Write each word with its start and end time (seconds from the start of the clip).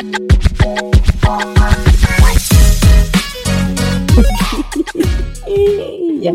Ya. 6.20 6.32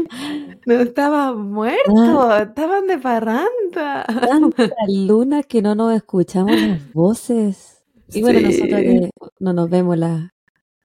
No 0.65 0.73
estaba 0.81 1.33
muerto, 1.33 2.36
estaban 2.38 2.88
de 2.88 2.97
parranda. 2.97 4.04
Tanta 4.05 4.70
luna 4.88 5.43
que 5.43 5.62
no 5.62 5.75
nos 5.75 5.96
escuchamos 5.96 6.59
las 6.59 6.93
voces. 6.93 7.83
Y 8.09 8.21
bueno, 8.21 8.39
Sí. 8.39 8.46
nosotros 8.46 8.81
que 8.81 9.09
no 9.39 9.54
nos 9.54 9.70
vemos 9.70 9.97
la- 9.97 10.29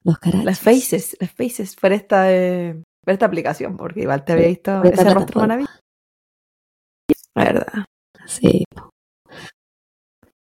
los 0.05 0.19
carachos. 0.19 0.45
Las 0.45 0.61
faces, 0.61 1.17
las 1.21 1.31
faces 1.33 1.77
por 1.77 1.93
esta, 1.93 2.33
eh, 2.33 2.83
por 3.05 3.13
esta 3.13 3.27
aplicación, 3.27 3.77
porque 3.77 4.01
igual 4.03 4.25
te 4.25 4.33
había 4.33 4.45
Sí, 4.47 4.51
visto 4.51 4.83
esta 4.85 4.89
ese 4.89 5.05
rostro 5.15 5.15
plataforma. 5.15 5.47
maravilloso. 5.47 5.81
La 7.35 7.45
verdad. 7.45 7.85
Sí. 8.27 8.65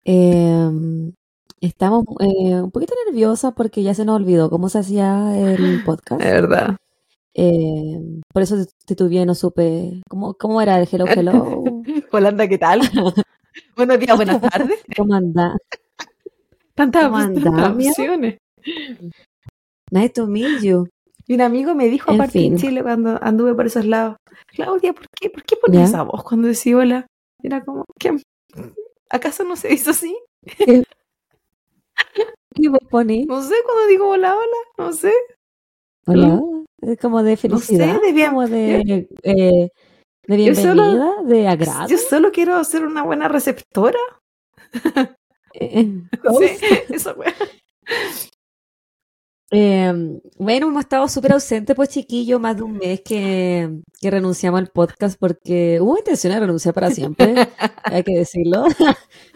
Eh, 0.05 1.12
estamos 1.61 2.04
eh, 2.20 2.61
un 2.61 2.70
poquito 2.70 2.95
nerviosas 3.06 3.52
porque 3.54 3.82
ya 3.82 3.95
se 3.95 4.04
nos 4.04 4.16
olvidó 4.16 4.51
cómo 4.51 4.69
se 4.69 4.78
hacía 4.78 5.38
el 5.38 5.82
podcast. 5.84 6.20
La 6.23 6.32
verdad. 6.32 6.77
Eh, 7.34 8.01
por 8.32 8.42
eso 8.42 8.56
te, 8.84 8.96
tuve, 8.96 9.24
no 9.24 9.34
supe 9.34 10.02
cómo, 10.09 10.34
cómo 10.34 10.60
era 10.60 10.80
el 10.80 10.88
hello, 10.91 11.06
hello. 11.06 11.62
Holanda, 12.12 12.48
¿qué 12.48 12.59
tal? 12.59 12.80
Buenos 13.77 13.98
días, 13.98 14.16
buenas 14.16 14.41
tardes. 14.41 14.80
¿Cómo 14.96 15.15
anda? 15.15 15.56
Tantas, 16.74 17.05
¿Cómo 17.05 17.18
tantas 17.18 17.70
opciones. 17.70 18.38
Nice 19.90 20.10
to 20.10 20.27
meet 20.27 20.62
you. 20.62 20.88
Y 21.27 21.34
un 21.34 21.40
amigo 21.40 21.74
me 21.74 21.88
dijo, 21.88 22.10
En 22.10 22.20
aparte 22.20 22.45
en. 22.45 22.56
Chile, 22.56 22.82
cuando 22.82 23.23
anduve 23.23 23.54
por 23.54 23.66
esos 23.66 23.84
lados, 23.84 24.16
Claudia, 24.46 24.93
¿por 24.93 25.06
qué, 25.20 25.30
¿por 25.30 25.43
qué 25.43 25.56
pones 25.56 25.90
esa 25.90 26.02
voz 26.02 26.23
cuando 26.24 26.48
decís 26.48 26.74
hola? 26.74 27.06
Era 27.43 27.65
como, 27.65 27.84
¿qué? 27.98 28.16
¿Acaso 29.10 29.45
no 29.45 29.56
se 29.56 29.73
hizo 29.73 29.90
así? 29.90 30.16
¿Qué 30.45 30.84
vos 32.70 32.80
ponís? 32.91 33.27
No 33.27 33.43
sé, 33.43 33.55
cuando 33.65 33.87
digo 33.87 34.09
hola, 34.09 34.34
hola, 34.37 34.57
no 34.79 34.93
sé. 34.93 35.12
Hola. 36.07 36.40
Es 36.80 36.99
como 36.99 37.23
de 37.23 37.32
No 37.32 37.37
sé, 37.37 37.49
felicidad, 37.49 38.01
de 38.01 38.27
como 38.27 38.46
de, 38.46 39.09
eh, 39.24 39.68
de 40.27 40.45
Yo 40.45 40.55
solo- 40.55 40.82
bienvenida, 40.85 41.15
de 41.24 41.49
agrado. 41.49 41.88
Yo 41.88 41.99
solo 41.99 42.30
quiero 42.32 42.63
ser 42.65 42.85
una 42.85 43.02
buena 43.02 43.29
receptora. 43.29 43.99
Eh, 45.55 46.02
Sí, 46.38 46.46
eso 46.90 47.15
fue. 47.15 47.27
Eh, 49.51 50.21
bueno, 50.37 50.66
hemos 50.68 50.80
estado 50.83 51.09
súper 51.09 51.33
ausentes, 51.33 51.74
pues 51.74 51.88
chiquillo, 51.88 52.38
más 52.38 52.57
de 52.57 52.62
un 52.65 52.77
mes 52.77 53.01
que, 53.01 53.80
que 53.99 54.10
renunciamos 54.10 54.60
al 54.60 54.68
podcast 54.68 55.18
porque 55.18 55.80
hubo 55.80 55.96
intención 55.96 56.35
de 56.35 56.40
renunciar 56.40 56.74
para 56.74 56.90
siempre, 56.90 57.35
hay 57.85 58.02
que 58.05 58.15
decirlo. 58.18 58.65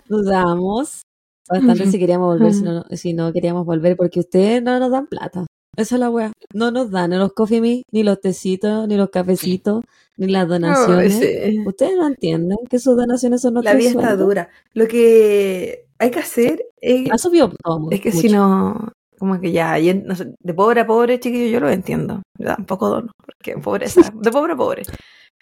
Dudamos 0.06 1.02
bastante 1.48 1.86
si 1.86 1.98
queríamos 1.98 2.38
volver, 2.38 2.54
si 2.54 2.62
no, 2.62 2.84
si 2.90 3.12
no 3.14 3.32
queríamos 3.32 3.66
volver, 3.66 3.96
porque 3.96 4.20
ustedes 4.20 4.62
no 4.62 4.78
nos 4.78 4.90
dan 4.90 5.06
plata. 5.06 5.46
Esa 5.76 5.94
es 5.96 6.00
la 6.00 6.10
wea. 6.10 6.32
No 6.52 6.70
nos 6.70 6.90
dan 6.90 7.10
ni 7.10 7.16
los 7.16 7.32
coffee 7.32 7.60
me, 7.60 7.82
ni 7.90 8.02
los 8.02 8.20
tecitos, 8.20 8.86
ni 8.88 8.96
los 8.96 9.08
cafecitos, 9.08 9.82
ni 10.18 10.26
las 10.26 10.46
donaciones. 10.46 11.14
sí. 11.14 11.58
Ustedes 11.66 11.96
no 11.96 12.06
entienden 12.08 12.58
que 12.68 12.78
sus 12.78 12.94
donaciones 12.96 13.40
son 13.40 13.54
La 13.54 13.72
nuestros 13.72 13.78
vida 13.78 13.90
está 13.90 14.16
dura. 14.16 14.50
Lo 14.74 14.86
que 14.86 15.86
hay 15.98 16.10
que 16.10 16.18
hacer 16.18 16.66
es, 16.80 17.10
Ha 17.10 17.16
subido 17.16 17.52
es 17.90 18.00
que 18.00 18.10
mucho. 18.10 18.20
si 18.20 18.28
no, 18.28 18.92
como 19.18 19.40
que 19.40 19.52
ya, 19.52 19.78
no 20.04 20.14
sé, 20.14 20.34
de 20.38 20.52
pobre 20.54 20.82
a 20.82 20.86
pobre, 20.86 21.20
chiquillo, 21.20 21.46
yo 21.46 21.60
lo 21.60 21.70
entiendo. 21.70 22.22
Yo 22.38 22.48
tampoco 22.48 22.88
dono, 22.90 23.12
porque 23.24 23.56
pobreza, 23.58 24.12
de 24.14 24.30
pobre 24.30 24.52
a 24.52 24.56
pobre. 24.56 24.82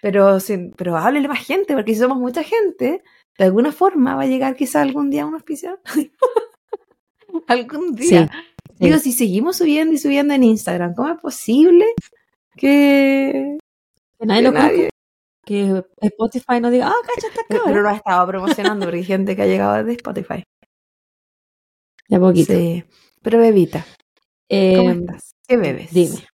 Pero, 0.01 0.39
sin, 0.39 0.71
pero 0.71 0.95
háblele 0.97 1.27
más 1.27 1.45
gente, 1.45 1.73
porque 1.75 1.93
si 1.93 1.99
somos 1.99 2.17
mucha 2.17 2.43
gente, 2.43 3.03
de 3.37 3.45
alguna 3.45 3.71
forma 3.71 4.15
va 4.15 4.23
a 4.23 4.27
llegar 4.27 4.55
quizá 4.55 4.81
algún 4.81 5.09
día 5.09 5.25
un 5.25 5.33
auspiciador. 5.35 5.79
algún 7.47 7.95
día. 7.95 8.27
sí. 8.31 8.37
Digo, 8.79 8.97
si 8.97 9.11
seguimos 9.11 9.57
subiendo 9.57 9.93
y 9.93 9.97
subiendo 9.99 10.33
en 10.33 10.43
Instagram, 10.43 10.95
¿cómo 10.95 11.09
es 11.13 11.19
posible 11.21 11.85
que, 12.57 13.57
Que 14.19 14.25
nadie 14.25 14.41
que 14.41 14.47
lo 14.47 14.51
nadie... 14.51 14.89
que 15.45 15.83
Spotify 16.01 16.59
no 16.59 16.71
diga, 16.71 16.87
ah, 16.89 16.93
cacha, 17.07 17.27
esta 17.27 17.41
Pero 17.47 17.63
cabra. 17.63 17.81
lo 17.81 17.89
ha 17.89 17.95
estado 17.95 18.27
promocionando 18.27 18.85
porque 18.85 18.97
hay 18.99 19.03
gente 19.05 19.35
que 19.35 19.41
ha 19.43 19.45
llegado 19.47 19.83
de 19.83 19.93
Spotify. 19.93 20.43
De 22.07 22.15
a 22.15 22.19
poquito. 22.19 22.53
Sí. 22.53 22.83
Pero 23.21 23.37
bebita, 23.39 23.85
¿cómo 24.49 24.89
Eh, 24.89 24.91
estás? 24.99 25.31
¿Qué 25.47 25.57
bebes? 25.57 25.91
dime. 25.93 26.27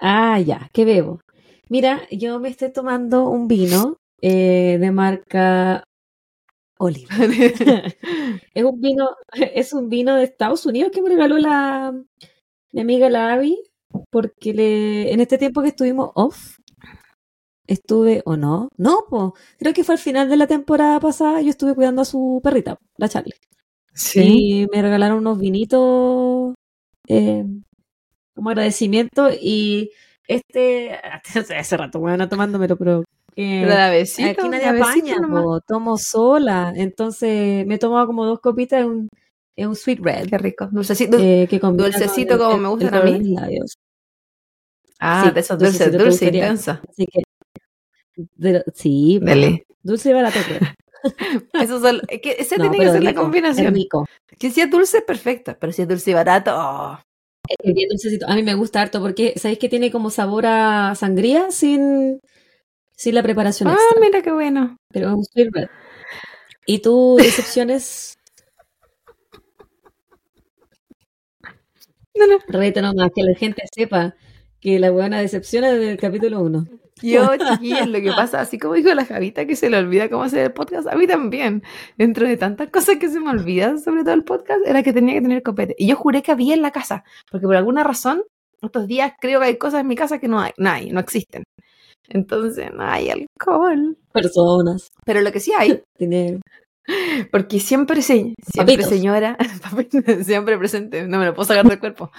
Ah, 0.00 0.40
ya, 0.40 0.68
¿qué 0.72 0.84
bebo? 0.84 1.20
Mira, 1.68 2.02
yo 2.10 2.38
me 2.40 2.48
estoy 2.48 2.72
tomando 2.72 3.28
un 3.28 3.46
vino 3.48 3.96
eh, 4.22 4.78
de 4.80 4.90
marca 4.90 5.84
Oliva. 6.78 7.08
Es 8.54 8.64
un 8.64 8.80
vino, 8.80 9.10
es 9.54 9.72
un 9.72 9.88
vino 9.88 10.16
de 10.16 10.24
Estados 10.24 10.66
Unidos 10.66 10.90
que 10.92 11.02
me 11.02 11.10
regaló 11.10 11.38
la 11.38 11.92
mi 12.72 12.80
amiga 12.80 13.08
la 13.08 13.32
Abby, 13.32 13.58
porque 14.10 14.52
le, 14.54 15.12
en 15.12 15.20
este 15.20 15.38
tiempo 15.38 15.62
que 15.62 15.68
estuvimos 15.68 16.10
off, 16.14 16.58
estuve, 17.66 18.22
o 18.26 18.36
no, 18.36 18.68
no, 18.76 19.04
po, 19.08 19.34
creo 19.58 19.72
que 19.72 19.84
fue 19.84 19.94
al 19.94 19.98
final 20.00 20.28
de 20.28 20.36
la 20.36 20.46
temporada 20.46 21.00
pasada, 21.00 21.40
yo 21.42 21.50
estuve 21.50 21.74
cuidando 21.74 22.02
a 22.02 22.04
su 22.04 22.40
perrita, 22.42 22.78
la 22.98 23.08
Charlie. 23.08 23.34
sí. 23.94 24.64
Y 24.64 24.66
me 24.72 24.82
regalaron 24.82 25.18
unos 25.18 25.38
vinitos 25.38 26.54
eh, 27.08 27.44
como 28.34 28.50
agradecimiento 28.50 29.30
y 29.32 29.90
este, 30.28 30.92
hace 31.58 31.76
rato 31.76 32.00
bueno 32.00 32.28
tomándomelo, 32.28 32.76
pero 32.76 33.04
que 33.36 33.60
Pero 33.62 33.74
la 33.74 33.90
besita, 33.90 34.30
aquí 34.30 34.48
nadie 34.48 34.66
apaña, 34.66 35.16
po, 35.28 35.60
tomo 35.60 35.98
sola, 35.98 36.72
entonces 36.74 37.66
me 37.66 37.74
he 37.74 37.78
tomado 37.78 38.06
como 38.06 38.24
dos 38.24 38.40
copitas 38.40 38.80
en 38.80 38.86
un, 38.88 39.08
en 39.56 39.68
un 39.68 39.76
sweet 39.76 40.00
red. 40.00 40.26
Qué 40.28 40.38
rico. 40.38 40.68
Dulcecito. 40.72 41.18
eh, 41.20 41.46
que 41.48 41.58
dulcecito 41.60 42.38
como 42.38 42.54
el- 42.54 42.60
me 42.62 42.68
el 42.68 42.70
gustan 42.74 42.94
a 42.94 43.04
mí. 43.04 43.12
de 43.12 43.18
mis 43.18 43.28
labios. 43.40 43.76
ah, 44.98 45.24
sí, 45.26 45.30
de 45.34 45.40
esos 45.40 45.58
dulces, 45.58 45.92
dulce, 45.92 46.08
gustaría. 46.08 46.42
intensa. 46.44 46.82
Así 46.88 47.06
que, 47.06 47.22
de- 48.36 48.64
sí, 48.74 49.18
Dele. 49.22 49.66
dulce 49.82 50.10
y 50.10 50.12
barato. 50.14 50.38
Eso 51.52 51.80
son- 51.80 52.00
es 52.08 52.20
que 52.20 52.36
esa 52.38 52.56
No, 52.56 52.62
tiene 52.70 52.78
que 52.86 52.90
ser 52.90 53.02
la 53.04 53.10
rico, 53.10 53.22
combinación. 53.22 53.74
rico. 53.74 54.06
Que 54.38 54.50
si 54.50 54.60
es 54.62 54.70
dulce, 54.70 55.02
perfecto. 55.02 55.56
Pero 55.60 55.72
si 55.72 55.82
es 55.82 55.88
dulce 55.88 56.10
y 56.10 56.14
barato, 56.14 56.52
oh. 56.56 56.98
Es 57.48 57.74
bien 57.74 57.88
dulcecito. 57.88 58.26
A 58.28 58.34
mí 58.34 58.42
me 58.42 58.54
gusta 58.54 58.80
harto 58.80 59.00
porque, 59.00 59.34
¿sabéis 59.36 59.58
que 59.60 59.68
tiene 59.68 59.92
como 59.92 60.10
sabor 60.10 60.46
a 60.46 60.94
sangría 60.96 61.50
sin, 61.52 62.18
sin 62.96 63.14
la 63.14 63.22
preparación 63.22 63.68
Ah, 63.68 63.74
extra? 63.74 64.00
mira 64.00 64.22
qué 64.22 64.32
bueno. 64.32 64.76
Pero 64.92 65.08
es 65.08 65.14
un 65.14 65.24
sweet 65.24 65.48
red. 65.52 65.68
¿Y 66.66 66.80
tú, 66.80 67.16
decepciones? 67.18 68.18
No, 72.14 72.26
no. 72.26 72.38
Reta 72.48 72.80
nomás, 72.80 73.10
que 73.14 73.22
la 73.22 73.34
gente 73.36 73.62
sepa 73.74 74.14
que 74.60 74.78
la 74.78 74.90
buena 74.90 75.20
decepciona 75.20 75.70
desde 75.70 75.92
el 75.92 75.96
capítulo 75.98 76.40
1. 76.40 76.66
Yo, 77.02 77.28
chiquillos, 77.60 77.86
lo 77.88 78.00
que 78.00 78.10
pasa, 78.16 78.40
así 78.40 78.58
como 78.58 78.72
dijo 78.74 78.92
la 78.94 79.04
Javita 79.04 79.46
que 79.46 79.54
se 79.54 79.68
le 79.68 79.76
olvida 79.76 80.08
cómo 80.08 80.22
hacer 80.22 80.40
el 80.46 80.52
podcast, 80.52 80.88
a 80.88 80.96
mí 80.96 81.06
también. 81.06 81.62
Dentro 81.98 82.26
de 82.26 82.38
tantas 82.38 82.70
cosas 82.70 82.96
que 82.96 83.08
se 83.10 83.20
me 83.20 83.30
olvidan, 83.30 83.78
sobre 83.80 84.02
todo 84.02 84.14
el 84.14 84.24
podcast, 84.24 84.66
era 84.66 84.82
que 84.82 84.94
tenía 84.94 85.14
que 85.14 85.20
tener 85.20 85.42
copete. 85.42 85.74
Y 85.78 85.86
yo 85.88 85.96
juré 85.96 86.22
que 86.22 86.32
había 86.32 86.54
en 86.54 86.62
la 86.62 86.70
casa, 86.72 87.04
porque 87.30 87.46
por 87.46 87.56
alguna 87.56 87.84
razón, 87.84 88.22
estos 88.62 88.86
días 88.86 89.12
creo 89.20 89.40
que 89.40 89.46
hay 89.46 89.58
cosas 89.58 89.82
en 89.82 89.86
mi 89.88 89.94
casa 89.94 90.18
que 90.18 90.26
no 90.28 90.40
hay, 90.40 90.52
no 90.56 90.70
hay, 90.70 90.90
no 90.90 91.00
existen. 91.00 91.44
Entonces, 92.08 92.72
no 92.72 92.82
hay 92.84 93.10
alcohol. 93.10 93.96
Personas, 94.12 94.88
Pero 95.04 95.20
lo 95.20 95.32
que 95.32 95.40
sí 95.40 95.52
hay, 95.56 95.82
dinero. 95.98 96.40
porque 97.30 97.60
siempre, 97.60 98.02
se, 98.02 98.14
siempre 98.14 98.34
Papitos. 98.76 98.86
señora, 98.88 99.36
siempre 100.24 100.58
presente, 100.58 101.06
no 101.06 101.18
me 101.18 101.26
lo 101.26 101.34
puedo 101.34 101.46
sacar 101.46 101.66
del 101.66 101.80
cuerpo. 101.80 102.10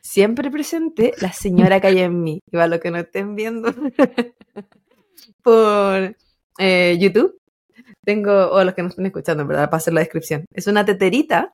Siempre 0.00 0.50
presente 0.50 1.12
la 1.20 1.32
señora 1.32 1.80
que 1.80 1.86
hay 1.88 1.98
en 2.00 2.22
mí. 2.22 2.40
Y 2.46 2.52
para 2.52 2.66
los 2.66 2.80
que 2.80 2.90
no 2.90 2.98
estén 2.98 3.34
viendo 3.36 3.72
por 5.42 6.16
eh, 6.58 6.98
YouTube, 7.00 7.36
tengo, 8.04 8.50
o 8.50 8.64
los 8.64 8.74
que 8.74 8.82
no 8.82 8.88
estén 8.88 9.06
escuchando, 9.06 9.46
verdad, 9.46 9.66
para 9.70 9.78
hacer 9.78 9.94
la 9.94 10.00
descripción. 10.00 10.44
Es 10.52 10.66
una 10.66 10.84
teterita 10.84 11.52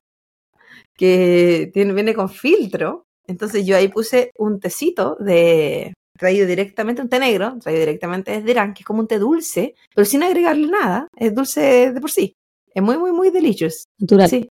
que 0.97 1.71
tiene, 1.73 1.93
viene 1.93 2.15
con 2.15 2.29
filtro. 2.29 3.05
Entonces 3.27 3.67
yo 3.67 3.77
ahí 3.77 3.89
puse 3.89 4.33
un 4.39 4.59
tecito 4.61 5.17
de 5.21 5.93
traído 6.19 6.47
directamente, 6.47 7.01
un 7.01 7.09
té 7.09 7.19
negro, 7.19 7.59
traído 7.61 7.81
directamente 7.81 8.33
desde 8.33 8.51
Irán, 8.51 8.75
que 8.75 8.81
es 8.83 8.87
como 8.87 9.01
un 9.01 9.09
té 9.09 9.19
dulce, 9.19 9.75
pero 9.95 10.05
sin 10.05 10.23
agregarle 10.23 10.67
nada. 10.67 11.09
Es 11.17 11.35
dulce 11.35 11.93
de 11.93 12.01
por 12.01 12.11
sí. 12.11 12.35
Es 12.75 12.83
muy, 12.83 12.99
muy, 12.99 13.13
muy 13.13 13.31
delicioso. 13.31 13.85
Natural. 13.99 14.29
Sí. 14.29 14.49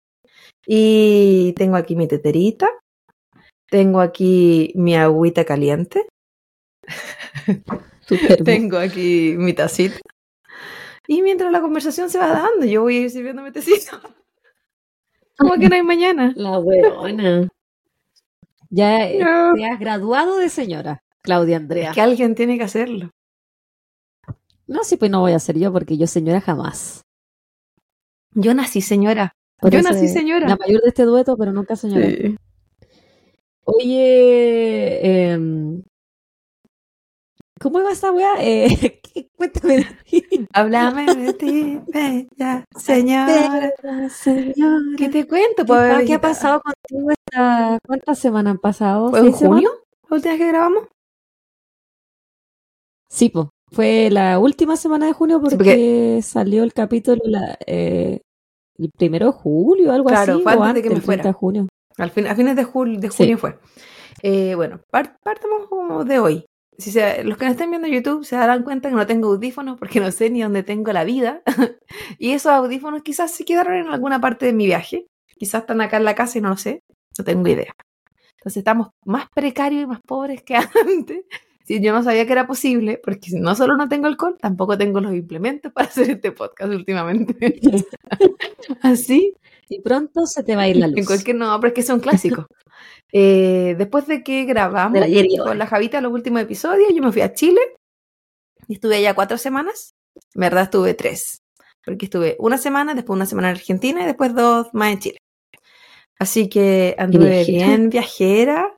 Y 0.67 1.53
tengo 1.57 1.77
aquí 1.77 1.97
mi 1.97 2.09
teterita. 2.09 2.69
Tengo 3.69 4.01
aquí 4.01 4.73
mi 4.77 4.97
agüita 4.97 5.45
caliente. 5.45 6.07
Tengo 8.45 8.79
aquí 8.79 9.35
mi 9.37 9.53
tacita. 9.53 9.99
Y 11.09 11.23
mientras 11.23 11.53
la 11.53 11.61
conversación 11.61 12.11
se 12.11 12.19
va 12.19 12.29
dando, 12.29 12.65
yo 12.67 12.83
voy 12.83 12.97
a 12.97 13.01
ir 13.03 13.11
sirviéndome 13.11 13.53
tecito. 13.53 14.01
Como 15.39 15.55
que 15.55 15.69
no 15.69 15.75
hay 15.75 15.83
mañana. 15.83 16.33
La 16.37 16.59
huevona. 16.59 17.49
Ya 18.71 19.05
eh, 19.09 19.19
No. 19.19 19.55
te 19.55 19.65
has 19.67 19.79
graduado 19.79 20.39
de 20.39 20.49
señora, 20.49 21.03
Claudia 21.27 21.57
Andrea. 21.57 21.91
Es 21.91 21.95
que 21.97 22.01
alguien 22.01 22.37
tiene 22.37 22.57
que 22.57 22.63
hacerlo. 22.63 23.11
No, 24.69 24.85
sí, 24.85 24.97
pues 24.97 25.11
no 25.11 25.21
voy 25.21 25.33
a 25.33 25.39
ser 25.41 25.59
yo 25.59 25.73
porque 25.73 25.99
yo 25.99 26.07
señora 26.07 26.41
jamás. 26.41 27.03
Yo 28.33 28.55
nací 28.55 28.81
señora. 28.81 29.33
Yo 29.63 29.83
nací 29.83 30.07
señora. 30.07 30.49
La 30.49 30.57
mayor 30.57 30.83
de 30.83 30.89
este 30.89 31.03
dueto, 31.03 31.37
pero 31.37 31.53
nunca 31.53 31.75
señora. 31.75 32.07
Sí. 32.07 32.37
Oye, 33.65 35.01
eh, 35.03 35.39
¿cómo 37.61 37.83
va 37.83 37.91
esa 37.91 38.13
weá? 38.13 38.35
Eh, 38.39 39.01
cuéntame 39.37 39.79
de 39.79 39.87
ti. 40.05 40.47
Háblame 40.53 41.13
de 41.13 41.33
ti, 41.33 41.81
bella 41.89 42.65
señora. 42.77 43.73
¿Qué 44.97 45.09
te 45.09 45.27
cuento? 45.27 45.65
¿Qué, 45.65 46.05
¿Qué 46.07 46.15
ha 46.15 46.21
pasado 46.21 46.63
contigo 46.63 47.11
esta... 47.11 47.79
¿Cuántas 47.85 48.19
semanas 48.21 48.53
han 48.53 48.59
pasado? 48.59 49.11
¿Fue 49.11 49.21
en 49.21 49.33
junio? 49.33 49.71
¿La 50.09 50.17
última 50.17 50.35
vez 50.35 50.41
que 50.41 50.49
grabamos? 50.49 50.85
Sí, 53.09 53.29
pues. 53.29 53.47
Fue 53.73 54.11
la 54.11 54.39
última 54.39 54.77
semana 54.77 55.07
de 55.07 55.13
junio 55.13 55.41
porque, 55.41 56.21
salió 56.23 56.63
el 56.63 56.73
capítulo 56.73 57.21
la, 57.25 57.59
eh, 57.67 58.21
el 58.79 58.91
primero 58.97 59.27
de 59.27 59.33
julio, 59.33 59.93
algo 59.93 60.09
así. 60.09 60.25
Claro, 60.25 60.41
fue 60.41 60.53
antes, 60.53 60.75
de 60.75 60.83
que 60.83 60.95
me 60.95 61.01
fuera. 61.01 61.25
De 61.25 61.33
junio. 61.33 61.67
Al 61.99 62.11
fin, 62.11 62.27
a 62.27 62.35
fines 62.37 62.55
de, 62.57 62.65
julio, 62.65 63.01
de 63.01 63.09
junio 63.09 63.39
fue. 63.39 63.59
Eh, 64.23 64.55
bueno, 64.55 64.81
partamos 64.91 65.67
como 65.69 66.05
de 66.05 66.19
hoy. 66.19 66.47
Si 66.79 66.91
se, 66.91 67.25
los 67.25 67.39
que 67.39 67.47
no 67.47 67.51
estén 67.53 67.71
viendo 67.71 67.89
YouTube 67.89 68.25
se 68.25 68.37
darán 68.37 68.63
cuenta 68.63 68.91
que 68.91 68.95
no 68.95 69.07
tengo 69.07 69.29
audífonos 69.29 69.79
porque 69.79 69.99
no 69.99 70.13
sé 70.13 70.29
ni 70.31 70.43
dónde 70.43 70.63
tengo 70.63 70.93
la 70.93 71.05
vida. 71.05 71.43
y 72.19 72.33
esos 72.33 72.53
audífonos 72.53 73.03
quizás 73.03 73.31
se 73.31 73.45
quedaron 73.45 73.75
en 73.75 73.89
alguna 73.89 74.21
parte 74.21 74.47
de 74.47 74.53
mi 74.53 74.67
viaje. 74.67 75.07
Quizás 75.39 75.63
están 75.63 75.81
acá 75.81 75.97
en 75.97 76.05
la 76.05 76.15
casa 76.15 76.39
y 76.39 76.43
no 76.43 76.51
lo 76.51 76.57
sé. 76.57 76.83
No 77.19 77.25
tengo 77.25 77.49
idea. 77.49 77.73
Entonces 78.39 78.59
estamos 78.59 78.89
más 79.05 79.27
precarios 79.35 79.83
y 79.83 79.87
más 79.87 80.01
pobres 80.07 80.43
que 80.43 80.55
antes. 80.87 81.25
Si 81.67 81.81
yo 81.81 81.93
no 81.93 82.03
sabía 82.03 82.27
que 82.27 82.33
era 82.33 82.47
posible, 82.47 83.01
porque 83.03 83.31
no 83.33 83.55
solo 83.57 83.77
no 83.77 83.89
tengo 83.89 84.07
alcohol, 84.07 84.37
tampoco 84.41 84.79
tengo 84.79 85.01
los 85.01 85.15
implementos 85.15 85.73
para 85.75 85.89
hacer 85.89 86.11
este 86.11 86.33
podcast 86.33 86.73
últimamente. 86.73 87.61
Así 88.83 89.35
y 89.69 89.81
pronto 89.81 90.27
se 90.27 90.43
te 90.43 90.57
va 90.57 90.63
a 90.63 90.69
ir 90.69 90.77
la 90.77 90.87
luz. 90.87 90.99
En 90.99 91.05
cualquier 91.07 91.37
no, 91.37 91.59
pero 91.61 91.69
es 91.69 91.75
que 91.75 91.83
son 91.83 92.01
clásicos. 92.01 92.47
Eh, 93.13 93.75
después 93.79 94.07
de 94.07 94.23
que 94.23 94.45
grabamos 94.45 95.05
con 95.45 95.59
la 95.59 95.67
Javita 95.67 96.01
los 96.01 96.13
últimos 96.13 96.43
episodios, 96.43 96.93
yo 96.95 97.03
me 97.03 97.13
fui 97.13 97.23
a 97.23 97.33
Chile 97.33 97.61
y 98.69 98.75
estuve 98.75 98.97
allá 98.97 99.15
cuatro 99.15 99.39
semanas. 99.39 99.95
En 100.35 100.41
verdad 100.41 100.65
estuve 100.65 100.95
tres, 100.95 101.43
porque 101.85 102.07
estuve 102.07 102.37
una 102.39 102.59
semana, 102.59 102.95
después 102.95 103.17
una 103.17 103.27
semana 103.27 103.51
en 103.51 103.57
Argentina 103.57 104.03
y 104.03 104.07
después 104.07 104.35
dos 104.35 104.69
más 104.73 104.93
en 104.93 104.99
Chile. 104.99 105.19
Así 106.19 106.49
que 106.49 106.95
anduve 106.99 107.45
bien 107.45 107.91
viajera, 107.91 108.76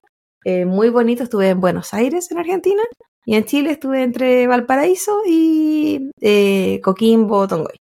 eh, 0.49 0.65
muy 0.65 0.89
bonito. 0.89 1.23
Estuve 1.23 1.51
en 1.51 1.61
Buenos 1.61 1.93
Aires, 1.93 2.31
en 2.31 2.39
Argentina, 2.39 2.83
y 3.27 3.35
en 3.37 3.45
Chile 3.45 3.73
estuve 3.73 4.03
entre 4.03 4.47
Valparaíso 4.47 5.21
y 5.27 6.11
eh, 6.21 6.81
Coquimbo, 6.83 7.47
Tongoy. 7.47 7.77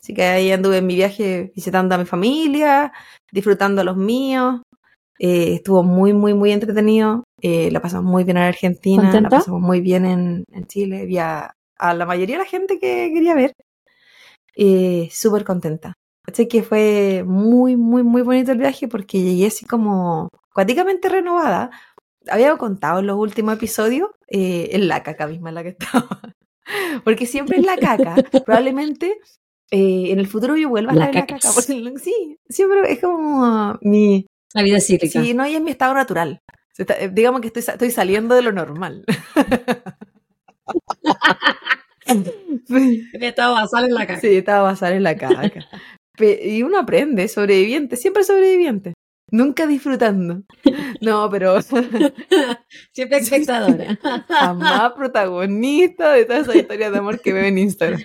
Así 0.00 0.14
que 0.14 0.22
ahí 0.22 0.50
anduve 0.50 0.78
en 0.78 0.86
mi 0.86 0.94
viaje 0.94 1.52
visitando 1.54 1.94
a 1.94 1.98
mi 1.98 2.06
familia, 2.06 2.92
disfrutando 3.30 3.82
a 3.82 3.84
los 3.84 3.96
míos. 3.96 4.62
Eh, 5.18 5.54
estuvo 5.56 5.82
muy, 5.82 6.14
muy, 6.14 6.32
muy 6.32 6.52
entretenido. 6.52 7.24
Eh, 7.42 7.70
la 7.70 7.80
pasamos 7.80 8.10
muy 8.10 8.24
bien 8.24 8.38
en 8.38 8.44
Argentina, 8.44 9.20
la 9.20 9.28
pasamos 9.28 9.60
muy 9.60 9.80
bien 9.82 10.06
en, 10.06 10.66
Chile. 10.68 11.04
Vi 11.04 11.18
a, 11.18 11.54
la 11.80 12.06
mayoría 12.06 12.36
de 12.36 12.44
la 12.44 12.48
gente 12.48 12.78
que 12.78 13.10
quería 13.12 13.34
ver. 13.34 13.52
Eh, 14.56 15.08
Súper 15.12 15.44
contenta. 15.44 15.92
Así 16.26 16.48
que 16.48 16.62
fue 16.62 17.24
muy, 17.26 17.76
muy, 17.76 18.02
muy 18.02 18.22
bonito 18.22 18.52
el 18.52 18.58
viaje 18.58 18.88
porque 18.88 19.20
llegué 19.20 19.48
así 19.48 19.66
como 19.66 20.28
cuáticamente 20.54 21.08
renovada. 21.08 21.70
Había 22.30 22.56
contado 22.56 23.00
en 23.00 23.06
los 23.06 23.16
últimos 23.16 23.54
episodios 23.54 24.10
eh, 24.28 24.70
en 24.72 24.88
la 24.88 25.02
caca 25.02 25.26
misma 25.26 25.50
en 25.50 25.54
la 25.54 25.62
que 25.62 25.70
estaba. 25.70 26.20
Porque 27.04 27.26
siempre 27.26 27.58
en 27.58 27.66
la 27.66 27.76
caca, 27.76 28.16
probablemente 28.44 29.18
eh, 29.70 30.10
en 30.10 30.18
el 30.18 30.26
futuro 30.26 30.56
yo 30.56 30.68
vuelva 30.68 30.92
a 30.92 30.94
estar 30.94 31.08
en 31.10 31.14
la 31.14 31.26
caca. 31.26 31.50
sí, 31.50 32.38
siempre 32.48 32.92
es 32.92 33.00
como 33.00 33.78
mi... 33.82 34.26
La 34.54 34.62
vida 34.62 34.80
cíclica. 34.80 35.22
Sí, 35.22 35.34
no, 35.34 35.46
y 35.46 35.54
es 35.54 35.60
mi 35.60 35.70
estado 35.70 35.94
natural. 35.94 36.40
Eh, 36.78 37.10
digamos 37.12 37.40
que 37.40 37.48
estoy, 37.48 37.62
estoy 37.66 37.90
saliendo 37.90 38.34
de 38.34 38.42
lo 38.42 38.52
normal. 38.52 39.04
mi 42.68 43.26
estado 43.26 43.54
basal 43.54 43.86
en 43.86 43.94
la 43.94 44.06
caca. 44.06 44.20
Sí, 44.20 44.36
estado 44.36 44.64
basal 44.64 44.92
en 44.92 45.02
la 45.02 45.16
caca. 45.16 45.50
y 46.18 46.62
uno 46.62 46.78
aprende, 46.78 47.28
sobreviviente, 47.28 47.96
siempre 47.96 48.24
sobreviviente. 48.24 48.94
Nunca 49.30 49.66
disfrutando. 49.66 50.42
No, 51.00 51.28
pero. 51.30 51.60
Siempre 52.92 53.18
espectadora. 53.18 53.98
Jamás 54.28 54.92
protagonista 54.92 56.12
de 56.12 56.24
toda 56.24 56.40
esa 56.40 56.56
historia 56.56 56.90
de 56.90 56.98
amor 56.98 57.20
que 57.20 57.32
veo 57.32 57.44
en 57.44 57.58
Instagram. 57.58 58.00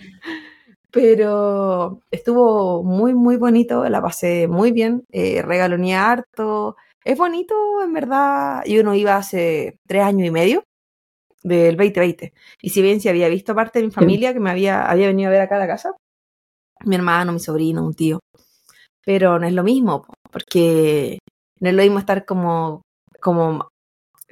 Pero 0.91 2.01
estuvo 2.11 2.83
muy, 2.83 3.13
muy 3.13 3.37
bonito, 3.37 3.87
la 3.87 4.01
pasé 4.01 4.47
muy 4.47 4.71
bien, 4.71 5.03
eh, 5.11 5.41
regaloné 5.41 5.95
harto. 5.95 6.75
Es 7.03 7.17
bonito, 7.17 7.55
en 7.83 7.93
verdad. 7.93 8.63
Y 8.65 8.79
uno 8.79 8.93
iba 8.93 9.15
hace 9.15 9.77
tres 9.87 10.03
años 10.03 10.27
y 10.27 10.31
medio 10.31 10.63
del 11.43 11.77
2020. 11.77 12.33
Y 12.61 12.69
si 12.69 12.81
bien 12.81 12.99
se 12.99 13.09
había 13.09 13.29
visto 13.29 13.55
parte 13.55 13.79
de 13.79 13.85
mi 13.85 13.91
familia 13.91 14.33
que 14.33 14.39
me 14.39 14.51
había, 14.51 14.83
había 14.89 15.07
venido 15.07 15.29
a 15.29 15.31
ver 15.31 15.41
acá 15.41 15.55
a 15.55 15.59
la 15.59 15.67
casa, 15.67 15.95
mi 16.85 16.95
hermano, 16.95 17.31
mi 17.31 17.39
sobrino, 17.39 17.85
un 17.85 17.93
tío. 17.93 18.19
Pero 19.05 19.39
no 19.39 19.47
es 19.47 19.53
lo 19.53 19.63
mismo, 19.63 20.05
porque 20.31 21.19
no 21.59 21.69
es 21.69 21.75
lo 21.75 21.83
mismo 21.83 21.99
estar 21.99 22.25
como, 22.25 22.81
como 23.19 23.67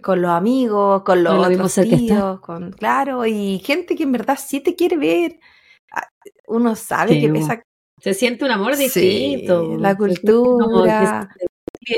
con 0.02 0.22
los 0.22 0.32
amigos, 0.32 1.04
con 1.04 1.24
los 1.24 1.48
otros 1.48 1.76
tíos, 1.76 2.40
con, 2.40 2.72
claro, 2.72 3.26
y 3.26 3.60
gente 3.60 3.96
que 3.96 4.04
en 4.04 4.14
verdad 4.14 4.38
sí 4.42 4.62
te 4.62 4.76
quiere 4.76 4.98
ver 4.98 5.40
uno 6.50 6.76
sabe 6.76 7.20
que 7.20 7.30
pesa. 7.30 7.62
Se 8.02 8.14
siente 8.14 8.46
un 8.46 8.52
amor 8.52 8.76
distinto. 8.76 9.78
la 9.78 9.96
cultura. 9.96 11.30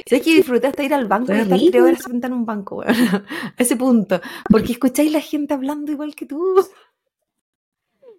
Sé 0.06 0.21
que 0.21 0.36
disfrutaste 0.36 0.83
ir 0.86 0.94
al 0.94 1.07
banco 1.07 1.33
y 1.33 1.39
estar 1.39 1.59
tres 1.59 1.81
horas 1.81 2.03
sentar 2.03 2.31
en 2.31 2.38
un 2.38 2.45
banco, 2.45 2.75
bueno, 2.75 2.94
a 3.57 3.62
ese 3.62 3.75
punto. 3.75 4.21
Porque 4.50 4.74
escucháis 4.74 5.12
la 5.12 5.21
gente 5.21 5.53
hablando 5.53 5.92
igual 5.92 6.15
que 6.15 6.25
tú. 6.25 6.56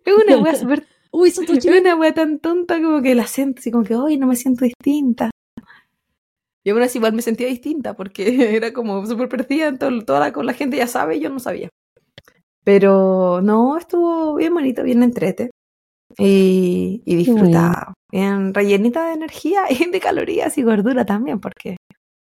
Es 0.04 0.14
una 0.14 0.38
wea 0.38 0.54
súper. 0.56 0.84
Uy, 1.12 1.30
son 1.30 1.44
Es 1.48 1.64
una 1.64 1.94
wea 1.94 2.12
tan 2.12 2.40
tonta 2.40 2.82
como 2.82 3.00
que 3.00 3.14
la 3.14 3.26
siento 3.26 3.60
así 3.60 3.70
como 3.70 3.84
que, 3.84 3.94
hoy 3.94 4.16
no 4.16 4.26
me 4.26 4.34
siento 4.34 4.64
distinta. 4.64 5.30
Y 6.64 6.70
aún 6.70 6.82
así 6.82 6.98
igual 6.98 7.12
me 7.12 7.22
sentía 7.22 7.48
distinta 7.48 7.94
porque 7.94 8.24
era 8.56 8.72
como 8.72 9.04
súper 9.06 9.28
perdida. 9.28 9.76
toda 9.76 10.20
la, 10.20 10.32
con 10.32 10.46
la 10.46 10.54
gente 10.54 10.76
ya 10.76 10.86
sabe 10.86 11.16
y 11.16 11.20
yo 11.20 11.30
no 11.30 11.38
sabía. 11.38 11.68
Pero 12.64 13.40
no, 13.42 13.76
estuvo 13.76 14.36
bien 14.36 14.54
bonito, 14.54 14.84
bien 14.84 15.02
entrete 15.02 15.50
y, 16.16 17.02
y 17.04 17.16
disfrutaba. 17.16 17.94
Bien 18.10 18.54
rellenita 18.54 19.06
de 19.06 19.14
energía 19.14 19.64
y 19.70 19.90
de 19.90 20.00
calorías 20.00 20.56
y 20.58 20.62
gordura 20.62 21.04
también, 21.04 21.40
porque 21.40 21.76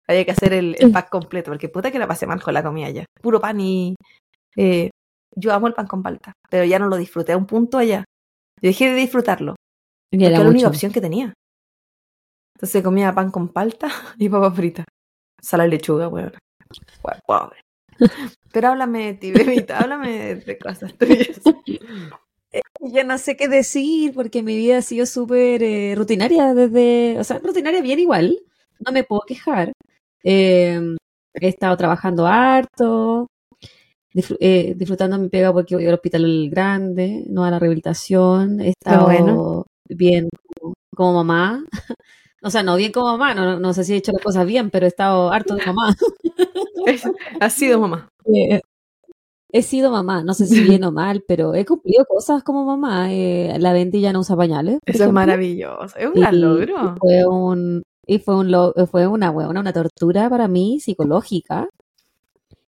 había 0.07 0.25
que 0.25 0.31
hacer 0.31 0.53
el, 0.53 0.75
pack 0.91 1.09
completo, 1.09 1.51
porque 1.51 1.69
puta 1.69 1.91
que 1.91 2.00
la 2.00 2.07
pasé 2.07 2.25
mal 2.25 2.41
con 2.41 2.53
la 2.53 2.63
comida 2.63 2.89
ya. 2.89 3.05
Puro 3.22 3.39
pan 3.39 3.60
y... 3.60 3.96
Eh, 4.55 4.89
yo 5.36 5.51
amo 5.51 5.67
el 5.67 5.74
pan 5.74 5.88
con 5.88 6.03
palta, 6.03 6.34
pero 6.50 6.63
ya 6.63 6.77
no 6.77 6.88
lo 6.88 6.98
disfruté 6.98 7.31
a 7.31 7.38
un 7.38 7.48
punto 7.48 7.79
allá. 7.79 8.05
Yo 8.62 8.69
dejé 8.69 8.89
de 8.89 8.96
disfrutarlo. 8.96 9.55
Porque 10.12 10.27
era 10.27 10.43
la 10.43 10.50
única 10.50 10.67
opción 10.67 10.91
que 10.91 11.01
tenía. 11.01 11.34
Entonces 12.55 12.83
comía 12.83 13.13
pan 13.13 13.31
con 13.31 13.50
palta 13.50 13.88
y 14.17 14.29
papa 14.29 14.51
frita. 14.51 14.86
Sala 15.41 15.67
y 15.67 15.72
lechuga, 15.72 16.07
weón. 16.07 16.33
Pobre. 17.25 17.57
Pero 18.51 18.69
háblame 18.69 19.05
de 19.05 19.13
ti, 19.15 19.31
bebita, 19.31 19.79
háblame 19.79 20.36
de 20.36 20.57
cosas 20.57 20.93
tuyas. 20.98 21.41
Ya 22.79 23.03
no 23.03 23.17
sé 23.17 23.36
qué 23.36 23.48
decir 23.48 24.13
porque 24.13 24.43
mi 24.43 24.55
vida 24.55 24.77
ha 24.77 24.81
sido 24.81 25.05
súper 25.05 25.63
eh, 25.63 25.95
rutinaria 25.95 26.53
desde, 26.53 27.19
o 27.19 27.24
sea, 27.24 27.39
rutinaria 27.39 27.81
bien 27.81 28.00
igual, 28.00 28.39
no 28.86 28.91
me 28.91 29.03
puedo 29.03 29.22
quejar. 29.22 29.74
Em, 30.24 30.95
he 31.33 31.48
estado 31.48 31.75
trabajando 31.77 32.27
harto, 32.27 33.27
eh, 34.39 34.74
disfrutando 34.75 35.17
mi 35.17 35.29
pega 35.29 35.51
porque 35.51 35.75
voy 35.75 35.88
al 35.88 35.95
hospital 35.95 36.50
grande, 36.50 37.24
no 37.27 37.43
a 37.43 37.51
la 37.51 37.60
rehabilitación, 37.60 38.62
he 38.62 38.69
estado 38.69 39.65
bien 39.89 40.29
como, 40.95 41.13
mamá. 41.13 41.65
O 42.43 42.50
sea, 42.50 42.62
no 42.62 42.75
bien 42.75 42.91
como 42.91 43.17
mamá, 43.17 43.33
no, 43.33 43.59
no 43.59 43.73
sé 43.73 43.85
si 43.85 43.93
he 43.93 43.97
hecho 43.97 44.12
las 44.12 44.21
cosas 44.21 44.45
bien, 44.45 44.69
pero 44.69 44.85
he 44.85 44.89
estado 44.89 45.31
harto 45.31 45.55
de 45.55 45.65
mamá. 45.65 45.95
ha 47.39 47.50
sido 47.50 47.79
mamá. 47.79 48.09
Eh, 48.33 48.62
he 49.51 49.62
sido 49.63 49.91
mamá, 49.91 50.23
no 50.23 50.33
sé 50.33 50.47
si 50.47 50.62
bien 50.62 50.85
o 50.85 50.93
mal, 50.93 51.25
pero 51.27 51.53
he 51.55 51.65
cumplido 51.65 52.05
cosas 52.05 52.41
como 52.41 52.63
mamá. 52.63 53.13
Eh, 53.13 53.57
la 53.59 53.73
Venti 53.73 54.00
ya 54.00 54.13
no 54.13 54.21
usa 54.21 54.38
pañales. 54.38 54.79
Eso 54.85 55.03
es 55.03 55.12
maravilloso, 55.12 55.97
es 55.97 56.07
un 56.07 56.13
gran 56.13 56.39
logro. 56.39 56.95
Y 56.95 57.00
fue 57.00 57.25
un 57.27 57.83
y 58.07 58.19
fue 58.19 58.35
un 58.35 58.88
fue 58.88 59.07
una 59.07 59.29
buena, 59.29 59.59
una 59.59 59.73
tortura 59.73 60.29
para 60.29 60.47
mí 60.47 60.79
psicológica. 60.79 61.67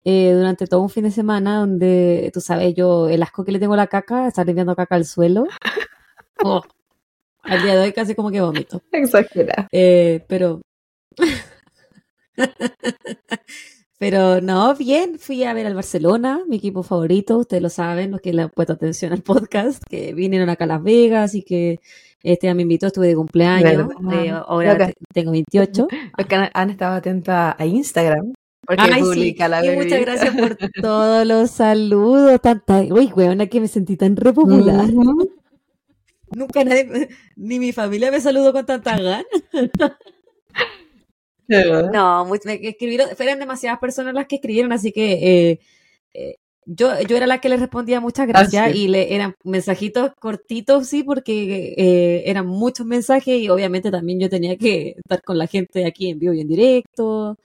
Eh, 0.04 0.34
durante 0.34 0.68
todo 0.68 0.82
un 0.82 0.90
fin 0.90 1.06
de 1.06 1.12
semana 1.12 1.60
donde, 1.60 2.30
tú 2.34 2.42
sabes, 2.42 2.76
yo 2.76 3.08
el 3.10 3.24
asco 3.24 3.44
que 3.44 3.52
le 3.54 3.60
tengo 3.60 3.74
a 3.74 3.78
la 3.78 3.88
caca, 3.88 4.28
estar 4.28 4.46
limpiando 4.46 4.76
caca 4.76 4.96
al 4.96 5.06
suelo. 5.06 5.46
Oh, 6.44 6.62
al 7.48 7.64
día 7.64 7.76
de 7.76 7.82
hoy 7.82 7.94
casi 7.94 8.16
como 8.16 8.32
que 8.32 8.42
vomito. 8.42 8.82
Exagera. 8.92 9.68
Eh, 9.72 10.24
pero 10.28 10.62
Pero 14.00 14.42
no, 14.42 14.76
bien, 14.76 15.18
fui 15.18 15.44
a 15.44 15.54
ver 15.54 15.66
al 15.66 15.74
Barcelona, 15.74 16.42
mi 16.48 16.58
equipo 16.58 16.84
favorito, 16.84 17.40
ustedes 17.40 17.64
lo 17.64 17.70
saben, 17.70 18.12
los 18.12 18.22
que 18.22 18.32
le 18.32 18.44
han 18.44 18.50
puesto 18.50 18.74
atención 18.74 19.12
al 19.12 19.24
podcast, 19.24 19.82
que 19.90 20.14
vinieron 20.14 20.50
acá 20.50 20.66
a 20.66 20.68
Las 20.68 20.84
Vegas 20.84 21.34
y 21.34 21.42
que 21.42 21.80
este 22.22 22.54
me 22.54 22.62
invitó, 22.62 22.88
estuve 22.88 23.08
de 23.08 23.16
cumpleaños, 23.16 23.92
eh, 24.14 24.30
ahora 24.30 24.92
tengo 25.12 25.32
28. 25.32 25.88
Porque 26.16 26.50
han 26.54 26.70
estado 26.70 26.96
atentos 26.96 27.34
a 27.34 27.66
Instagram. 27.66 28.34
Porque 28.68 28.84
Ay, 28.84 29.02
publica 29.02 29.48
la 29.48 29.66
y 29.66 29.76
muchas 29.76 30.02
gracias 30.02 30.36
por 30.36 30.58
todos 30.82 31.26
los 31.26 31.52
saludos. 31.52 32.42
Tanta, 32.42 32.82
uy, 32.82 33.10
weona, 33.16 33.48
que 33.48 33.62
me 33.62 33.70
sentí 33.70 33.96
tan 33.96 34.18
repopular. 34.18 34.90
Nunca 36.36 36.64
nadie, 36.64 37.10
ni 37.36 37.60
mi 37.60 37.72
familia 37.72 38.12
me 38.12 38.22
saludó 38.22 38.54
con 38.54 38.66
tanta 38.66 38.98
ganas. 38.98 39.26
no, 41.94 42.26
me 42.26 42.38
escribieron, 42.68 43.10
fueron 43.16 43.40
demasiadas 43.40 43.80
personas 43.80 44.14
las 44.14 44.28
que 44.28 44.36
escribieron, 44.36 44.72
así 44.72 44.92
que 44.92 45.14
eh, 45.14 45.60
eh, 46.14 46.36
yo, 46.66 47.00
yo 47.02 47.16
era 47.16 47.28
la 47.28 47.40
que 47.40 47.50
les 47.50 47.62
respondía 47.62 48.02
muchas 48.02 48.24
ah, 48.24 48.28
gracias 48.28 48.76
y 48.76 48.90
le, 48.90 49.16
eran 49.16 49.36
mensajitos 49.44 50.12
cortitos, 50.20 50.88
sí, 50.88 51.04
porque 51.04 51.74
eh, 51.78 52.24
eran 52.26 52.46
muchos 52.46 52.86
mensajes 52.86 53.40
y 53.40 53.50
obviamente 53.50 53.90
también 53.90 54.20
yo 54.20 54.30
tenía 54.30 54.58
que 54.58 54.96
estar 54.98 55.22
con 55.24 55.38
la 55.38 55.48
gente 55.48 55.86
aquí 55.86 56.10
en 56.10 56.20
vivo 56.20 56.34
y 56.34 56.42
en 56.42 56.50
directo, 56.50 57.38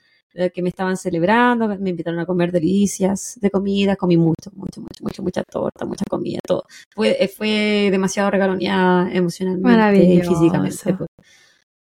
que 0.55 0.63
me 0.63 0.71
estaban 0.71 0.97
celebrando, 0.97 1.69
me 1.69 1.91
invitaron 1.91 2.19
a 2.21 2.27
comer 2.27 2.53
delicias 2.53 3.39
de 3.41 3.51
comida, 3.51 3.97
comí 3.97 4.17
mucho, 4.17 4.51
mucho, 4.55 4.81
mucho, 4.81 5.03
mucho, 5.03 5.23
mucha 5.23 5.43
torta, 5.45 5.85
mucha 5.85 6.05
comida, 6.09 6.41
todo. 6.47 6.65
Fue, 6.95 7.17
eh, 7.23 7.29
fue 7.29 7.89
demasiado 7.91 8.31
regaloneada 8.31 9.13
emocionalmente 9.13 10.05
y 10.05 10.21
físicamente. 10.23 10.95
Pues. 10.95 11.09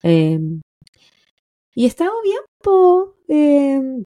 Em, 0.02 0.60
y 1.74 1.86
estaba 1.86 2.12
bien, 2.24 2.40
po. 2.62 3.14
Em, 3.28 4.04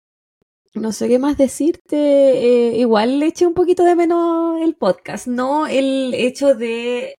no 0.74 0.92
sé 0.92 1.08
qué 1.08 1.18
más 1.18 1.38
decirte. 1.38 1.96
Eh, 1.96 2.76
igual 2.78 3.18
le 3.18 3.28
eché 3.28 3.46
un 3.46 3.54
poquito 3.54 3.84
de 3.84 3.96
menos 3.96 4.60
el 4.60 4.74
podcast, 4.76 5.26
no 5.26 5.66
el 5.66 6.12
hecho 6.14 6.54
de 6.54 7.16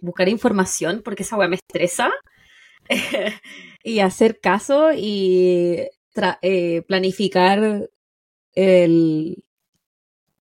buscar 0.00 0.28
información, 0.28 1.02
porque 1.04 1.22
esa 1.22 1.36
weá 1.36 1.48
me 1.48 1.56
estresa. 1.56 2.10
y 3.84 4.00
hacer 4.00 4.40
caso 4.40 4.92
y 4.92 5.86
eh, 6.42 6.82
planificar 6.82 7.88
el, 8.54 9.44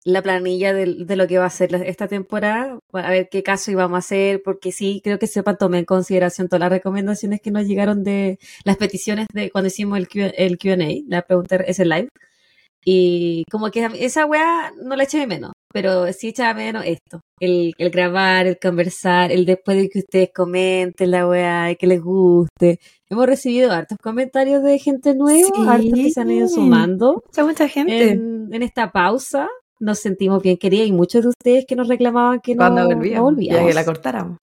la 0.03 0.21
planilla 0.21 0.73
de, 0.73 1.05
de, 1.05 1.15
lo 1.15 1.27
que 1.27 1.37
va 1.37 1.45
a 1.45 1.49
ser 1.49 1.73
esta 1.85 2.07
temporada, 2.07 2.79
a 2.91 3.09
ver 3.09 3.29
qué 3.29 3.43
caso 3.43 3.71
íbamos 3.71 3.95
a 3.95 3.99
hacer, 3.99 4.41
porque 4.43 4.71
sí, 4.71 5.01
creo 5.03 5.19
que 5.19 5.27
sepan, 5.27 5.57
tomé 5.57 5.79
en 5.79 5.85
consideración 5.85 6.47
todas 6.47 6.61
las 6.61 6.71
recomendaciones 6.71 7.41
que 7.41 7.51
nos 7.51 7.65
llegaron 7.67 8.03
de 8.03 8.39
las 8.65 8.77
peticiones 8.77 9.27
de 9.33 9.51
cuando 9.51 9.67
hicimos 9.67 9.97
el, 9.99 10.07
el 10.37 10.57
QA, 10.57 10.77
la 11.07 11.21
pregunta 11.23 11.55
ese 11.57 11.85
live. 11.85 12.09
Y 12.85 13.45
como 13.51 13.71
que 13.71 13.89
esa 13.99 14.25
weá 14.25 14.71
no 14.83 14.95
la 14.95 15.03
eché 15.03 15.19
de 15.19 15.27
menos, 15.27 15.53
pero 15.73 16.13
sí 16.13 16.29
echa 16.29 16.49
de 16.49 16.53
menos 16.53 16.83
esto, 16.85 17.21
el, 17.39 17.73
el, 17.79 17.89
grabar, 17.89 18.45
el 18.45 18.59
conversar, 18.59 19.31
el 19.31 19.45
después 19.45 19.75
de 19.75 19.89
que 19.89 19.99
ustedes 19.99 20.29
comenten 20.33 21.11
la 21.11 21.27
weá 21.27 21.71
y 21.71 21.75
que 21.75 21.87
les 21.87 22.01
guste. 22.01 22.79
Hemos 23.09 23.25
recibido 23.25 23.71
hartos 23.71 23.97
comentarios 24.01 24.63
de 24.63 24.77
gente 24.77 25.15
nueva, 25.15 25.73
hartos 25.73 25.91
que 25.93 26.11
se 26.11 26.21
han 26.21 26.31
ido 26.31 26.47
sumando. 26.47 27.23
Mucha, 27.25 27.43
mucha 27.43 27.67
gente. 27.67 28.11
En, 28.11 28.61
esta 28.61 28.91
pausa 28.91 29.49
nos 29.79 29.99
sentimos 29.99 30.43
bien 30.43 30.57
queridas 30.57 30.87
y 30.87 30.91
muchos 30.91 31.23
de 31.23 31.29
ustedes 31.29 31.65
que 31.67 31.75
nos 31.75 31.87
reclamaban 31.87 32.39
que 32.39 32.55
no, 32.55 32.69
no 32.69 32.87
volvíamos. 32.87 33.35
Ya 33.39 33.65
que 33.65 33.73
la 33.73 33.83
cortáramos. 33.83 34.37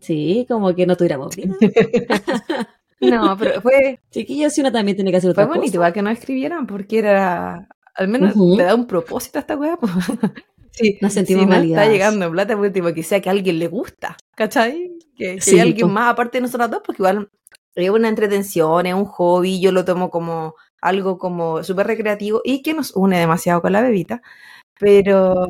Sí, 0.00 0.46
como 0.48 0.74
que 0.74 0.86
no 0.86 0.96
tuviéramos 0.96 1.36
vida. 1.36 1.54
No, 3.00 3.36
pero 3.38 3.60
fue. 3.60 4.00
Chiquillos, 4.10 4.52
si 4.52 4.60
uno 4.60 4.72
también 4.72 4.96
tiene 4.96 5.10
que 5.10 5.18
hacer 5.18 5.30
otra 5.30 5.46
fue 5.46 5.56
bonito, 5.56 5.76
igual 5.76 5.92
que 5.92 6.02
no 6.02 6.10
escribieran, 6.10 6.66
porque 6.66 6.98
era. 6.98 7.68
Al 7.98 8.06
menos 8.06 8.36
le 8.36 8.62
da 8.62 8.76
un 8.76 8.86
propósito 8.86 9.38
a 9.38 9.40
esta 9.40 9.56
weá. 9.56 9.76
sí, 10.70 10.96
nos 11.00 11.12
sentimos 11.12 11.52
si 11.52 11.72
está 11.72 11.86
llegando 11.86 12.30
plata, 12.30 12.56
pues, 12.56 12.72
tipo, 12.72 12.94
que 12.94 13.02
sea 13.02 13.20
que 13.20 13.28
a 13.28 13.32
alguien 13.32 13.58
le 13.58 13.66
gusta, 13.66 14.16
¿cachai? 14.36 14.96
Que, 15.16 15.36
que 15.36 15.60
alguien 15.60 15.90
más 15.90 16.12
aparte 16.12 16.38
de 16.38 16.42
nosotros 16.42 16.70
dos, 16.70 16.82
porque 16.86 17.02
igual 17.02 17.28
es 17.74 17.90
una 17.90 18.08
entretención, 18.08 18.86
es 18.86 18.94
un 18.94 19.04
hobby, 19.04 19.60
yo 19.60 19.72
lo 19.72 19.84
tomo 19.84 20.10
como 20.10 20.54
algo 20.80 21.18
como 21.18 21.64
súper 21.64 21.88
recreativo 21.88 22.40
y 22.44 22.62
que 22.62 22.72
nos 22.72 22.94
une 22.94 23.18
demasiado 23.18 23.60
con 23.60 23.72
la 23.72 23.82
bebita, 23.82 24.22
pero... 24.78 25.48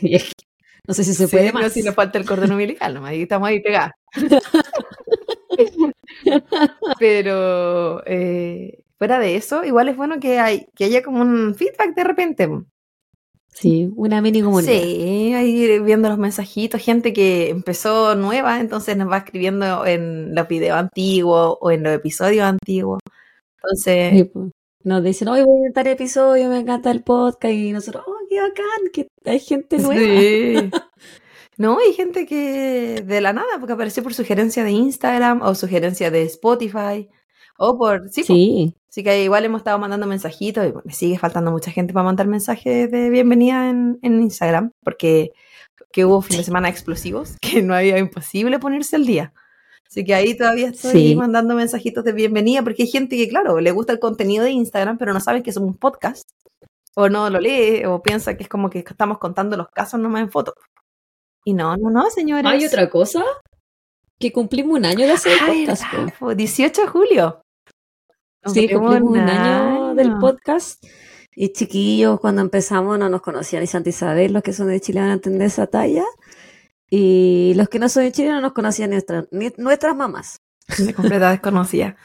no 0.86 0.94
sé 0.94 1.04
si 1.04 1.12
se 1.12 1.28
puede 1.28 1.52
más. 1.52 1.70
si 1.74 1.82
nos 1.82 1.94
falta 1.94 2.18
el 2.18 2.24
cordón 2.24 2.52
umbilical, 2.52 2.94
nomás, 2.94 3.10
ahí 3.10 3.22
estamos 3.22 3.46
ahí 3.46 3.60
pegados. 3.60 3.92
Pero 6.98 8.02
eh, 8.06 8.78
fuera 9.00 9.18
de 9.18 9.34
eso, 9.34 9.64
igual 9.64 9.88
es 9.88 9.96
bueno 9.96 10.20
que, 10.20 10.38
hay, 10.38 10.66
que 10.76 10.84
haya 10.84 11.02
como 11.02 11.22
un 11.22 11.54
feedback 11.54 11.94
de 11.96 12.04
repente. 12.04 12.50
Sí, 13.48 13.90
una 13.96 14.20
mini 14.20 14.42
comunidad. 14.42 14.72
Sí, 14.72 15.32
ahí 15.32 15.78
viendo 15.78 16.10
los 16.10 16.18
mensajitos, 16.18 16.82
gente 16.82 17.14
que 17.14 17.48
empezó 17.48 18.14
nueva, 18.14 18.60
entonces 18.60 18.98
nos 18.98 19.10
va 19.10 19.16
escribiendo 19.16 19.86
en 19.86 20.34
los 20.34 20.46
videos 20.48 20.78
antiguos 20.78 21.56
o 21.62 21.70
en 21.70 21.82
los 21.82 21.94
episodios 21.94 22.44
antiguos. 22.44 23.00
Entonces, 23.62 24.28
pues. 24.34 24.50
nos 24.84 25.02
dicen, 25.02 25.28
hoy 25.28 25.44
voy 25.44 25.54
a 25.54 25.56
inventar 25.56 25.88
episodio, 25.88 26.50
me 26.50 26.58
encanta 26.58 26.90
el 26.90 27.02
podcast, 27.02 27.54
y 27.54 27.72
nosotros, 27.72 28.04
oh, 28.06 28.18
qué 28.28 28.38
bacán, 28.38 28.90
que 28.92 29.08
hay 29.24 29.40
gente 29.40 29.78
nueva. 29.78 30.02
Sí. 30.02 30.70
No, 31.56 31.78
hay 31.78 31.92
gente 31.92 32.24
que 32.24 33.02
de 33.06 33.20
la 33.20 33.34
nada, 33.34 33.58
porque 33.58 33.74
apareció 33.74 34.02
por 34.02 34.14
sugerencia 34.14 34.64
de 34.64 34.70
Instagram 34.70 35.42
o 35.42 35.54
sugerencia 35.54 36.10
de 36.10 36.22
Spotify 36.22 37.10
o 37.58 37.76
por... 37.76 38.08
Sí, 38.08 38.24
sí. 38.24 38.79
Así 38.90 39.04
que 39.04 39.22
igual 39.22 39.44
hemos 39.44 39.60
estado 39.60 39.78
mandando 39.78 40.08
mensajitos 40.08 40.66
y 40.66 40.72
me 40.84 40.92
sigue 40.92 41.16
faltando 41.16 41.52
mucha 41.52 41.70
gente 41.70 41.92
para 41.92 42.02
mandar 42.02 42.26
mensajes 42.26 42.90
de 42.90 43.08
bienvenida 43.08 43.70
en, 43.70 43.98
Instagram 44.02 44.72
porque 44.82 45.30
que 45.92 46.04
hubo 46.04 46.20
fin 46.22 46.38
de 46.38 46.42
semana 46.44 46.68
explosivos 46.68 47.36
que 47.40 47.62
no 47.62 47.72
había 47.74 47.98
imposible 47.98 48.58
ponerse 48.58 48.96
al 48.96 49.06
día. 49.06 49.32
Así 49.88 50.04
que 50.04 50.12
ahí 50.14 50.36
todavía 50.36 50.68
estoy 50.68 51.14
mandando 51.14 51.54
mensajitos 51.54 52.02
de 52.02 52.12
bienvenida 52.12 52.62
porque 52.62 52.82
hay 52.82 52.88
gente 52.88 53.16
que, 53.16 53.28
claro, 53.28 53.60
le 53.60 53.70
gusta 53.70 53.92
el 53.92 54.00
contenido 54.00 54.44
de 54.44 54.50
Instagram, 54.50 54.98
pero 54.98 55.12
no 55.12 55.20
sabe 55.20 55.42
que 55.42 55.52
somos 55.52 55.70
un 55.70 55.76
podcast. 55.76 56.28
O 56.96 57.08
no 57.08 57.30
lo 57.30 57.40
lee, 57.40 57.84
o 57.84 58.02
piensa 58.02 58.36
que 58.36 58.42
es 58.42 58.48
como 58.48 58.70
que 58.70 58.80
estamos 58.80 59.18
contando 59.18 59.56
los 59.56 59.68
casos 59.68 59.98
nomás 60.00 60.22
en 60.22 60.30
fotos. 60.30 60.54
Y 61.44 61.54
no, 61.54 61.76
no, 61.76 61.90
no, 61.90 62.10
señores. 62.10 62.44
¿Hay 62.46 62.64
otra 62.64 62.90
cosa? 62.90 63.24
Que 64.18 64.32
cumplimos 64.32 64.78
un 64.78 64.84
año 64.84 65.06
de 65.06 65.12
hacer 65.12 65.32
el 65.48 65.66
podcast. 65.66 65.84
18 66.36 66.82
de 66.82 66.88
julio. 66.88 67.42
Sí, 68.46 68.68
cumplimos 68.68 69.10
un 69.10 69.18
año 69.18 69.94
del 69.94 70.16
podcast. 70.18 70.82
Y 71.34 71.52
chiquillos, 71.52 72.20
cuando 72.20 72.42
empezamos 72.42 72.98
no 72.98 73.08
nos 73.08 73.22
conocían 73.22 73.60
ni 73.62 73.66
Santa 73.66 73.90
Isabel, 73.90 74.32
los 74.32 74.42
que 74.42 74.52
son 74.52 74.68
de 74.68 74.80
Chile 74.80 75.00
van 75.00 75.10
a 75.10 75.14
entender 75.14 75.46
esa 75.46 75.66
talla. 75.66 76.04
Y 76.90 77.52
los 77.54 77.68
que 77.68 77.78
no 77.78 77.88
son 77.88 78.04
de 78.04 78.12
Chile 78.12 78.30
no 78.30 78.40
nos 78.40 78.52
conocían 78.52 78.90
ni, 79.30 79.50
nuestras 79.56 79.94
mamás. 79.96 80.40
De 80.78 80.94
completa 80.94 81.30
desconocida. 81.30 81.96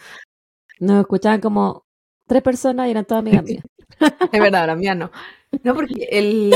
Nos 0.80 1.02
escuchaban 1.02 1.40
como 1.40 1.86
tres 2.28 2.42
personas 2.42 2.88
y 2.88 2.92
eran 2.92 3.06
todas 3.06 3.22
amigas 3.22 3.44
mías. 3.44 3.64
es 4.32 4.40
verdad, 4.40 4.68
la 4.68 4.76
mía 4.76 4.96
no. 4.96 5.12
No, 5.64 5.74
porque 5.74 5.94
el, 6.12 6.52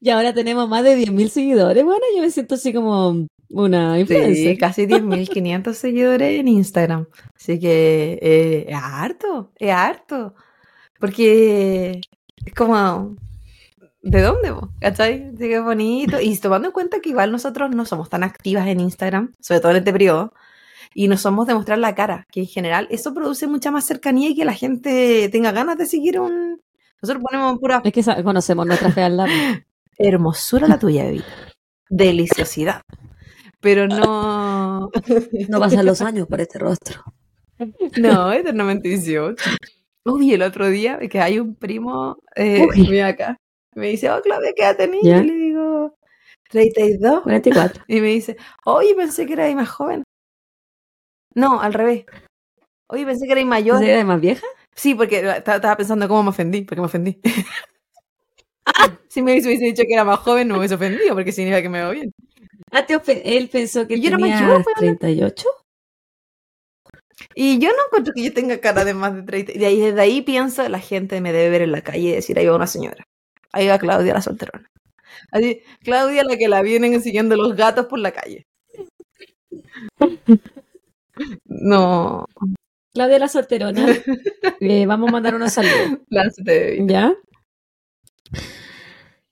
y 0.00 0.10
ahora 0.10 0.34
tenemos 0.34 0.68
más 0.68 0.84
de 0.84 0.98
10.000 0.98 1.28
seguidores. 1.28 1.84
Bueno, 1.84 2.04
yo 2.14 2.22
me 2.22 2.30
siento 2.30 2.56
así 2.56 2.72
como 2.72 3.26
una 3.54 3.98
influencer. 3.98 4.34
Sí, 4.34 4.58
casi 4.58 4.86
10.500 4.86 5.72
seguidores 5.72 6.40
en 6.40 6.48
Instagram. 6.48 7.06
Así 7.34 7.58
que 7.58 8.18
eh, 8.20 8.66
es 8.68 8.76
harto, 8.76 9.52
es 9.56 9.70
harto. 9.70 10.34
Porque 10.98 12.00
es 12.44 12.54
como, 12.54 13.16
¿de 14.02 14.22
dónde 14.22 14.50
vos? 14.50 14.70
¿Cachai? 14.80 15.30
Sí, 15.38 15.48
qué 15.48 15.60
bonito. 15.60 16.20
Y 16.20 16.36
tomando 16.38 16.68
en 16.68 16.72
cuenta 16.72 17.00
que 17.00 17.10
igual 17.10 17.32
nosotros 17.32 17.74
no 17.74 17.84
somos 17.84 18.10
tan 18.10 18.24
activas 18.24 18.66
en 18.66 18.80
Instagram, 18.80 19.34
sobre 19.40 19.60
todo 19.60 19.70
en 19.72 19.78
este 19.78 19.92
periodo, 19.92 20.32
y 20.94 21.08
no 21.08 21.16
somos 21.16 21.46
de 21.46 21.54
mostrar 21.54 21.78
la 21.78 21.94
cara, 21.94 22.26
que 22.30 22.40
en 22.40 22.46
general 22.46 22.86
eso 22.90 23.14
produce 23.14 23.46
mucha 23.46 23.70
más 23.70 23.84
cercanía 23.84 24.30
y 24.30 24.34
que 24.34 24.44
la 24.44 24.54
gente 24.54 25.28
tenga 25.30 25.52
ganas 25.52 25.76
de 25.76 25.86
seguir 25.86 26.20
un, 26.20 26.60
nosotros 27.04 27.22
ponemos 27.22 27.58
pura. 27.58 27.82
Es 27.84 27.92
que 27.92 28.22
conocemos 28.22 28.66
nuestra 28.66 28.90
fealdad. 28.90 29.26
Hermosura 29.98 30.66
la 30.66 30.78
tuya, 30.78 31.06
Evita. 31.06 31.26
Deliciosidad. 31.90 32.80
Pero 33.64 33.88
no. 33.88 34.90
No 35.48 35.58
pasan 35.58 35.86
los 35.86 36.02
años 36.02 36.28
por 36.28 36.40
este 36.40 36.58
rostro. 36.58 37.02
No, 37.98 38.30
eternamente 38.32 38.88
18. 38.88 39.42
Uy, 40.04 40.34
el 40.34 40.42
otro 40.42 40.68
día 40.68 40.98
que 40.98 41.18
hay 41.18 41.38
un 41.40 41.54
primo 41.56 42.18
eh, 42.36 43.02
acá. 43.02 43.38
Me 43.74 43.88
dice, 43.88 44.10
oh, 44.10 44.20
Claudia, 44.22 44.52
¿qué 44.54 44.62
edad 44.62 44.76
tenías? 44.76 45.24
Y 45.24 45.26
le 45.26 45.34
digo, 45.34 45.96
32. 46.50 47.22
44. 47.22 47.84
Y 47.88 48.00
me 48.02 48.08
dice, 48.08 48.36
oye, 48.66 48.94
pensé 48.94 49.24
que 49.24 49.32
era 49.32 49.52
más 49.54 49.70
joven. 49.70 50.04
No, 51.34 51.60
al 51.60 51.72
revés. 51.72 52.04
Oye, 52.88 53.06
pensé 53.06 53.26
que 53.26 53.32
era 53.32 53.44
mayor. 53.46 53.82
¿Era 53.82 54.04
más 54.04 54.20
vieja? 54.20 54.46
Sí, 54.74 54.94
porque 54.94 55.20
estaba 55.38 55.76
pensando 55.76 56.06
cómo 56.06 56.24
me 56.24 56.28
ofendí, 56.30 56.62
porque 56.62 56.80
me 56.82 56.86
ofendí. 56.86 57.18
si 59.08 59.22
me 59.22 59.32
hubiese 59.32 59.64
dicho 59.64 59.84
que 59.86 59.94
era 59.94 60.04
más 60.04 60.18
joven, 60.18 60.48
no 60.48 60.54
me 60.54 60.58
hubiese 60.58 60.74
ofendido, 60.74 61.14
porque 61.14 61.32
significa 61.32 61.62
que 61.62 61.68
me 61.70 61.78
veo 61.78 61.92
bien. 61.92 62.12
Ah, 62.74 62.84
él 63.24 63.48
pensó 63.50 63.86
que 63.86 63.98
tenía 63.98 64.64
38. 64.76 65.48
Y 67.36 67.58
yo 67.60 67.68
no 67.68 67.76
encuentro 67.86 68.12
que 68.12 68.24
yo 68.24 68.34
tenga 68.34 68.58
cara 68.58 68.84
de 68.84 68.94
más 68.94 69.14
de 69.14 69.22
30. 69.22 69.52
Y 69.52 69.58
de 69.58 69.66
ahí, 69.66 69.80
desde 69.80 70.00
ahí 70.00 70.22
pienso, 70.22 70.68
la 70.68 70.80
gente 70.80 71.20
me 71.20 71.32
debe 71.32 71.50
ver 71.50 71.62
en 71.62 71.72
la 71.72 71.82
calle 71.82 72.08
y 72.08 72.12
decir, 72.12 72.36
ahí 72.38 72.46
va 72.46 72.56
una 72.56 72.66
señora. 72.66 73.04
Ahí 73.52 73.68
va 73.68 73.78
Claudia 73.78 74.14
la 74.14 74.22
solterona. 74.22 74.68
Así, 75.30 75.62
Claudia 75.82 76.24
la 76.24 76.36
que 76.36 76.48
la 76.48 76.62
vienen 76.62 77.00
siguiendo 77.00 77.36
los 77.36 77.54
gatos 77.54 77.86
por 77.86 77.98
la 77.98 78.12
calle. 78.12 78.46
No. 81.44 82.26
Claudia 82.92 83.20
la 83.20 83.28
solterona. 83.28 83.86
Eh, 84.60 84.86
vamos 84.86 85.08
a 85.08 85.12
mandar 85.12 85.34
unos 85.34 85.52
saludos. 85.52 86.00
¿Ya? 86.88 87.14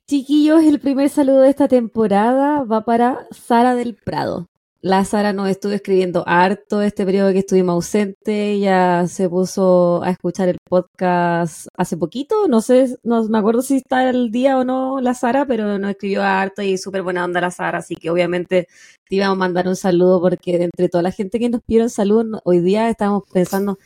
Chiquillos, 0.09 0.65
el 0.65 0.81
primer 0.81 1.09
saludo 1.09 1.43
de 1.43 1.51
esta 1.51 1.69
temporada 1.69 2.65
va 2.65 2.85
para 2.85 3.27
Sara 3.31 3.75
del 3.75 3.95
Prado. 3.95 4.49
La 4.85 5.05
Sara 5.05 5.33
nos 5.33 5.49
estuvo 5.49 5.71
escribiendo 5.71 6.25
harto 6.27 6.83
este 6.83 7.07
periodo 7.07 7.33
que 7.33 7.39
estuvimos 7.39 7.75
ausentes. 7.75 8.27
Ella 8.27 9.07
se 9.07 9.29
puso 9.29 10.03
a 10.03 10.11
escuchar 10.11 10.49
el 10.49 10.59
podcast 10.69 11.69
hace 11.77 11.97
poquito. 11.97 12.49
No 12.49 12.61
sé, 12.61 12.99
no 13.05 13.23
me 13.29 13.39
acuerdo 13.39 13.63
si 13.63 13.77
está 13.77 14.11
el 14.11 14.33
día 14.33 14.59
o 14.59 14.65
no 14.65 15.01
la 15.01 15.15
Sara, 15.15 15.47
pero 15.47 15.79
nos 15.79 15.91
escribió 15.93 16.25
harto 16.25 16.63
y 16.63 16.77
súper 16.79 17.03
buena 17.03 17.25
onda 17.25 17.41
la 17.41 17.53
Sara. 17.53 17.79
Así 17.79 17.95
que 17.95 18.11
obviamente 18.11 18.67
te 19.09 19.17
íbamos 19.17 19.37
a 19.37 19.39
mandar 19.39 19.69
un 19.69 19.77
saludo 19.77 20.21
porque 20.21 20.65
entre 20.65 20.89
toda 20.89 21.03
la 21.05 21.13
gente 21.13 21.39
que 21.39 21.49
nos 21.49 21.63
pidieron 21.63 21.89
saludos, 21.89 22.43
hoy 22.45 22.59
día 22.59 22.91
estábamos 22.91 23.23
pensando 23.33 23.79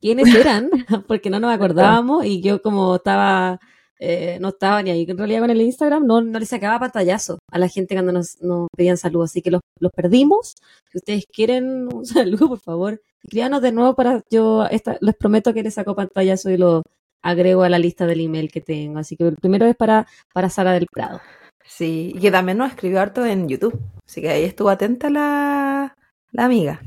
quiénes 0.00 0.34
eran, 0.34 0.70
porque 1.06 1.28
no 1.28 1.38
nos 1.38 1.52
acordábamos 1.52 2.24
y 2.24 2.40
yo 2.40 2.62
como 2.62 2.96
estaba 2.96 3.60
eh, 4.04 4.38
no 4.40 4.48
estaba 4.48 4.82
ni 4.82 4.90
ahí 4.90 5.06
en 5.08 5.16
realidad 5.16 5.42
con 5.42 5.50
el 5.50 5.60
Instagram, 5.60 6.04
no, 6.04 6.20
no 6.20 6.38
le 6.40 6.44
sacaba 6.44 6.80
pantallazo 6.80 7.38
a 7.52 7.58
la 7.60 7.68
gente 7.68 7.94
cuando 7.94 8.10
nos, 8.10 8.36
pedían 8.76 8.96
saludos, 8.96 9.30
así 9.30 9.42
que 9.42 9.52
los, 9.52 9.60
perdimos. 9.94 10.56
Si 10.90 10.98
ustedes 10.98 11.24
quieren 11.32 11.86
un 11.94 12.04
saludo, 12.06 12.48
por 12.48 12.58
favor, 12.58 13.00
escríbanos 13.22 13.62
de 13.62 13.70
nuevo 13.70 13.94
para 13.94 14.20
yo, 14.28 14.66
esta, 14.66 14.98
les 15.00 15.14
prometo 15.14 15.54
que 15.54 15.62
les 15.62 15.74
saco 15.74 15.94
pantallazo 15.94 16.50
y 16.50 16.56
lo 16.56 16.82
agrego 17.22 17.62
a 17.62 17.68
la 17.68 17.78
lista 17.78 18.04
del 18.04 18.22
email 18.22 18.50
que 18.50 18.60
tengo. 18.60 18.98
Así 18.98 19.16
que 19.16 19.22
el 19.28 19.36
primero 19.36 19.66
es 19.66 19.76
para, 19.76 20.08
para 20.34 20.50
Sara 20.50 20.72
del 20.72 20.88
Prado. 20.90 21.20
Sí, 21.64 22.12
y 22.16 22.18
que 22.18 22.32
también 22.32 22.58
nos 22.58 22.70
escribió 22.70 23.00
harto 23.00 23.24
en 23.24 23.48
YouTube, 23.48 23.78
así 24.04 24.20
que 24.20 24.30
ahí 24.30 24.42
estuvo 24.42 24.68
atenta 24.68 25.10
la, 25.10 25.94
la 26.32 26.44
amiga. 26.44 26.82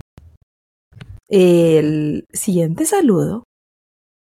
El 1.29 2.25
siguiente 2.33 2.85
saludo 2.85 3.45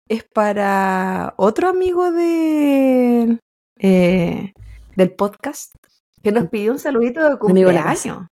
es 0.08 0.24
para 0.24 1.34
otro 1.36 1.68
amigo 1.68 2.10
de, 2.10 3.38
eh, 3.78 4.52
del 4.96 5.14
podcast 5.14 5.74
que 6.22 6.32
nos 6.32 6.48
pidió 6.48 6.72
un 6.72 6.78
saludito 6.78 7.28
de 7.28 7.38
cumpleaños. 7.38 8.26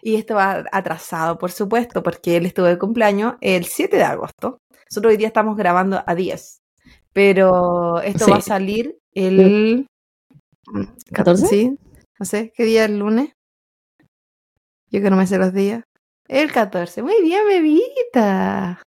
Y 0.00 0.16
esto 0.16 0.34
va 0.34 0.64
atrasado, 0.72 1.38
por 1.38 1.52
supuesto, 1.52 2.02
porque 2.02 2.36
él 2.36 2.46
estuvo 2.46 2.66
de 2.66 2.78
cumpleaños 2.78 3.34
el 3.40 3.64
7 3.66 3.96
de 3.96 4.02
agosto. 4.02 4.58
Nosotros 4.90 5.12
hoy 5.12 5.16
día 5.16 5.28
estamos 5.28 5.56
grabando 5.56 6.02
a 6.04 6.14
10. 6.14 6.58
Pero 7.12 8.00
esto 8.00 8.26
va 8.28 8.38
a 8.38 8.40
salir 8.40 8.98
el... 9.14 9.86
¿14? 11.10 11.36
Sí, 11.46 11.78
no 12.18 12.26
sé, 12.26 12.52
¿qué 12.56 12.64
día 12.64 12.84
es 12.84 12.90
el 12.90 12.98
lunes? 12.98 13.32
Yo 14.90 15.00
que 15.00 15.10
no 15.10 15.16
me 15.16 15.26
sé 15.26 15.38
los 15.38 15.52
días. 15.52 15.84
El 16.28 16.52
14. 16.52 17.02
Muy 17.02 17.20
bien, 17.22 17.46
bebita. 17.46 18.82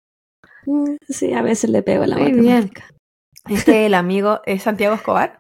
Mm, 0.65 0.95
sí, 1.07 1.34
a 1.34 1.41
veces 1.41 1.69
le 1.69 1.84
pego 1.84 2.05
la 2.05 2.17
Muy 2.17 2.31
Bien. 2.31 2.72
Este 3.50 3.86
el 3.86 3.93
amigo 3.93 4.41
es 4.45 4.63
Santiago 4.63 4.95
Escobar. 4.95 5.39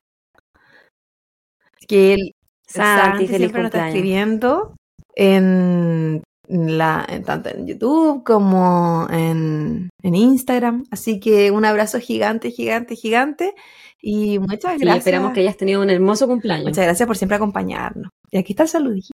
Que 1.87 2.13
él 2.13 2.31
Santi, 2.67 3.27
siempre 3.27 3.61
nos 3.61 3.73
está 3.73 3.87
escribiendo 3.87 4.75
en 5.15 6.23
la, 6.47 7.07
tanto 7.25 7.49
en 7.49 7.67
YouTube 7.67 8.23
como 8.23 9.07
en, 9.09 9.89
en, 10.03 10.15
Instagram. 10.15 10.85
Así 10.91 11.19
que 11.19 11.51
un 11.51 11.65
abrazo 11.65 11.99
gigante, 11.99 12.51
gigante, 12.51 12.95
gigante. 12.95 13.55
Y 14.01 14.39
muchas 14.39 14.77
gracias. 14.77 14.97
esperamos 14.97 15.33
que 15.33 15.39
hayas 15.39 15.57
tenido 15.57 15.81
un 15.81 15.89
hermoso 15.89 16.27
cumpleaños. 16.27 16.65
Muchas 16.65 16.85
gracias 16.85 17.07
por 17.07 17.17
siempre 17.17 17.37
acompañarnos. 17.37 18.09
Y 18.29 18.37
aquí 18.37 18.53
está 18.53 18.63
el 18.63 18.69
saludito. 18.69 19.09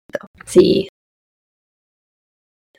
Sí. 0.47 0.89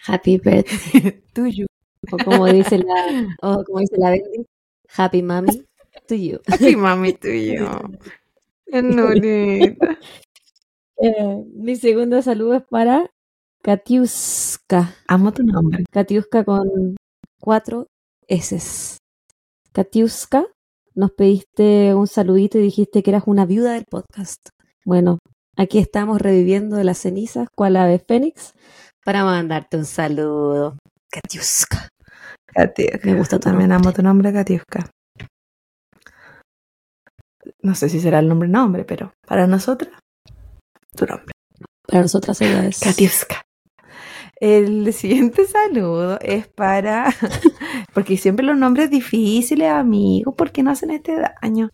Happy 0.08 0.38
birthday. 0.38 1.22
Tuyo. 1.34 1.69
O 2.12 2.18
como 2.18 2.48
dice 2.48 2.80
la, 2.80 3.38
o 3.42 3.64
como 3.64 3.80
dice 3.80 3.98
la 3.98 4.12
Bendy, 4.12 4.46
Happy 4.96 5.22
Mommy 5.22 5.66
to 6.08 6.16
you. 6.16 6.40
Happy 6.48 6.76
Mommy 6.76 7.14
to 7.14 7.30
you. 7.30 7.68
eh, 10.98 11.44
mi 11.54 11.76
segundo 11.76 12.22
saludo 12.22 12.56
es 12.56 12.64
para 12.70 13.10
Katiuska. 13.62 14.96
Amo 15.08 15.34
tu 15.34 15.44
nombre. 15.44 15.84
Katiuska 15.92 16.46
con 16.46 16.96
cuatro 17.40 17.88
S. 18.28 18.98
Katiuska, 19.72 20.46
nos 20.96 21.12
pediste 21.12 21.94
un 21.94 22.08
saludito 22.08 22.58
y 22.58 22.62
dijiste 22.62 23.04
que 23.04 23.12
eras 23.12 23.24
una 23.26 23.46
viuda 23.46 23.74
del 23.74 23.86
podcast. 23.86 24.50
Bueno, 24.86 25.20
aquí 25.56 25.78
estamos 25.78 26.22
reviviendo 26.22 26.78
de 26.78 26.84
las 26.84 27.00
cenizas, 27.00 27.48
cual 27.56 27.76
ave 27.76 28.00
fénix, 28.00 28.54
para 29.04 29.24
mandarte 29.24 29.78
un 29.78 29.86
saludo. 29.86 30.78
Katiuska. 31.12 31.90
Katiuska. 32.46 33.00
Me 33.04 33.16
gusta 33.16 33.40
También 33.40 33.72
amo 33.72 33.92
tu 33.92 34.02
nombre, 34.02 34.32
Katiuska. 34.34 34.90
No 37.62 37.76
sé 37.76 37.90
si 37.90 38.00
será 38.00 38.20
el 38.20 38.28
nombre 38.28 38.48
nombre, 38.48 38.86
pero 38.86 39.14
para 39.26 39.48
nosotras, 39.48 40.00
tu 40.96 41.06
nombre. 41.06 41.34
Para 41.88 42.04
nosotras 42.04 42.40
ella 42.42 42.66
es 42.66 42.80
Katiuska. 42.80 43.42
El 44.40 44.94
siguiente 44.94 45.46
saludo 45.46 46.18
es 46.22 46.48
para. 46.48 47.14
Porque 47.94 48.16
siempre 48.16 48.46
los 48.46 48.58
nombres 48.58 48.90
difíciles, 48.90 49.70
amigos, 49.70 50.34
porque 50.38 50.64
no 50.64 50.72
hacen 50.72 50.92
este 50.92 51.18
daño. 51.42 51.70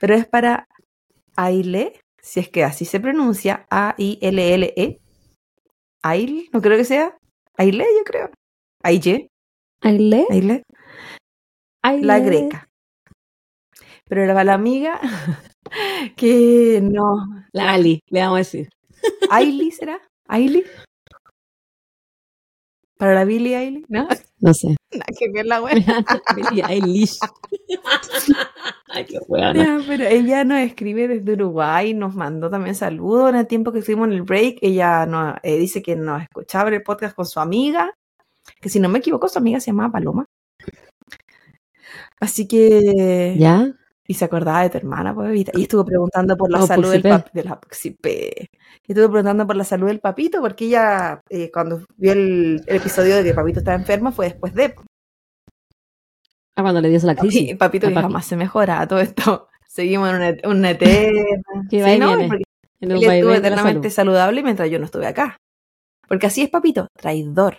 Pero 0.00 0.14
es 0.14 0.26
para 0.26 0.68
Aile, 1.36 2.00
si 2.20 2.40
es 2.40 2.48
que 2.48 2.62
así 2.62 2.84
se 2.84 3.00
pronuncia, 3.00 3.66
A-I-L-L-E. 3.70 5.00
Aile, 6.02 6.48
no 6.52 6.60
creo 6.60 6.76
que 6.76 6.84
sea. 6.84 7.16
Aile, 7.56 7.84
yo 7.98 8.04
creo. 8.04 8.30
Aille. 8.84 9.30
Aile. 9.80 10.26
Aile. 10.28 12.06
La 12.06 12.18
greca. 12.18 12.68
Pero 14.06 14.22
era 14.22 14.44
la 14.44 14.52
amiga 14.52 15.00
que 16.16 16.80
no. 16.82 17.16
La 17.52 17.72
Ali, 17.72 18.00
le 18.10 18.20
vamos 18.20 18.34
a 18.34 18.38
decir. 18.38 18.68
¿Aili 19.30 19.70
será? 19.70 19.98
¿Aili? 20.28 20.64
¿Para 22.98 23.14
la 23.14 23.24
Billy 23.24 23.54
Ailey? 23.54 23.84
¿No? 23.88 24.06
No 24.44 24.52
sé. 24.52 24.76
Nada 24.92 25.06
que 25.18 25.30
ver 25.32 25.46
la 25.46 25.60
buena. 25.60 26.04
Billy 26.36 26.60
Eilish. 26.68 27.16
Ay, 28.88 29.06
qué 29.06 29.18
buena. 29.26 29.82
pero 29.86 30.04
ella 30.04 30.44
nos 30.44 30.58
escribe 30.58 31.08
desde 31.08 31.32
Uruguay, 31.32 31.94
nos 31.94 32.14
mandó 32.14 32.50
también 32.50 32.74
saludos 32.74 33.30
en 33.30 33.36
el 33.36 33.46
tiempo 33.46 33.72
que 33.72 33.78
estuvimos 33.78 34.08
en 34.08 34.12
el 34.12 34.22
break. 34.22 34.58
Ella 34.60 35.06
nos, 35.06 35.36
eh, 35.42 35.56
dice 35.56 35.82
que 35.82 35.96
nos 35.96 36.20
escuchaba 36.20 36.68
el 36.68 36.82
podcast 36.82 37.16
con 37.16 37.24
su 37.24 37.40
amiga 37.40 37.94
que 38.60 38.68
si 38.68 38.80
no 38.80 38.88
me 38.88 38.98
equivoco 38.98 39.28
su 39.28 39.38
amiga 39.38 39.60
se 39.60 39.70
llamaba 39.70 39.92
Paloma. 39.92 40.26
Así 42.20 42.46
que... 42.48 43.36
¿Ya? 43.38 43.72
Y 44.06 44.14
se 44.14 44.26
acordaba 44.26 44.62
de 44.62 44.70
tu 44.70 44.76
hermana, 44.76 45.14
pues, 45.14 45.46
y 45.54 45.62
estuvo 45.62 45.82
preguntando 45.82 46.36
por 46.36 46.50
la 46.50 46.62
oh, 46.62 46.66
salud 46.66 46.90
del 46.90 47.00
papito, 47.00 47.30
de 47.32 47.44
la 47.44 47.58
Y 47.72 48.92
estuvo 48.92 49.08
preguntando 49.08 49.46
por 49.46 49.56
la 49.56 49.64
salud 49.64 49.86
del 49.86 50.00
papito, 50.00 50.42
porque 50.42 50.66
ella, 50.66 51.22
eh, 51.30 51.50
cuando 51.50 51.86
vio 51.96 52.12
el, 52.12 52.62
episodio 52.66 53.16
de 53.16 53.24
que 53.24 53.32
papito 53.32 53.60
estaba 53.60 53.78
enfermo, 53.78 54.12
fue 54.12 54.26
después 54.26 54.52
de... 54.52 54.74
Ah, 56.54 56.62
cuando 56.62 56.82
le 56.82 56.90
dio 56.90 57.00
la 57.02 57.14
crisis. 57.14 57.56
Papi, 57.56 57.56
papito 57.56 57.88
que 57.88 57.94
jamás 57.94 58.26
se 58.26 58.36
mejora 58.36 58.86
todo 58.86 59.00
esto. 59.00 59.48
Seguimos 59.68 60.10
en 60.10 60.38
un, 60.44 60.58
un 60.58 60.64
eterno... 60.66 61.22
Que 61.70 61.82
sí, 61.82 61.98
¿no? 61.98 62.18
Porque 62.28 62.44
él 62.80 62.92
estuvo 62.92 63.32
eternamente 63.32 63.88
saludable 63.88 64.42
mientras 64.42 64.70
yo 64.70 64.78
no 64.78 64.84
estuve 64.84 65.06
acá. 65.06 65.38
Porque 66.06 66.26
así 66.26 66.42
es 66.42 66.50
papito, 66.50 66.88
traidor. 66.94 67.56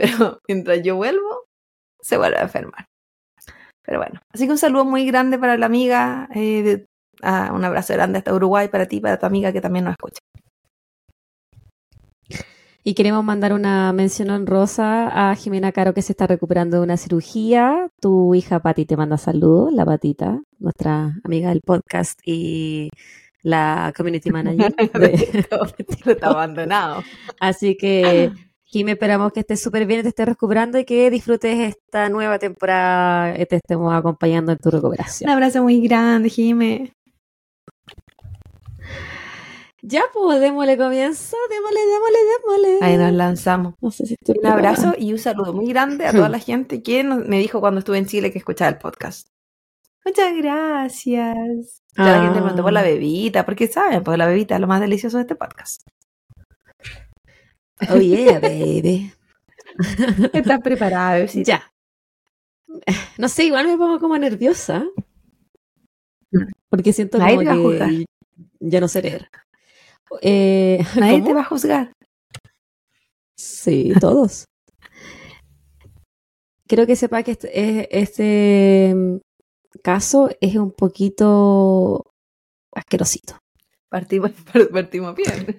Pero 0.00 0.40
mientras 0.48 0.82
yo 0.82 0.96
vuelvo, 0.96 1.44
se 2.00 2.16
vuelve 2.16 2.38
a 2.38 2.42
enfermar. 2.42 2.86
Pero 3.84 3.98
bueno, 3.98 4.20
así 4.32 4.46
que 4.46 4.52
un 4.52 4.58
saludo 4.58 4.84
muy 4.84 5.06
grande 5.06 5.38
para 5.38 5.56
la 5.56 5.66
amiga, 5.66 6.28
eh, 6.34 6.86
ah, 7.22 7.50
un 7.54 7.64
abrazo 7.64 7.92
grande 7.94 8.18
hasta 8.18 8.34
Uruguay 8.34 8.68
para 8.68 8.86
ti, 8.86 9.00
para 9.00 9.18
tu 9.18 9.26
amiga 9.26 9.52
que 9.52 9.60
también 9.60 9.84
nos 9.84 9.92
escucha. 9.92 10.20
Y 12.82 12.94
queremos 12.94 13.22
mandar 13.22 13.52
una 13.52 13.92
mención 13.92 14.30
honrosa 14.30 15.30
a 15.30 15.34
Jimena 15.34 15.70
Caro 15.70 15.92
que 15.92 16.00
se 16.00 16.12
está 16.12 16.26
recuperando 16.26 16.78
de 16.78 16.82
una 16.82 16.96
cirugía. 16.96 17.88
Tu 18.00 18.34
hija 18.34 18.60
Pati 18.60 18.86
te 18.86 18.96
manda 18.96 19.18
saludos, 19.18 19.70
la 19.72 19.84
patita, 19.84 20.40
nuestra 20.58 21.14
amiga 21.22 21.50
del 21.50 21.60
podcast 21.60 22.18
y 22.24 22.88
la 23.42 23.92
community 23.94 24.30
manager. 24.30 24.74
está 26.06 26.28
abandonado. 26.28 27.02
Así 27.38 27.76
que 27.76 28.32
Jime, 28.72 28.92
esperamos 28.92 29.32
que 29.32 29.40
estés 29.40 29.60
súper 29.60 29.84
bien, 29.84 30.02
te 30.02 30.08
estés 30.10 30.26
recuperando 30.26 30.78
y 30.78 30.84
que 30.84 31.10
disfrutes 31.10 31.58
esta 31.58 32.08
nueva 32.08 32.38
temporada 32.38 33.36
y 33.36 33.44
te 33.46 33.56
estemos 33.56 33.92
acompañando 33.92 34.52
en 34.52 34.58
tu 34.58 34.70
recuperación. 34.70 35.28
Un 35.28 35.34
abrazo 35.34 35.62
muy 35.64 35.80
grande, 35.86 36.28
Jime. 36.30 36.92
Ya, 39.82 40.02
pues, 40.12 40.40
démosle 40.40 40.76
comienzo, 40.76 41.36
démosle, 41.48 41.80
démosle, 41.80 42.18
démosle. 42.68 42.86
Ahí 42.86 42.96
nos 42.96 43.12
lanzamos. 43.12 43.74
No 43.80 43.90
sé 43.90 44.06
si 44.06 44.14
estoy 44.20 44.36
Un 44.38 44.46
abrazo 44.46 44.92
y 44.96 45.12
un 45.12 45.18
saludo 45.18 45.52
muy 45.52 45.66
grande 45.68 46.06
a 46.06 46.12
toda 46.12 46.28
la 46.28 46.38
gente 46.38 46.80
que 46.82 47.02
nos- 47.02 47.26
me 47.26 47.38
dijo 47.38 47.60
cuando 47.60 47.78
estuve 47.80 47.98
en 47.98 48.06
Chile 48.06 48.30
que 48.30 48.38
escuchaba 48.38 48.68
el 48.70 48.78
podcast. 48.78 49.26
Muchas 50.04 50.32
gracias. 50.36 51.82
Ya 51.96 52.04
la 52.04 52.20
gente 52.22 52.34
me 52.36 52.42
preguntó 52.42 52.62
por 52.62 52.72
la 52.72 52.80
Ah. 52.80 52.84
bebita, 52.84 53.44
porque 53.44 53.66
saben, 53.66 54.04
pues 54.04 54.16
la 54.16 54.26
bebita 54.26 54.54
es 54.54 54.60
lo 54.60 54.66
más 54.66 54.80
delicioso 54.80 55.16
de 55.16 55.22
este 55.22 55.34
podcast. 55.34 55.82
Oh 57.88 57.98
yeah, 57.98 58.38
baby. 58.40 59.12
¿Estás 60.32 60.60
preparada, 60.60 61.14
bebecita? 61.14 61.44
Ya. 61.46 61.72
No 63.18 63.28
sé, 63.28 63.44
igual 63.44 63.66
me 63.66 63.76
pongo 63.76 63.98
como 63.98 64.16
nerviosa. 64.18 64.84
Porque 66.68 66.92
siento 66.92 67.18
Nadie 67.18 67.36
como 67.36 67.40
te 67.42 67.46
va 67.48 67.54
a 67.54 67.58
juzgar. 67.58 67.88
que 67.90 68.04
ya 68.60 68.80
no 68.80 68.88
sé 68.88 69.02
leer. 69.02 69.28
Eh, 70.22 70.84
Nadie 70.96 71.14
¿cómo? 71.18 71.26
te 71.26 71.34
va 71.34 71.40
a 71.40 71.44
juzgar. 71.44 71.92
Sí, 73.36 73.92
todos. 74.00 74.44
Quiero 76.66 76.86
que 76.86 76.94
sepa 76.96 77.22
que 77.22 77.32
este, 77.32 77.50
es- 77.80 77.88
este 77.90 78.94
mm, 78.94 79.16
caso 79.82 80.30
es 80.40 80.54
un 80.56 80.70
poquito 80.72 82.12
asquerosito. 82.72 83.38
Partimos, 83.88 84.30
partimos 84.72 85.16
bien. 85.16 85.58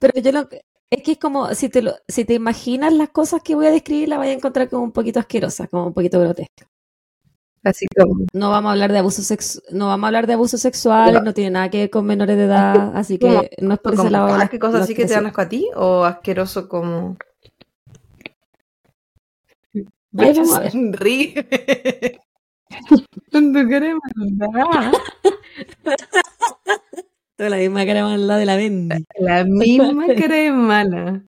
Pero 0.00 0.20
yo 0.20 0.32
lo 0.32 0.48
es 0.90 1.02
que 1.02 1.12
es 1.12 1.18
como 1.18 1.54
si 1.54 1.68
te 1.68 1.82
lo, 1.82 1.94
si 2.08 2.24
te 2.24 2.34
imaginas 2.34 2.92
las 2.92 3.10
cosas 3.10 3.42
que 3.42 3.54
voy 3.54 3.66
a 3.66 3.70
describir, 3.70 4.08
las 4.08 4.18
vas 4.18 4.28
a 4.28 4.32
encontrar 4.32 4.68
como 4.68 4.82
un 4.82 4.92
poquito 4.92 5.20
asquerosas, 5.20 5.68
como 5.68 5.86
un 5.86 5.94
poquito 5.94 6.18
grotescas. 6.20 6.68
Así 7.62 7.86
como. 7.94 8.24
No 8.32 8.50
vamos 8.50 8.70
a 8.70 8.72
hablar 8.72 8.90
de 8.90 8.98
abuso 8.98 9.22
sex, 9.22 9.62
no 9.70 9.86
vamos 9.86 10.04
a 10.04 10.08
hablar 10.08 10.26
de 10.26 10.32
abuso 10.32 10.58
sexual, 10.58 11.22
no 11.22 11.34
tiene 11.34 11.50
nada 11.50 11.70
que 11.70 11.78
ver 11.78 11.90
con 11.90 12.06
menores 12.06 12.36
de 12.36 12.44
edad, 12.44 12.96
así 12.96 13.18
que 13.18 13.50
no 13.60 13.74
es 13.74 13.80
por 13.80 13.94
ese 13.94 14.10
lado. 14.10 14.36
¿Qué 14.50 14.58
cosas 14.58 14.82
así 14.82 14.94
que 14.94 15.06
te 15.06 15.14
dan 15.14 15.26
asco 15.26 15.42
a 15.42 15.48
ti? 15.48 15.68
¿O 15.76 16.04
asqueroso 16.04 16.68
como.? 16.68 17.16
Ahí 20.16 20.32
vamos 20.34 20.54
a 20.54 20.60
ver. 20.60 20.72
Maldad. 23.32 24.92
Toda 27.40 27.48
la 27.48 27.56
misma 27.56 27.86
cara 27.86 28.02
mala 28.04 28.36
de 28.36 28.44
la 28.44 28.56
Bendy. 28.56 29.06
La 29.18 29.44
misma 29.44 30.06
cara 30.08 30.36
de 30.36 30.50
mala. 30.52 31.24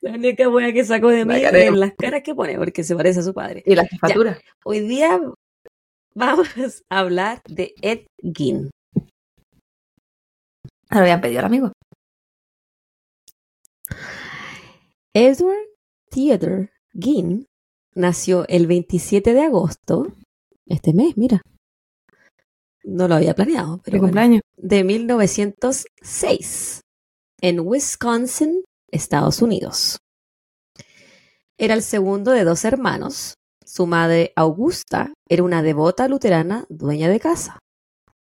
La 0.00 0.12
única 0.12 0.48
wea 0.48 0.72
que 0.72 0.86
sacó 0.86 1.08
de 1.10 1.26
La 1.26 1.34
mí 1.34 1.40
de- 1.42 1.66
es 1.66 1.72
las 1.74 1.92
caras 1.98 2.22
que 2.22 2.34
pone, 2.34 2.56
porque 2.56 2.82
se 2.82 2.96
parece 2.96 3.20
a 3.20 3.24
su 3.24 3.34
padre. 3.34 3.62
Y 3.66 3.74
la 3.74 3.84
jefatura. 3.86 4.40
Hoy 4.64 4.80
día 4.80 5.20
vamos 6.14 6.48
a 6.88 6.98
hablar 6.98 7.42
de 7.46 7.74
Ed 7.82 8.06
Gein. 8.22 8.70
Se 10.88 10.94
lo 10.94 11.00
habían 11.02 11.20
pedido 11.20 11.40
al 11.40 11.44
amigo. 11.44 11.72
Edward 15.12 15.66
Theodore 16.10 16.70
Gein 16.98 17.44
nació 17.94 18.46
el 18.48 18.66
27 18.66 19.34
de 19.34 19.42
agosto, 19.42 20.06
este 20.64 20.94
mes, 20.94 21.18
mira. 21.18 21.42
No 22.84 23.08
lo 23.08 23.14
había 23.14 23.34
planeado, 23.34 23.80
De 23.82 23.82
pero 23.84 23.98
bueno, 23.98 24.08
cumpleaños. 24.08 24.42
de 24.56 24.84
1906 24.84 26.80
en 27.40 27.60
Wisconsin, 27.60 28.64
Estados 28.90 29.42
Unidos. 29.42 29.98
Era 31.58 31.74
el 31.74 31.82
segundo 31.82 32.30
de 32.32 32.44
dos 32.44 32.64
hermanos. 32.64 33.34
Su 33.64 33.86
madre 33.86 34.32
Augusta 34.36 35.12
era 35.28 35.42
una 35.42 35.62
devota 35.62 36.08
luterana 36.08 36.66
dueña 36.68 37.08
de 37.08 37.20
casa. 37.20 37.58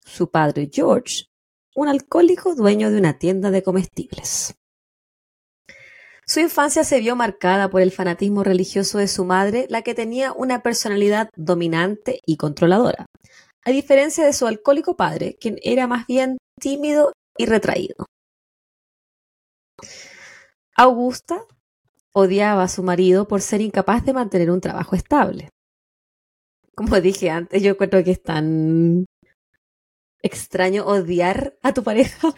Su 0.04 0.30
padre 0.30 0.70
George, 0.72 1.26
un 1.74 1.88
alcohólico 1.88 2.54
dueño 2.54 2.90
de 2.90 2.98
una 2.98 3.18
tienda 3.18 3.50
de 3.50 3.62
comestibles. 3.62 4.54
Su 6.26 6.40
infancia 6.40 6.82
se 6.82 6.98
vio 6.98 7.14
marcada 7.14 7.70
por 7.70 7.82
el 7.82 7.92
fanatismo 7.92 8.42
religioso 8.42 8.98
de 8.98 9.06
su 9.06 9.24
madre, 9.24 9.66
la 9.70 9.82
que 9.82 9.94
tenía 9.94 10.32
una 10.32 10.62
personalidad 10.62 11.30
dominante 11.36 12.20
y 12.26 12.36
controladora, 12.36 13.06
a 13.66 13.70
diferencia 13.70 14.24
de 14.24 14.32
su 14.32 14.46
alcohólico 14.46 14.96
padre, 14.96 15.36
quien 15.40 15.58
era 15.60 15.88
más 15.88 16.06
bien 16.06 16.38
tímido 16.60 17.12
y 17.36 17.46
retraído. 17.46 18.06
Augusta 20.76 21.44
odiaba 22.14 22.62
a 22.62 22.68
su 22.68 22.84
marido 22.84 23.26
por 23.26 23.40
ser 23.42 23.60
incapaz 23.60 24.04
de 24.04 24.12
mantener 24.12 24.52
un 24.52 24.60
trabajo 24.60 24.94
estable. 24.94 25.48
Como 26.76 27.00
dije 27.00 27.28
antes, 27.30 27.60
yo 27.60 27.70
encuentro 27.72 28.04
que 28.04 28.12
es 28.12 28.22
tan 28.22 29.04
extraño 30.22 30.86
odiar 30.86 31.58
a 31.62 31.74
tu 31.74 31.82
pareja. 31.82 32.28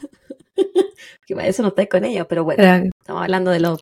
que 1.27 1.35
para 1.35 1.47
eso 1.47 1.63
no 1.63 1.69
estáis 1.69 1.91
con 1.91 2.05
ellos, 2.05 2.27
pero 2.27 2.45
bueno, 2.45 2.63
estamos 3.01 3.23
hablando 3.23 3.51
de 3.51 3.61
los 3.61 3.81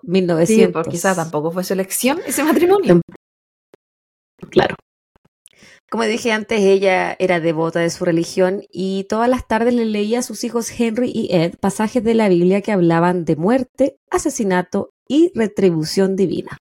Sí, 0.00 0.10
1900. 0.12 0.72
porque 0.72 0.90
quizás 0.90 1.16
tampoco 1.16 1.50
fue 1.50 1.64
su 1.64 1.72
elección 1.72 2.20
ese 2.24 2.44
matrimonio. 2.44 3.00
Claro. 4.50 4.76
Como 5.90 6.02
dije 6.02 6.32
antes, 6.32 6.60
ella 6.60 7.16
era 7.18 7.40
devota 7.40 7.80
de 7.80 7.88
su 7.88 8.04
religión 8.04 8.62
y 8.70 9.04
todas 9.04 9.28
las 9.28 9.48
tardes 9.48 9.72
le 9.72 9.86
leía 9.86 10.18
a 10.18 10.22
sus 10.22 10.44
hijos 10.44 10.70
Henry 10.78 11.10
y 11.14 11.34
Ed 11.34 11.54
pasajes 11.58 12.04
de 12.04 12.12
la 12.12 12.28
Biblia 12.28 12.60
que 12.60 12.72
hablaban 12.72 13.24
de 13.24 13.36
muerte, 13.36 13.96
asesinato 14.10 14.90
y 15.08 15.32
retribución 15.34 16.14
divina. 16.14 16.58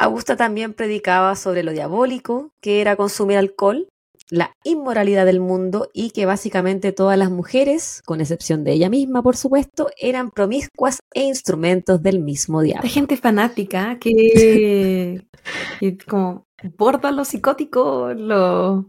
Augusta 0.00 0.36
también 0.36 0.74
predicaba 0.74 1.36
sobre 1.36 1.62
lo 1.62 1.70
diabólico, 1.70 2.50
que 2.60 2.80
era 2.80 2.96
consumir 2.96 3.38
alcohol, 3.38 3.88
la 4.32 4.56
inmoralidad 4.64 5.26
del 5.26 5.40
mundo 5.40 5.90
y 5.92 6.10
que 6.10 6.24
básicamente 6.24 6.92
todas 6.92 7.18
las 7.18 7.30
mujeres, 7.30 8.00
con 8.06 8.22
excepción 8.22 8.64
de 8.64 8.72
ella 8.72 8.88
misma, 8.88 9.22
por 9.22 9.36
supuesto, 9.36 9.90
eran 9.98 10.30
promiscuas 10.30 11.00
e 11.12 11.24
instrumentos 11.24 12.02
del 12.02 12.18
mismo 12.20 12.62
diablo. 12.62 12.84
Hay 12.84 12.88
gente 12.88 13.18
fanática 13.18 13.98
que, 13.98 15.26
que 15.80 15.98
como 16.08 16.46
borda 16.78 17.12
lo 17.12 17.26
psicótico, 17.26 18.14
lo... 18.14 18.88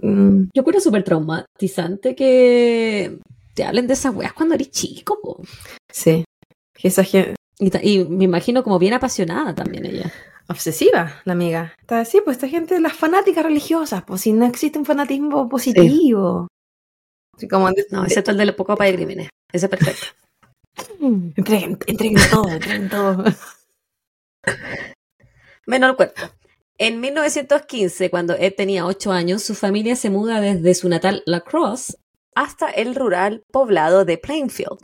Mm, 0.00 0.48
Yo 0.52 0.64
creo 0.64 0.80
súper 0.80 1.04
traumatizante 1.04 2.16
que 2.16 3.20
te 3.54 3.62
hablen 3.62 3.86
de 3.86 3.92
esas 3.92 4.16
weas 4.16 4.32
cuando 4.32 4.56
eres 4.56 4.72
chico. 4.72 5.20
po. 5.22 5.40
sí. 5.92 6.24
Esa 6.82 7.04
gente... 7.04 7.36
Y 7.84 8.04
me 8.06 8.24
imagino 8.24 8.64
como 8.64 8.80
bien 8.80 8.94
apasionada 8.94 9.54
también 9.54 9.86
ella. 9.86 10.12
Obsesiva, 10.48 11.20
la 11.24 11.32
amiga. 11.32 11.72
Está 11.80 12.00
así, 12.00 12.20
pues 12.24 12.36
esta 12.36 12.48
gente, 12.48 12.78
las 12.80 12.92
fanáticas 12.94 13.44
religiosas, 13.44 14.02
pues 14.04 14.20
si 14.22 14.32
no 14.32 14.44
existe 14.46 14.78
un 14.78 14.84
fanatismo 14.84 15.48
positivo. 15.48 16.48
Así 17.36 17.48
como... 17.48 17.70
de- 17.70 17.86
No, 17.90 18.04
excepto 18.04 18.30
el 18.32 18.36
de 18.38 18.46
la 18.46 18.56
poca 18.56 18.74
de 18.84 18.94
crímenes. 18.94 19.28
Ese 19.52 19.66
es 19.66 19.70
perfecto. 19.70 20.06
Entreguen, 21.00 21.78
entreguen 21.86 22.22
todo, 22.30 22.48
entreguen 22.48 22.88
todo. 22.88 23.24
Menos 25.66 25.90
el 25.90 25.96
cuerpo. 25.96 26.20
En 26.78 27.00
1915, 27.00 28.10
cuando 28.10 28.34
Ed 28.34 28.54
tenía 28.56 28.86
8 28.86 29.12
años, 29.12 29.42
su 29.42 29.54
familia 29.54 29.94
se 29.96 30.10
muda 30.10 30.40
desde 30.40 30.74
su 30.74 30.88
natal 30.88 31.22
La 31.26 31.40
Crosse 31.42 31.96
hasta 32.34 32.68
el 32.70 32.94
rural 32.94 33.44
poblado 33.52 34.04
de 34.04 34.18
Plainfield. 34.18 34.78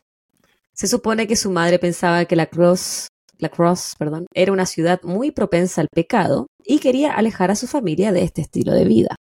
Se 0.72 0.86
supone 0.86 1.26
que 1.26 1.34
su 1.34 1.50
madre 1.50 1.78
pensaba 1.78 2.24
que 2.26 2.36
La 2.36 2.46
Crosse, 2.46 3.08
La 3.38 3.48
Crosse, 3.48 3.94
perdón, 3.96 4.26
era 4.34 4.52
una 4.52 4.66
ciudad 4.66 5.00
muy 5.02 5.30
propensa 5.30 5.80
al 5.80 5.88
pecado 5.94 6.48
y 6.64 6.80
quería 6.80 7.12
alejar 7.12 7.50
a 7.50 7.56
su 7.56 7.66
familia 7.66 8.12
de 8.12 8.24
este 8.24 8.42
estilo 8.42 8.72
de 8.72 8.84
vida. 8.84 9.16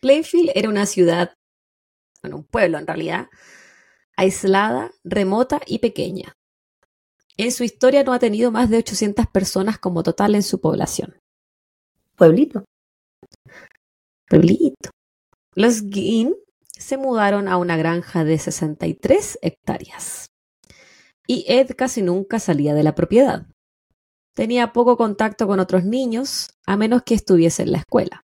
Plainfield 0.00 0.50
era 0.54 0.68
una 0.68 0.86
ciudad, 0.86 1.34
bueno, 2.22 2.38
un 2.38 2.44
pueblo 2.44 2.78
en 2.78 2.86
realidad, 2.86 3.28
aislada, 4.16 4.90
remota 5.04 5.60
y 5.66 5.78
pequeña. 5.78 6.34
En 7.36 7.52
su 7.52 7.64
historia 7.64 8.04
no 8.04 8.12
ha 8.12 8.18
tenido 8.18 8.50
más 8.50 8.70
de 8.70 8.78
800 8.78 9.26
personas 9.28 9.78
como 9.78 10.02
total 10.02 10.34
en 10.34 10.42
su 10.42 10.60
población. 10.60 11.16
Pueblito. 12.16 12.64
Pueblito. 14.28 14.90
Los 15.54 15.82
Guin 15.82 16.34
se 16.70 16.96
mudaron 16.96 17.48
a 17.48 17.56
una 17.56 17.76
granja 17.76 18.24
de 18.24 18.38
63 18.38 19.38
hectáreas. 19.42 20.26
Y 21.26 21.44
Ed 21.48 21.70
casi 21.76 22.02
nunca 22.02 22.38
salía 22.38 22.74
de 22.74 22.82
la 22.82 22.94
propiedad. 22.94 23.46
Tenía 24.34 24.72
poco 24.72 24.96
contacto 24.96 25.46
con 25.46 25.60
otros 25.60 25.84
niños, 25.84 26.50
a 26.66 26.76
menos 26.76 27.02
que 27.04 27.14
estuviese 27.14 27.62
en 27.62 27.72
la 27.72 27.78
escuela. 27.78 28.24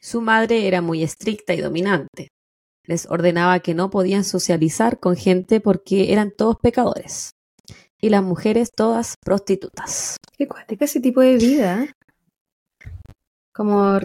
Su 0.00 0.20
madre 0.20 0.66
era 0.66 0.82
muy 0.82 1.02
estricta 1.02 1.54
y 1.54 1.60
dominante. 1.60 2.28
Les 2.84 3.06
ordenaba 3.06 3.60
que 3.60 3.74
no 3.74 3.90
podían 3.90 4.24
socializar 4.24 4.98
con 4.98 5.16
gente 5.16 5.60
porque 5.60 6.12
eran 6.12 6.32
todos 6.36 6.56
pecadores. 6.56 7.32
Y 8.00 8.08
las 8.08 8.22
mujeres 8.22 8.72
todas 8.72 9.14
prostitutas. 9.22 10.16
Qué 10.36 10.48
cuática 10.48 10.86
ese 10.86 11.00
tipo 11.00 11.20
de 11.20 11.36
vida. 11.36 11.84
¿eh? 11.84 11.92
Como 13.52 13.98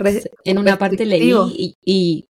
en 0.44 0.58
una 0.58 0.78
parte 0.78 1.06
leí 1.06 1.32
y, 1.54 1.76
y 1.84 2.28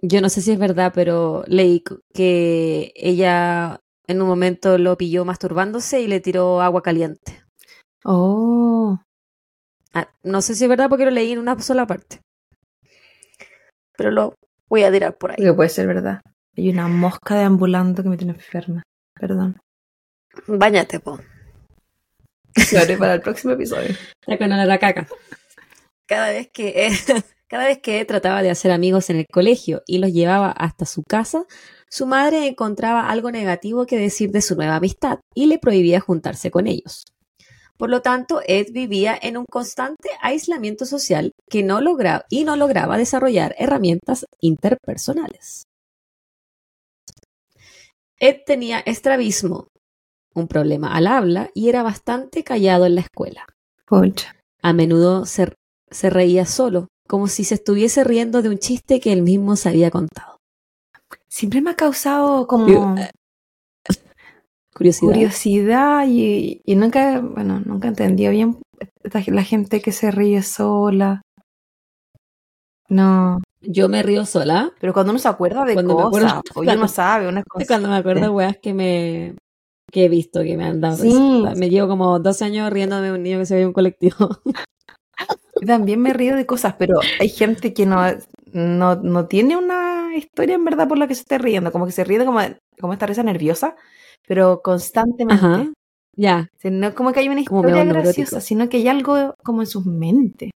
yo 0.00 0.20
no 0.20 0.30
sé 0.30 0.40
si 0.40 0.52
es 0.52 0.58
verdad, 0.58 0.92
pero 0.94 1.44
leí 1.46 1.84
que 2.14 2.92
ella 2.96 3.80
en 4.08 4.22
un 4.22 4.28
momento 4.28 4.78
lo 4.78 4.96
pilló 4.96 5.24
masturbándose 5.24 6.00
y 6.00 6.06
le 6.08 6.20
tiró 6.20 6.60
agua 6.60 6.82
caliente. 6.82 7.44
Oh. 8.04 8.98
Ah, 9.92 10.08
no 10.22 10.42
sé 10.42 10.54
si 10.54 10.64
es 10.64 10.70
verdad 10.70 10.88
porque 10.88 11.04
lo 11.04 11.10
leí 11.10 11.32
en 11.32 11.38
una 11.38 11.58
sola 11.60 11.86
parte. 11.86 12.20
Pero 13.96 14.10
lo 14.10 14.34
voy 14.68 14.84
a 14.84 14.92
tirar 14.92 15.16
por 15.16 15.32
ahí. 15.32 15.36
Que 15.36 15.52
puede 15.52 15.68
ser 15.68 15.86
verdad. 15.86 16.20
Hay 16.56 16.70
una 16.70 16.88
mosca 16.88 17.36
deambulando 17.36 18.02
que 18.02 18.08
me 18.08 18.16
tiene 18.16 18.32
enferma. 18.32 18.82
Perdón. 19.14 19.60
Báñate, 20.46 21.00
po. 21.00 21.18
Lo 22.72 22.78
haré 22.78 22.96
para 22.96 23.14
el 23.14 23.20
próximo 23.20 23.52
episodio. 23.52 23.94
La 24.26 24.38
con 24.38 24.48
la 24.48 24.78
caca. 24.78 25.06
Cada 26.06 26.30
vez 26.30 26.48
que 26.52 26.90
cada 27.48 27.66
vez 27.66 27.78
que 27.78 28.04
trataba 28.04 28.42
de 28.42 28.50
hacer 28.50 28.70
amigos 28.70 29.10
en 29.10 29.16
el 29.16 29.26
colegio 29.30 29.82
y 29.86 29.98
los 29.98 30.12
llevaba 30.12 30.50
hasta 30.50 30.86
su 30.86 31.02
casa, 31.02 31.44
su 31.90 32.06
madre 32.06 32.46
encontraba 32.46 33.08
algo 33.08 33.30
negativo 33.30 33.86
que 33.86 33.98
decir 33.98 34.30
de 34.30 34.42
su 34.42 34.56
nueva 34.56 34.76
amistad 34.76 35.20
y 35.34 35.46
le 35.46 35.58
prohibía 35.58 36.00
juntarse 36.00 36.50
con 36.50 36.66
ellos. 36.66 37.04
Por 37.76 37.90
lo 37.90 38.02
tanto, 38.02 38.40
Ed 38.46 38.72
vivía 38.72 39.16
en 39.20 39.36
un 39.36 39.44
constante 39.48 40.10
aislamiento 40.20 40.84
social 40.84 41.32
que 41.48 41.62
no 41.62 41.80
lograba 41.80 42.24
y 42.28 42.44
no 42.44 42.56
lograba 42.56 42.98
desarrollar 42.98 43.54
herramientas 43.56 44.26
interpersonales. 44.40 45.62
Ed 48.18 48.38
tenía 48.44 48.80
estrabismo, 48.80 49.68
un 50.34 50.48
problema 50.48 50.96
al 50.96 51.06
habla 51.06 51.50
y 51.54 51.68
era 51.68 51.84
bastante 51.84 52.42
callado 52.42 52.84
en 52.84 52.96
la 52.96 53.02
escuela. 53.02 53.46
A 54.60 54.72
menudo 54.72 55.24
se, 55.24 55.54
se 55.88 56.10
reía 56.10 56.46
solo, 56.46 56.88
como 57.06 57.28
si 57.28 57.44
se 57.44 57.54
estuviese 57.54 58.02
riendo 58.02 58.42
de 58.42 58.48
un 58.48 58.58
chiste 58.58 58.98
que 58.98 59.12
él 59.12 59.22
mismo 59.22 59.54
se 59.54 59.68
había 59.68 59.90
contado. 59.92 60.37
Siempre 61.28 61.60
me 61.60 61.70
ha 61.70 61.76
causado 61.76 62.46
como 62.46 62.96
Curiosidad. 64.74 65.12
curiosidad 65.12 66.06
y, 66.08 66.60
y 66.64 66.76
nunca, 66.76 67.20
bueno, 67.20 67.60
nunca 67.64 67.88
entendí 67.88 68.28
bien 68.28 68.58
la 69.26 69.42
gente 69.42 69.80
que 69.80 69.90
se 69.92 70.10
ríe 70.10 70.42
sola. 70.42 71.22
No, 72.88 73.40
Yo 73.60 73.88
me 73.88 74.02
río 74.02 74.24
sola 74.24 74.72
pero 74.80 74.92
cuando 74.94 75.10
uno 75.12 75.18
se 75.18 75.28
acuerda 75.28 75.64
de 75.64 75.74
Cuando 75.74 75.94
cosas, 75.96 76.32
acuerdo- 76.32 76.42
o 76.54 76.60
uno 76.60 76.76
no 76.76 76.88
sabe, 76.88 77.28
uno 77.28 77.40
es 77.40 77.44
cuando 77.68 77.88
me 77.88 77.96
acuerdo 77.96 78.22
de 78.22 78.28
weas 78.30 78.56
que 78.62 78.72
me 78.72 79.34
que 79.90 80.04
he 80.04 80.08
visto 80.08 80.42
que 80.42 80.56
me 80.56 80.64
han 80.64 80.80
dado 80.80 80.96
Sí. 80.96 81.42
Me 81.56 81.70
llevo 81.70 81.88
como 81.88 82.18
12 82.18 82.44
años 82.44 82.70
riéndome 82.70 83.06
de 83.08 83.12
un 83.14 83.22
niño 83.22 83.38
que 83.38 83.46
se 83.46 83.54
ve 83.54 83.62
en 83.62 83.68
un 83.68 83.72
colectivo. 83.72 84.16
También 85.66 86.00
me 86.00 86.12
río 86.12 86.36
de 86.36 86.46
cosas, 86.46 86.74
pero 86.78 87.00
hay 87.18 87.28
gente 87.30 87.72
que 87.74 87.84
no, 87.86 87.96
no, 88.52 88.96
no 88.96 89.26
tiene 89.26 89.56
una 89.56 90.16
historia 90.16 90.54
en 90.54 90.64
verdad 90.64 90.88
por 90.88 90.98
la 90.98 91.06
que 91.06 91.14
se 91.14 91.22
esté 91.22 91.38
riendo, 91.38 91.72
como 91.72 91.86
que 91.86 91.92
se 91.92 92.04
ríe 92.04 92.24
como, 92.24 92.40
como 92.80 92.92
esta 92.92 93.06
risa 93.06 93.22
nerviosa, 93.22 93.76
pero 94.26 94.60
constantemente. 94.62 95.44
Ajá. 95.44 95.72
Ya. 96.16 96.48
Sea, 96.58 96.70
no 96.70 96.88
es 96.88 96.94
como 96.94 97.12
que 97.12 97.20
hay 97.20 97.28
una 97.28 97.40
historia 97.40 97.84
graciosa, 97.84 98.10
neurótico. 98.10 98.40
sino 98.40 98.68
que 98.68 98.78
hay 98.78 98.88
algo 98.88 99.34
como 99.44 99.62
en 99.62 99.66
sus 99.66 99.86
mentes. 99.86 100.50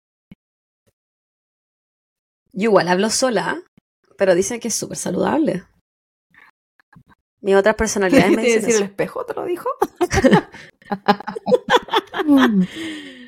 Yo 2.52 2.70
igual 2.70 2.88
hablo 2.88 3.10
sola, 3.10 3.62
pero 4.16 4.34
dicen 4.34 4.60
que 4.60 4.68
es 4.68 4.74
súper 4.74 4.96
saludable. 4.96 5.64
Mis 7.42 7.56
otras 7.56 7.74
personalidades 7.74 8.30
me 8.30 8.36
¿Te 8.36 8.42
dicen 8.42 8.60
decir 8.62 8.74
el 8.76 8.82
eso. 8.82 8.90
espejo 8.90 9.24
te 9.24 9.34
lo 9.34 9.44
dijo? 9.44 9.68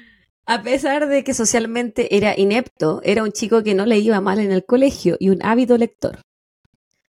A 0.52 0.62
pesar 0.62 1.08
de 1.08 1.24
que 1.24 1.32
socialmente 1.32 2.14
era 2.14 2.38
inepto, 2.38 3.00
era 3.04 3.22
un 3.22 3.32
chico 3.32 3.62
que 3.62 3.74
no 3.74 3.86
le 3.86 3.98
iba 4.00 4.20
mal 4.20 4.38
en 4.38 4.52
el 4.52 4.66
colegio 4.66 5.16
y 5.18 5.30
un 5.30 5.42
ávido 5.42 5.78
lector. 5.78 6.20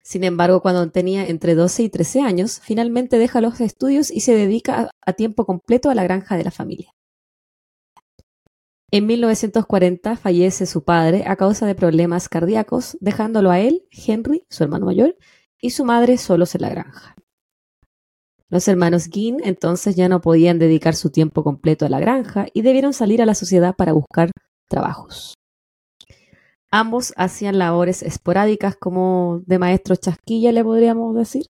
Sin 0.01 0.23
embargo, 0.23 0.63
cuando 0.63 0.89
tenía 0.89 1.23
entre 1.27 1.53
12 1.53 1.83
y 1.83 1.89
13 1.89 2.21
años, 2.21 2.59
finalmente 2.63 3.19
deja 3.19 3.39
los 3.39 3.61
estudios 3.61 4.09
y 4.09 4.21
se 4.21 4.33
dedica 4.33 4.89
a, 5.05 5.13
tiempo 5.13 5.45
completo 5.45 5.91
a 5.91 5.93
la 5.93 6.01
granja 6.01 6.35
de 6.35 6.45
la 6.45 6.49
familia. 6.49 6.95
En 8.89 9.05
1940 9.05 10.17
fallece 10.17 10.65
su 10.65 10.83
padre 10.83 11.23
a 11.27 11.35
causa 11.35 11.67
de 11.67 11.75
problemas 11.75 12.29
cardíacos, 12.29 12.97
dejándolo 13.01 13.51
a 13.51 13.59
él, 13.59 13.83
Henry, 13.91 14.47
su 14.49 14.63
hermano 14.63 14.87
mayor, 14.87 15.15
y 15.61 15.69
su 15.69 15.85
madre 15.85 16.17
solos 16.17 16.55
en 16.55 16.61
la 16.63 16.69
granja. 16.69 17.15
Los 18.49 18.67
hermanos 18.67 19.09
Ginn 19.11 19.41
entonces 19.43 19.95
ya 19.95 20.07
no 20.07 20.21
podían 20.21 20.57
dedicar 20.57 20.95
su 20.95 21.09
tiempo 21.09 21.43
completo 21.43 21.85
a 21.85 21.89
la 21.89 21.99
granja 21.99 22.47
y 22.53 22.61
debieron 22.61 22.93
salir 22.93 23.21
a 23.21 23.25
la 23.25 23.35
sociedad 23.35 23.75
para 23.75 23.91
buscar 23.93 24.31
trabajos. 24.69 25.33
Ambos 26.71 27.13
hacían 27.17 27.57
labores 27.57 28.03
esporádicas 28.03 28.75
como 28.75 29.41
de 29.45 29.59
maestros 29.59 29.99
chasquilla, 29.99 30.51
le 30.51 30.63
podríamos 30.63 31.15
decir, 31.15 31.45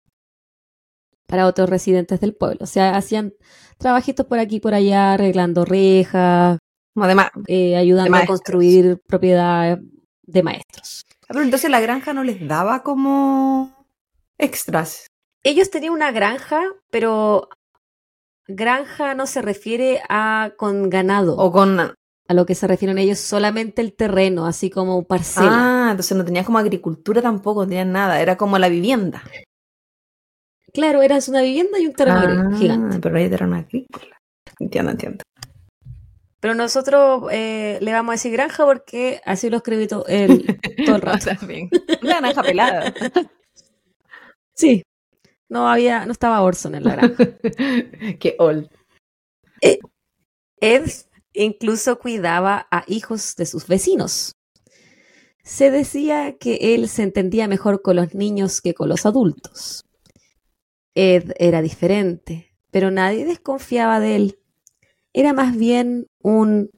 para 1.27 1.47
otros 1.47 1.71
residentes 1.71 2.21
del 2.21 2.35
pueblo. 2.35 2.59
O 2.61 2.67
sea, 2.67 2.97
hacían 2.97 3.33
trabajitos 3.79 4.27
por 4.27 4.39
aquí 4.39 4.57
y 4.57 4.61
por 4.61 4.75
allá, 4.75 5.13
arreglando 5.13 5.65
rejas, 5.65 6.59
eh, 7.47 7.77
ayudando 7.77 8.17
a 8.17 8.27
construir 8.27 9.01
propiedades 9.07 9.79
de 10.23 10.43
maestros. 10.43 11.05
Ah, 11.23 11.27
Pero 11.29 11.43
entonces 11.43 11.71
la 11.71 11.81
granja 11.81 12.13
no 12.13 12.25
les 12.25 12.47
daba 12.47 12.83
como 12.83 13.87
extras. 14.39 15.07
Ellos 15.45 15.71
tenían 15.71 15.93
una 15.93 16.11
granja, 16.11 16.63
pero 16.91 17.49
granja 18.49 19.15
no 19.15 19.27
se 19.27 19.43
refiere 19.43 20.01
a 20.09 20.53
con 20.57 20.91
ganado. 20.91 21.37
O 21.37 21.53
con. 21.53 21.79
A 22.27 22.33
lo 22.33 22.47
que 22.47 22.55
se 22.55 22.67
refieren 22.67 22.97
ellos 22.97 23.19
solamente 23.19 23.83
el 23.83 23.93
terreno, 23.93 24.47
así 24.47 24.71
como 24.71 25.05
parcela. 25.05 25.89
Ah, 25.89 25.89
entonces 25.91 26.17
no 26.17 26.25
tenían 26.25 26.47
como 26.47 26.57
agricultura 26.59 27.21
tampoco, 27.21 27.63
no 27.63 27.69
tenían 27.69 27.93
nada. 27.93 28.19
Era 28.23 28.37
como 28.39 28.59
la 28.59 28.71
vivienda. 28.71 29.23
Claro, 30.73 31.03
era 31.03 31.19
una 31.29 31.43
vivienda 31.43 31.79
y 31.79 31.87
un 31.87 31.93
terreno 31.93 32.51
Ah, 32.51 32.57
gigante. 32.59 32.99
Pero 33.01 33.17
ahí 33.19 33.25
era 33.25 33.47
una 33.47 33.59
agrícola. 33.59 34.17
Entiendo, 34.59 34.91
entiendo. 34.93 35.23
Pero 36.41 36.55
nosotros 36.55 37.25
eh, 37.31 37.79
le 37.83 37.93
vamos 37.93 38.13
a 38.13 38.15
decir 38.15 38.33
granja 38.33 38.65
porque 38.65 39.21
así 39.27 39.51
lo 39.51 39.59
escribí 39.59 39.87
to- 39.87 40.07
el- 40.07 40.59
todo 40.87 40.97
el 40.97 41.03
rato. 41.03 41.31
Granja 42.01 42.43
pelada. 42.43 42.93
Sí. 44.57 44.83
No 45.55 45.69
había, 45.69 46.05
no 46.05 46.11
estaba 46.11 46.43
Orson 46.43 46.75
en 46.75 46.83
la 46.83 46.97
granja. 46.97 47.25
Qué 48.19 48.35
old. 48.41 48.69
Ed 50.61 50.91
incluso 51.33 52.01
cuidaba 52.01 52.67
a 52.73 52.83
hijos 52.89 53.37
de 53.37 53.47
sus 53.47 53.69
vecinos. 53.69 54.33
Se 55.45 55.71
decía 55.71 56.39
que 56.39 56.75
él 56.75 56.89
se 56.89 57.05
entendía 57.05 57.47
mejor 57.47 57.83
con 57.83 57.95
los 57.95 58.17
niños 58.17 58.61
que 58.61 58.75
con 58.75 58.89
los 58.89 59.07
adultos. 59.07 59.85
Ed 60.97 61.35
era 61.39 61.63
diferente, 61.63 62.53
pero 62.73 62.91
nadie 62.91 63.25
desconfiaba 63.25 64.01
de 64.01 64.17
él. 64.17 64.39
Era 65.13 65.35
más 65.35 65.57
bien 65.57 66.09
un, 66.21 66.71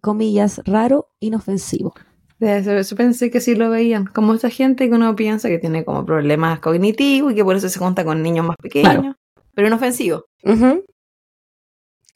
comillas, 0.00 0.62
raro, 0.64 1.14
inofensivo. 1.20 1.94
Eso 2.40 2.96
pensé 2.96 3.30
que 3.30 3.40
sí 3.40 3.54
lo 3.54 3.70
veían. 3.70 4.06
Como 4.06 4.34
esa 4.34 4.50
gente 4.50 4.88
que 4.88 4.94
uno 4.94 5.14
piensa 5.16 5.48
que 5.48 5.58
tiene 5.58 5.84
como 5.84 6.04
problemas 6.04 6.60
cognitivos 6.60 7.32
y 7.32 7.34
que 7.34 7.44
por 7.44 7.56
eso 7.56 7.68
se 7.68 7.78
junta 7.78 8.04
con 8.04 8.22
niños 8.22 8.46
más 8.46 8.56
pequeños. 8.56 8.92
Claro. 8.92 9.16
Pero 9.54 9.68
inofensivo. 9.68 10.26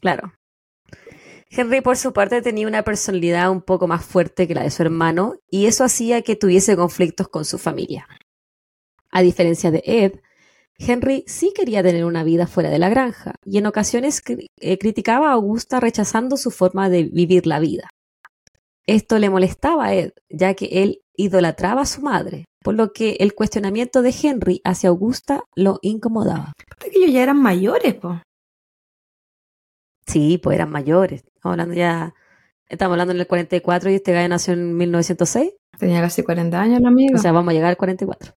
Claro. 0.01 0.33
Henry, 1.51 1.81
por 1.81 1.97
su 1.97 2.13
parte, 2.13 2.43
tenía 2.43 2.69
una 2.69 2.83
personalidad 2.83 3.51
un 3.51 3.63
poco 3.63 3.87
más 3.87 4.05
fuerte 4.05 4.47
que 4.47 4.55
la 4.55 4.65
de 4.65 4.71
su 4.71 4.83
hermano, 4.83 5.37
y 5.51 5.67
eso 5.67 5.83
hacía 5.85 6.21
que 6.23 6.37
tuviese 6.37 6.77
conflictos 6.77 7.29
con 7.29 7.45
su 7.45 7.59
familia. 7.59 8.07
A 9.11 9.23
diferencia 9.23 9.71
de 9.71 9.83
Ed, 9.87 10.21
Henry 10.77 11.25
sí 11.27 11.53
quería 11.57 11.83
tener 11.83 12.05
una 12.05 12.23
vida 12.23 12.47
fuera 12.47 12.69
de 12.69 12.79
la 12.79 12.91
granja, 12.91 13.35
y 13.45 13.59
en 13.59 13.67
ocasiones 13.67 14.23
eh, 14.61 14.79
criticaba 14.79 15.31
a 15.31 15.33
Augusta 15.33 15.81
rechazando 15.81 16.37
su 16.37 16.51
forma 16.51 16.91
de 16.91 17.05
vivir 17.05 17.47
la 17.47 17.61
vida. 17.61 17.89
Esto 18.89 19.19
le 19.19 19.29
molestaba 19.29 19.85
a 19.85 19.95
Ed, 19.95 20.13
ya 20.31 20.55
que 20.55 20.83
él 20.83 21.03
idolatraba 21.15 21.83
a 21.83 21.87
su 21.87 22.01
madre, 22.01 22.47
por 22.65 22.73
lo 22.73 22.95
que 22.95 23.19
el 23.21 23.35
cuestionamiento 23.35 24.01
de 24.01 24.15
Henry 24.23 24.63
hacia 24.65 24.89
Augusta 24.89 25.43
lo 25.55 25.79
incomodaba. 25.83 26.55
Aparte 26.59 26.91
que 26.91 26.99
ellos 26.99 27.13
ya 27.13 27.23
eran 27.23 27.37
mayores, 27.37 27.95
pues. 27.97 28.23
Sí, 30.07 30.39
pues 30.43 30.55
eran 30.55 30.71
mayores. 30.71 31.23
Estamos 31.23 31.53
hablando 31.53 31.75
ya, 31.75 32.15
estamos 32.67 32.93
hablando 32.95 33.13
en 33.13 33.21
el 33.21 33.27
44 33.27 33.91
y 33.91 33.97
este 33.97 34.15
gallo 34.15 34.29
nació 34.31 34.55
en 34.55 34.75
1906. 34.79 35.53
Tenía 35.79 36.01
casi 36.01 36.23
40 36.23 36.59
años 36.59 36.81
la 36.81 36.89
amiga. 36.89 37.15
O 37.15 37.19
sea, 37.19 37.33
vamos 37.33 37.51
a 37.51 37.55
llegar 37.55 37.69
al 37.69 37.77
44. 37.77 38.33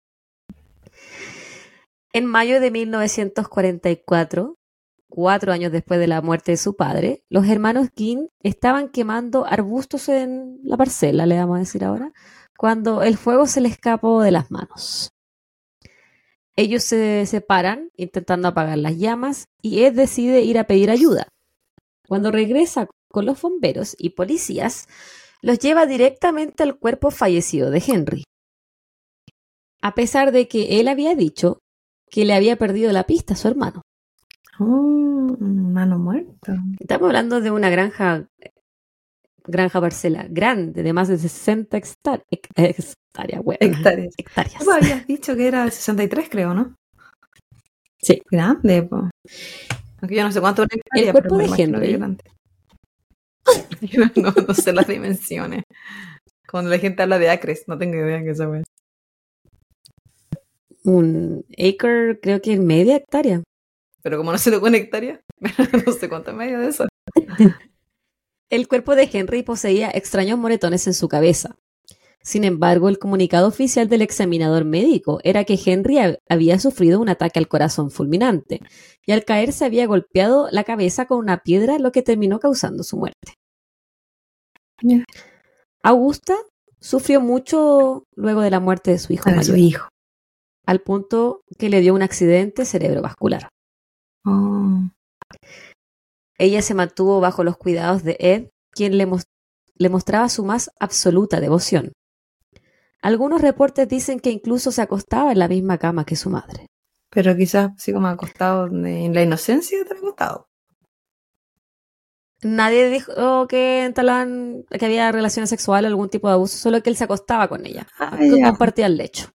En 2.11 2.25
mayo 2.25 2.59
de 2.59 2.71
1944, 2.71 4.57
cuatro 5.12 5.52
años 5.52 5.71
después 5.71 6.00
de 6.00 6.08
la 6.08 6.21
muerte 6.21 6.54
de 6.54 6.58
su 6.58 6.76
padre, 6.76 7.24
los 7.30 7.47
hermanos 7.47 7.89
King 7.93 8.30
estaban 8.39 8.89
quemando 8.89 9.45
arbustos 9.45 10.10
en 10.10 10.60
la 10.63 10.78
parcela, 10.78 11.28
le 11.28 11.38
vamos 11.38 11.58
a 11.58 11.60
decir 11.60 11.84
ahora, 11.84 12.13
cuando 12.58 13.04
el 13.04 13.17
fuego 13.17 13.45
se 13.45 13.62
le 13.62 13.67
escapó 13.67 14.21
de 14.24 14.32
las 14.32 14.50
manos. 14.50 15.12
Ellos 16.56 16.84
se 16.84 17.26
separan 17.26 17.91
intentando 17.95 18.47
apagar 18.47 18.78
las 18.78 18.97
llamas 18.97 19.47
y 19.62 19.84
Ed 19.84 19.93
decide 19.93 20.41
ir 20.41 20.58
a 20.58 20.65
pedir 20.65 20.89
ayuda. 20.89 21.28
Cuando 22.08 22.32
regresa 22.32 22.88
con 23.10 23.26
los 23.26 23.41
bomberos 23.41 23.95
y 24.00 24.12
policías, 24.12 24.88
los 25.41 25.60
lleva 25.60 25.86
directamente 25.86 26.63
al 26.63 26.78
cuerpo 26.78 27.12
fallecido 27.12 27.69
de 27.69 27.84
Henry. 27.86 28.24
A 29.82 29.93
pesar 29.93 30.32
de 30.32 30.47
que 30.47 30.80
él 30.80 30.88
había 30.88 31.15
dicho 31.15 31.60
que 32.10 32.26
le 32.26 32.34
había 32.34 32.58
perdido 32.58 32.91
la 32.91 33.06
pista 33.06 33.34
a 33.34 33.38
su 33.38 33.47
hermano. 33.47 33.82
Oh, 34.63 35.36
mano 35.39 35.97
muerto. 35.97 36.54
Estamos 36.80 37.08
hablando 37.08 37.41
de 37.41 37.50
una 37.50 37.71
granja 37.71 38.28
granja 39.43 39.82
parcela 39.82 40.28
grande 40.30 40.84
de 40.84 40.93
más 40.93 41.08
de 41.08 41.17
60 41.17 41.78
hectáreas. 41.78 42.28
Hectáreas, 42.30 42.95
hectáreas. 43.60 44.13
hectáreas. 44.15 44.63
Tú 44.63 44.71
habías 44.71 45.08
dicho 45.08 45.36
que 45.36 45.47
era 45.47 45.65
63, 45.65 46.30
creo, 46.30 46.54
¿no? 46.54 46.76
Sí. 48.04 48.21
Grande, 48.30 48.84
po. 48.84 49.10
Aunque 50.00 50.15
yo 50.15 50.24
no 50.24 50.32
sé 50.32 50.39
cuánto 50.41 50.62
es 50.62 50.69
una 50.74 51.02
El 51.02 51.12
cuerpo 51.12 51.38
de 51.38 51.45
Henry. 51.58 51.97
Yo 53.82 54.06
no, 54.15 54.32
no, 54.47 54.54
sé 54.54 54.74
las 54.74 54.88
dimensiones. 54.88 55.63
Cuando 56.47 56.69
la 56.69 56.78
gente 56.78 57.02
habla 57.02 57.17
de 57.17 57.32
acres, 57.32 57.63
no 57.65 57.80
tengo 57.80 57.95
idea 57.95 58.21
qué 58.21 58.30
eso 58.30 58.54
es. 58.54 58.63
Un 60.84 61.45
acre, 61.52 62.19
creo 62.21 62.39
que 62.41 62.54
es 62.54 62.60
media 62.60 62.97
hectárea. 62.97 63.41
Pero 64.01 64.17
como 64.17 64.31
no 64.31 64.37
se 64.37 64.51
lo 64.51 64.61
con 64.61 64.75
hectárea, 64.75 65.21
no 65.85 65.93
sé 65.93 66.09
cuánto 66.09 66.33
medio 66.33 66.59
de 66.59 66.67
eso. 66.67 66.87
El 68.49 68.67
cuerpo 68.67 68.95
de 68.95 69.09
Henry 69.11 69.43
poseía 69.43 69.89
extraños 69.89 70.37
moretones 70.37 70.85
en 70.87 70.93
su 70.93 71.07
cabeza. 71.07 71.55
Sin 72.23 72.43
embargo, 72.43 72.89
el 72.89 72.99
comunicado 72.99 73.47
oficial 73.47 73.89
del 73.89 74.03
examinador 74.03 74.65
médico 74.65 75.19
era 75.23 75.43
que 75.43 75.59
Henry 75.63 75.97
había 76.29 76.59
sufrido 76.59 76.99
un 76.99 77.09
ataque 77.09 77.39
al 77.39 77.47
corazón 77.47 77.89
fulminante 77.89 78.61
y 79.05 79.11
al 79.11 79.25
caer 79.25 79.53
se 79.53 79.65
había 79.65 79.87
golpeado 79.87 80.47
la 80.51 80.63
cabeza 80.63 81.05
con 81.05 81.17
una 81.17 81.39
piedra, 81.39 81.79
lo 81.79 81.91
que 81.91 82.03
terminó 82.03 82.39
causando 82.39 82.83
su 82.83 82.97
muerte. 82.97 83.33
Augusta 85.81 86.35
sufrió 86.79 87.21
mucho 87.21 88.03
luego 88.15 88.41
de 88.41 88.51
la 88.51 88.59
muerte 88.59 88.91
de 88.91 88.99
su 88.99 89.13
hijo, 89.13 89.29
mayor, 89.29 89.45
su 89.45 89.55
hijo. 89.55 89.89
al 90.65 90.81
punto 90.81 91.41
que 91.57 91.69
le 91.69 91.79
dio 91.79 91.93
un 91.93 92.01
accidente 92.01 92.65
cerebrovascular. 92.65 93.49
Oh. 94.25 94.81
Ella 96.38 96.62
se 96.62 96.73
mantuvo 96.73 97.19
bajo 97.19 97.43
los 97.43 97.57
cuidados 97.57 98.03
de 98.03 98.17
Ed, 98.19 98.49
quien 98.71 98.97
le, 98.97 99.07
le 99.75 99.89
mostraba 99.89 100.29
su 100.29 100.43
más 100.43 100.71
absoluta 100.79 101.39
devoción. 101.39 101.91
Algunos 103.01 103.41
reportes 103.41 103.88
dicen 103.88 104.19
que 104.19 104.29
incluso 104.29 104.71
se 104.71 104.81
acostaba 104.81 105.31
en 105.31 105.39
la 105.39 105.47
misma 105.47 105.77
cama 105.77 106.05
que 106.05 106.15
su 106.15 106.29
madre. 106.29 106.67
Pero 107.10 107.36
quizás 107.36 107.71
así 107.75 107.91
como 107.91 108.07
acostado 108.07 108.67
en 108.67 109.13
la 109.13 109.21
inocencia 109.21 109.84
te 109.86 109.93
acostado. 109.95 110.47
Nadie 112.43 112.89
dijo 112.89 113.47
que 113.47 113.91
que 113.93 114.86
había 114.86 115.12
relaciones 115.12 115.49
sexuales, 115.49 115.89
algún 115.89 116.10
tipo 116.10 116.27
de 116.27 116.34
abuso, 116.34 116.57
solo 116.57 116.81
que 116.81 116.89
él 116.89 116.95
se 116.95 117.03
acostaba 117.03 117.47
con 117.47 117.65
ella, 117.65 117.86
Ah, 117.99 118.17
que 118.17 118.41
compartía 118.41 118.88
el 118.88 118.97
lecho. 118.97 119.29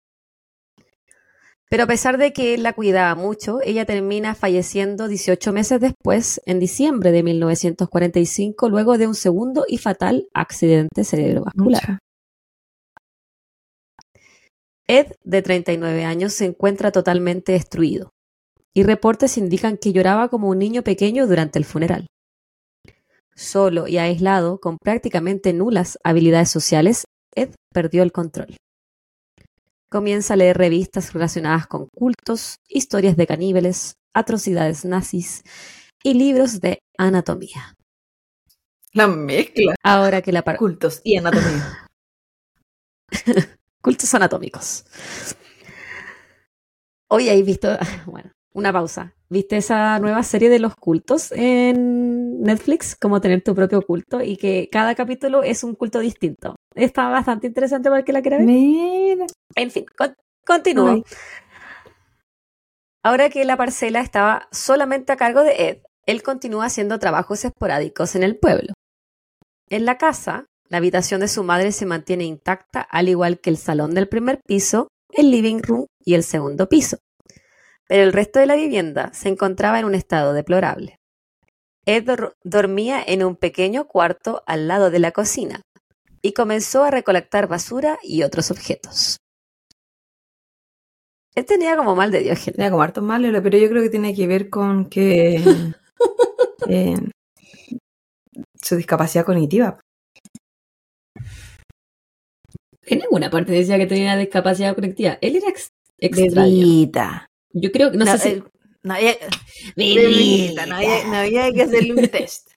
Pero 1.69 1.83
a 1.83 1.87
pesar 1.87 2.17
de 2.17 2.33
que 2.33 2.55
él 2.55 2.63
la 2.63 2.75
cuidaba 2.75 3.15
mucho, 3.17 3.59
ella 3.65 3.85
termina 3.85 4.35
falleciendo 4.35 5.09
18 5.09 5.53
meses 5.53 5.81
después, 5.81 6.41
en 6.47 6.61
diciembre 6.61 7.11
de 7.11 7.25
1945, 7.25 8.69
luego 8.69 8.99
de 8.99 9.09
un 9.09 9.15
segundo 9.15 9.65
y 9.67 9.79
fatal 9.79 10.29
accidente 10.33 11.03
cerebrovascular. 11.03 11.83
Mucha. 11.83 11.99
Ed, 14.89 15.13
de 15.25 15.43
39 15.43 16.05
años, 16.05 16.33
se 16.33 16.45
encuentra 16.45 16.93
totalmente 16.93 17.53
destruido, 17.53 18.11
y 18.73 18.85
reportes 18.85 19.37
indican 19.37 19.79
que 19.79 19.93
lloraba 19.93 20.29
como 20.29 20.49
un 20.49 20.59
niño 20.59 20.83
pequeño 20.83 21.27
durante 21.27 21.59
el 21.59 21.65
funeral. 21.65 22.07
Solo 23.35 23.89
y 23.89 23.99
aislado, 23.99 24.61
con 24.61 24.79
prácticamente 24.79 25.53
nulas 25.53 25.99
habilidades 26.05 26.51
sociales, 26.51 27.05
Ed 27.35 27.51
perdió 27.75 28.05
el 28.05 28.13
control. 28.13 28.57
Comienza 29.97 30.35
a 30.35 30.37
leer 30.37 30.59
revistas 30.59 31.15
relacionadas 31.15 31.67
con 31.67 31.87
cultos, 31.87 32.57
historias 32.69 33.17
de 33.17 33.27
caníbales, 33.27 33.95
atrocidades 34.15 34.85
nazis 34.85 35.43
y 36.05 36.13
libros 36.13 36.61
de 36.61 36.81
anatomía. 36.99 37.75
La 38.93 39.07
mezcla. 39.07 39.75
Ahora 39.83 40.21
que 40.21 40.33
la 40.33 40.43
par- 40.43 40.59
Cultos 40.59 41.01
y 41.03 41.17
anatomía. 41.17 41.89
cultos 43.83 44.13
anatómicos. 44.15 44.85
Hoy 47.09 47.31
hay 47.31 47.43
visto, 47.43 47.69
bueno, 48.05 48.33
una 48.57 48.73
pausa. 48.73 49.13
¿Viste 49.29 49.57
esa 49.59 49.99
nueva 49.99 50.23
serie 50.23 50.49
de 50.49 50.59
los 50.59 50.75
cultos 50.77 51.31
en 51.33 52.41
Netflix? 52.43 52.97
Como 52.97 53.21
tener 53.21 53.43
tu 53.43 53.55
propio 53.55 53.83
culto 53.83 54.23
y 54.23 54.37
que 54.37 54.69
cada 54.73 54.95
capítulo 54.95 55.43
es 55.43 55.63
un 55.63 55.75
culto 55.75 55.99
distinto. 55.99 56.57
Está 56.75 57.09
bastante 57.09 57.47
interesante 57.49 57.89
para 57.89 57.99
el 58.01 58.05
que 58.05 58.13
la 58.13 58.23
quiera 58.23 58.39
ver. 58.39 58.47
Mira. 58.47 59.27
En 59.55 59.71
fin, 59.71 59.85
con- 59.97 60.15
continúo. 60.47 60.89
Ay. 60.89 61.03
Ahora 63.05 63.29
que 63.29 63.45
la 63.45 63.57
parcela 63.57 64.01
estaba 64.01 64.49
solamente 64.53 65.13
a 65.13 65.17
cargo 65.17 65.43
de 65.43 65.69
Ed, 65.69 65.79
él 66.07 66.23
continúa 66.23 66.65
haciendo 66.67 66.99
trabajos 66.99 67.45
esporádicos 67.45 68.17
en 68.17 68.23
el 68.23 68.39
pueblo. 68.39 68.73
En 69.69 69.85
la 69.85 69.99
casa, 69.99 70.47
la 70.69 70.79
habitación 70.79 71.21
de 71.21 71.29
su 71.29 71.45
madre 71.45 71.73
se 71.73 71.87
mantiene 71.87 72.25
intacta, 72.25 72.81
al 72.81 73.09
igual 73.09 73.39
que 73.41 73.51
el 73.51 73.59
salón 73.59 73.95
del 73.95 74.09
primer 74.09 74.41
piso, 74.47 74.89
el 75.11 75.31
living 75.31 75.61
room 75.63 75.87
y 76.05 76.15
el 76.15 76.23
segundo 76.23 76.69
piso. 76.69 76.97
Pero 77.89 78.03
el 78.03 78.13
resto 78.13 78.39
de 78.41 78.47
la 78.47 78.57
vivienda 78.57 79.13
se 79.13 79.29
encontraba 79.29 79.79
en 79.79 79.85
un 79.85 79.95
estado 79.95 80.33
deplorable. 80.33 80.97
Ed 81.87 82.05
dor- 82.05 82.33
dormía 82.43 83.03
en 83.07 83.23
un 83.25 83.37
pequeño 83.37 83.87
cuarto 83.87 84.43
al 84.47 84.67
lado 84.67 84.91
de 84.91 84.99
la 84.99 85.13
cocina 85.13 85.63
y 86.21 86.33
comenzó 86.33 86.83
a 86.83 86.91
recolectar 86.91 87.47
basura 87.47 87.99
y 88.03 88.25
otros 88.25 88.51
objetos. 88.51 89.19
Él 91.37 91.45
tenía 91.45 91.77
como 91.77 91.95
mal 91.95 92.11
de 92.11 92.21
Diógenes. 92.21 92.57
Tenía 92.57 92.71
como 92.71 92.83
hartos 92.83 93.05
males, 93.05 93.31
pero 93.43 93.59
yo 93.59 93.69
creo 93.69 93.83
que 93.83 93.91
tiene 93.91 94.15
que 94.15 94.27
ver 94.27 94.49
con 94.51 94.89
que 94.89 95.37
eh, 96.69 96.97
su 98.61 98.77
discapacidad 98.77 99.25
cognitiva. 99.27 99.79
En 102.83 103.01
ninguna 103.01 103.31
parte 103.31 103.53
decía 103.53 103.79
que 103.79 103.87
tenía 103.87 104.17
discapacidad 104.17 104.75
colectiva. 104.75 105.19
Él 105.21 105.37
era 105.37 105.49
ex- 105.49 105.69
extraño. 105.99 106.35
Bebita. 106.35 107.27
Yo 107.59 107.73
creo 107.73 107.91
que 107.91 107.97
no, 107.97 108.05
sé 108.07 108.19
si. 108.19 108.29
eh, 108.29 108.43
no 108.83 108.95
había, 108.95 109.17
bebita, 109.77 110.67
no 110.67 110.77
había, 110.77 111.05
no 111.07 111.17
había 111.17 111.53
que 111.53 111.63
hacerle 111.63 111.93
un 111.95 112.09
test. 112.11 112.51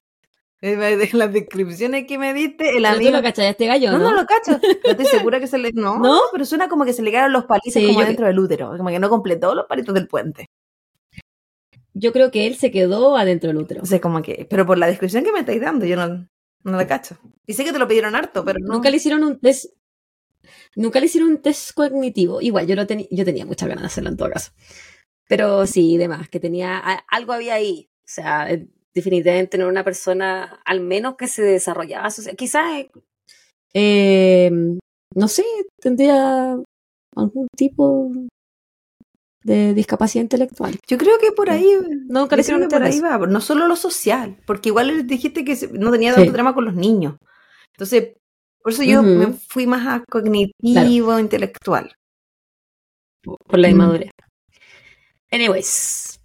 De 0.61 1.09
las 1.13 1.31
descripciones 1.31 2.05
que 2.05 2.17
me 2.17 2.33
diste, 2.33 2.71
el 2.75 2.83
Pero 2.83 2.89
tú 2.89 2.95
amigo. 2.97 3.11
lo 3.11 3.21
cachai 3.23 3.45
a 3.45 3.49
este 3.51 3.65
gallo, 3.65 3.91
No, 3.93 3.97
¿no? 3.99 4.11
no 4.11 4.15
lo 4.21 4.25
cacho. 4.25 4.59
No 4.83 4.91
estoy 4.91 5.05
segura 5.05 5.39
que 5.39 5.47
se 5.47 5.57
le. 5.57 5.71
No, 5.73 5.99
¿No? 5.99 6.19
pero 6.33 6.43
suena 6.43 6.67
como 6.67 6.83
que 6.83 6.91
se 6.91 7.01
le 7.01 7.11
quedaron 7.11 7.31
los 7.31 7.45
palitos 7.45 7.71
Sí, 7.81 7.87
como 7.87 8.01
dentro 8.03 8.27
del 8.27 8.37
útero. 8.39 8.73
Como 8.75 8.89
que 8.89 8.99
no 8.99 9.09
completó 9.09 9.55
los 9.55 9.67
palitos 9.67 9.95
del 9.95 10.07
puente. 10.09 10.47
Yo 11.93 12.11
creo 12.11 12.29
que 12.29 12.45
él 12.45 12.55
se 12.55 12.71
quedó 12.71 13.15
adentro 13.15 13.47
del 13.47 13.57
útero. 13.57 13.81
O 13.83 13.85
sea, 13.85 14.01
como 14.01 14.21
que. 14.21 14.45
Pero 14.49 14.65
por 14.65 14.77
la 14.77 14.87
descripción 14.87 15.23
que 15.23 15.31
me 15.31 15.39
estáis 15.39 15.61
dando, 15.61 15.85
yo 15.85 15.95
no, 15.95 16.27
no 16.63 16.77
la 16.77 16.85
cacho. 16.87 17.17
Y 17.47 17.53
sé 17.53 17.63
que 17.63 17.71
te 17.71 17.79
lo 17.79 17.87
pidieron 17.87 18.15
harto, 18.15 18.43
pero 18.43 18.59
no. 18.59 18.73
Nunca 18.73 18.89
le 18.89 18.97
hicieron 18.97 19.23
un 19.23 19.39
test. 19.39 19.73
Nunca 20.75 20.99
le 20.99 21.07
hicieron 21.07 21.29
un 21.31 21.41
test 21.41 21.71
cognitivo. 21.73 22.41
Igual, 22.41 22.67
yo, 22.67 22.75
lo 22.75 22.85
tenía 22.87 23.07
yo 23.11 23.25
tenía 23.25 23.45
muchas 23.45 23.67
ganas 23.69 23.83
de 23.83 23.87
hacerlo 23.87 24.09
en 24.09 24.17
todo 24.17 24.29
caso. 24.29 24.51
Pero 25.27 25.65
sí, 25.67 25.97
demás, 25.97 26.29
que 26.29 26.39
tenía. 26.39 26.77
Algo 27.09 27.33
había 27.33 27.55
ahí. 27.55 27.87
O 27.99 28.07
sea, 28.11 28.49
eh, 28.51 28.67
definitivamente 28.93 29.57
no 29.57 29.63
era 29.65 29.71
una 29.71 29.83
persona, 29.83 30.59
al 30.65 30.81
menos 30.81 31.15
que 31.17 31.27
se 31.27 31.41
desarrollaba. 31.43 32.09
socia- 32.09 32.35
Quizás. 32.35 32.85
eh, 33.73 34.51
no 35.15 35.27
sé, 35.27 35.43
tendría 35.79 36.57
algún 37.15 37.47
tipo 37.57 38.11
de 39.43 39.73
discapacidad 39.73 40.23
intelectual. 40.23 40.77
Yo 40.87 40.97
creo 40.97 41.17
que 41.19 41.31
por 41.31 41.49
ahí. 41.49 41.65
Nunca 42.07 42.31
yo 42.31 42.35
le 42.37 42.41
hicieron 42.41 42.59
creo 42.61 42.69
que 42.69 42.75
por 42.77 42.83
ahí 42.83 42.99
va. 42.99 43.17
No 43.27 43.41
solo 43.41 43.67
lo 43.67 43.75
social. 43.75 44.37
Porque 44.45 44.69
igual 44.69 45.07
dijiste 45.07 45.43
que 45.45 45.57
no 45.73 45.91
tenía 45.91 46.13
tanto 46.13 46.29
Sí. 46.29 46.33
drama 46.33 46.53
con 46.53 46.65
los 46.65 46.75
niños. 46.75 47.15
Entonces, 47.73 48.13
por 48.61 48.73
eso 48.73 48.83
yo 48.83 49.01
me 49.03 49.33
fui 49.33 49.65
más 49.67 49.87
a 49.87 50.03
cognitivo, 50.09 51.19
intelectual. 51.19 51.93
por 53.23 53.59
la 53.59 53.67
Mm. 53.67 53.71
inmadurez. 53.71 54.11
Anyways, 55.31 56.19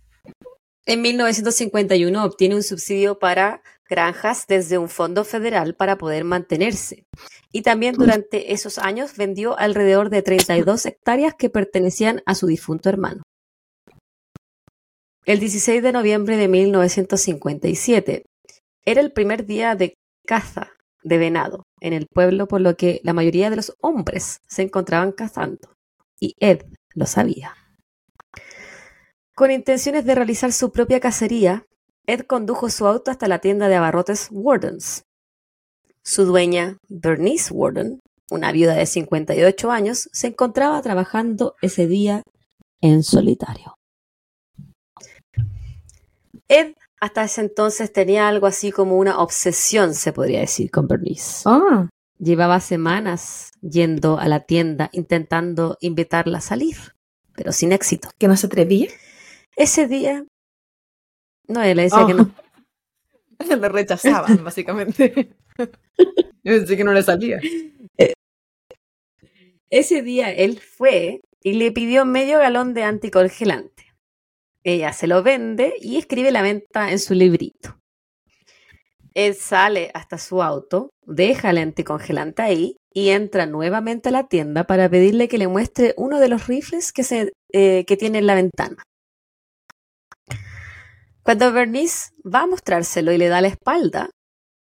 en 0.87 1.03
1951 1.03 2.25
obtiene 2.25 2.55
un 2.55 2.63
subsidio 2.63 3.19
para 3.19 3.63
granjas 3.89 4.47
desde 4.47 4.79
un 4.79 4.89
fondo 4.89 5.25
federal 5.25 5.75
para 5.75 5.99
poder 5.99 6.25
mantenerse. 6.25 7.05
Y 7.53 7.63
también 7.63 7.95
durante 7.97 8.53
esos 8.53 8.79
años 8.79 9.17
vendió 9.17 9.59
alrededor 9.59 10.09
de 10.09 10.23
32 10.23 10.87
hectáreas 10.87 11.35
que 11.35 11.51
pertenecían 11.51 12.23
a 12.27 12.35
su 12.35 12.47
difunto 12.47 12.89
hermano. 12.89 13.23
El 15.27 15.41
16 15.41 15.83
de 15.83 15.93
noviembre 15.93 16.37
de 16.37 16.49
1957 16.49 18.25
era 18.85 19.01
el 19.01 19.13
primer 19.13 19.47
día 19.47 19.75
de 19.75 19.95
caza 20.27 20.71
de 21.03 21.19
venado 21.19 21.63
en 21.85 21.93
el 21.93 22.07
pueblo, 22.07 22.49
por 22.49 22.63
lo 22.63 22.77
que 22.77 23.01
la 23.05 23.13
mayoría 23.13 23.51
de 23.51 23.57
los 23.57 23.77
hombres 23.83 24.41
se 24.49 24.63
encontraban 24.63 25.13
cazando. 25.13 25.77
Y 26.19 26.35
Ed 26.41 26.63
lo 26.95 27.05
sabía. 27.05 27.55
Con 29.35 29.51
intenciones 29.51 30.07
de 30.07 30.15
realizar 30.15 30.53
su 30.53 30.73
propia 30.73 30.99
cacería, 30.99 31.67
Ed 32.07 32.23
condujo 32.23 32.71
su 32.71 32.87
auto 32.87 33.11
hasta 33.11 33.29
la 33.29 33.41
tienda 33.41 33.69
de 33.69 33.75
abarrotes 33.75 34.29
Wardens. 34.31 35.05
Su 36.03 36.25
dueña, 36.25 36.79
Bernice 36.89 37.53
Warden, 37.53 38.01
una 38.31 38.51
viuda 38.51 38.75
de 38.75 38.87
58 38.87 39.71
años, 39.71 40.09
se 40.11 40.29
encontraba 40.29 40.81
trabajando 40.81 41.55
ese 41.61 41.87
día 41.87 42.23
en 42.81 43.03
solitario. 43.03 43.75
Ed 46.49 46.75
hasta 47.05 47.25
ese 47.25 47.43
entonces 47.43 47.93
tenía 47.93 48.29
algo 48.29 48.47
así 48.47 48.73
como 48.73 48.97
una 48.97 49.19
obsesión, 49.19 49.95
se 49.95 50.13
podría 50.15 50.41
decir, 50.41 50.71
con 50.71 50.89
Bernice. 50.89 51.43
Ah, 51.45 51.89
Llevaba 52.19 52.61
semanas 52.61 53.51
yendo 53.61 54.19
a 54.19 54.27
la 54.29 54.41
tienda 54.41 54.89
intentando 54.93 55.77
invitarla 55.81 56.39
a 56.39 56.41
salir, 56.41 56.77
pero 57.35 57.53
sin 57.53 57.73
éxito. 57.73 58.09
que 58.19 58.27
no 58.29 58.37
se 58.37 58.47
atrevía. 58.47 58.89
Ese 59.57 59.87
día, 59.87 60.25
no, 61.47 61.63
él 61.63 61.77
le 61.77 61.83
decía 61.85 61.99
Ah. 62.01 62.07
que 62.07 62.15
no. 62.15 62.31
Lo 63.61 63.69
rechazaban, 63.69 64.43
básicamente. 64.45 65.35
Yo 65.59 65.67
pensé 66.43 66.77
que 66.77 66.85
no 66.85 66.93
le 66.95 67.03
salía. 67.03 67.39
Ese 69.69 70.03
día 70.03 70.31
él 70.33 70.61
fue 70.61 71.21
y 71.43 71.55
le 71.55 71.71
pidió 71.73 72.05
medio 72.07 72.39
galón 72.39 72.73
de 72.75 72.85
anticongelante. 72.85 73.84
Ella 74.65 74.93
se 74.95 75.07
lo 75.07 75.23
vende 75.23 75.75
y 75.81 75.99
escribe 75.99 76.33
la 76.33 76.43
venta 76.43 76.91
en 76.91 76.99
su 76.99 77.15
librito. 77.15 77.79
Él 79.13 79.35
sale 79.35 79.91
hasta 79.95 80.19
su 80.19 80.43
auto, 80.43 80.91
deja 81.03 81.51
el 81.51 81.59
anticongelante 81.59 82.43
ahí 82.43 82.77
y 82.93 83.11
entra 83.11 83.47
nuevamente 83.47 84.09
a 84.09 84.13
la 84.13 84.27
tienda 84.27 84.65
para 84.65 84.89
pedirle 84.89 85.29
que 85.29 85.39
le 85.39 85.47
muestre 85.47 85.95
uno 85.97 86.19
de 86.19 86.29
los 86.29 86.49
rifles 86.49 86.93
que, 86.93 87.05
se, 87.05 87.33
eh, 87.53 87.85
que 87.85 87.97
tiene 87.97 88.19
en 88.19 88.27
la 88.27 88.35
ventana. 88.35 88.83
Cuando 91.23 91.53
Bernice 91.53 92.11
va 92.23 92.43
a 92.43 92.47
mostrárselo 92.47 93.13
y 93.13 93.19
le 93.19 93.29
da 93.29 93.41
la 93.41 93.49
espalda, 93.49 94.11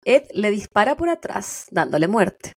Ed 0.03 0.27
le 0.33 0.51
dispara 0.51 0.95
por 0.95 1.09
atrás, 1.09 1.67
dándole 1.71 2.07
muerte. 2.07 2.53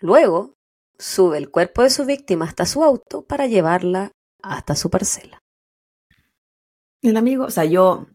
Luego, 0.00 0.54
sube 1.00 1.38
el 1.38 1.50
cuerpo 1.50 1.82
de 1.82 1.90
su 1.90 2.04
víctima 2.04 2.44
hasta 2.44 2.66
su 2.66 2.84
auto 2.84 3.22
para 3.24 3.46
llevarla 3.46 4.12
hasta 4.42 4.76
su 4.76 4.90
parcela. 4.90 5.38
El 7.02 7.16
amigo, 7.16 7.46
o 7.46 7.50
sea, 7.50 7.64
yo 7.64 8.06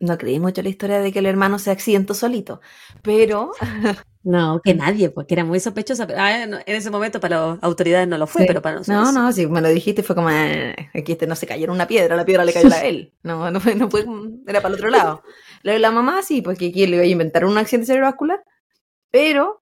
no 0.00 0.18
creí 0.18 0.38
mucho 0.40 0.60
la 0.62 0.68
historia 0.68 0.98
de 1.00 1.12
que 1.12 1.20
el 1.20 1.26
hermano 1.26 1.58
se 1.58 1.70
accidentó 1.70 2.12
solito, 2.14 2.60
pero 3.02 3.52
No, 4.28 4.60
que 4.64 4.74
nadie, 4.74 5.08
porque 5.10 5.34
era 5.34 5.44
muy 5.44 5.60
sospechosa. 5.60 6.08
Ah, 6.16 6.42
en 6.42 6.54
ese 6.66 6.90
momento 6.90 7.20
para 7.20 7.38
las 7.52 7.62
autoridades 7.62 8.08
no 8.08 8.18
lo 8.18 8.26
fue, 8.26 8.42
Sí. 8.42 8.48
pero 8.48 8.60
para 8.60 8.78
nosotros. 8.78 9.12
no, 9.14 9.22
no, 9.22 9.32
si 9.32 9.46
me 9.46 9.60
lo 9.60 9.68
dijiste 9.68 10.02
fue 10.02 10.16
como 10.16 10.30
eh, 10.30 10.74
aquí 10.92 11.12
este 11.12 11.28
no 11.28 11.36
se 11.36 11.46
cayó 11.46 11.66
en 11.66 11.70
una 11.70 11.86
piedra, 11.86 12.16
la 12.16 12.24
piedra 12.24 12.44
le 12.44 12.52
cayó 12.52 12.68
a 12.74 12.80
él. 12.84 13.14
No, 13.22 13.50
no 13.52 13.60
fue, 13.60 13.76
no 13.76 13.88
fue, 13.88 14.04
era 14.48 14.60
para 14.60 14.74
el 14.74 14.80
otro 14.80 14.90
lado. 14.90 15.22
Lo 15.62 15.70
de 15.72 15.78
la 15.78 15.92
mamá 15.92 16.22
sí, 16.24 16.42
porque 16.42 16.66
aquí 16.70 16.86
le 16.88 16.96
iba 16.96 17.04
a 17.04 17.06
inventar 17.06 17.44
un 17.44 17.56
accidente 17.56 17.86
cerebrovascular, 17.86 18.42
pero 19.12 19.62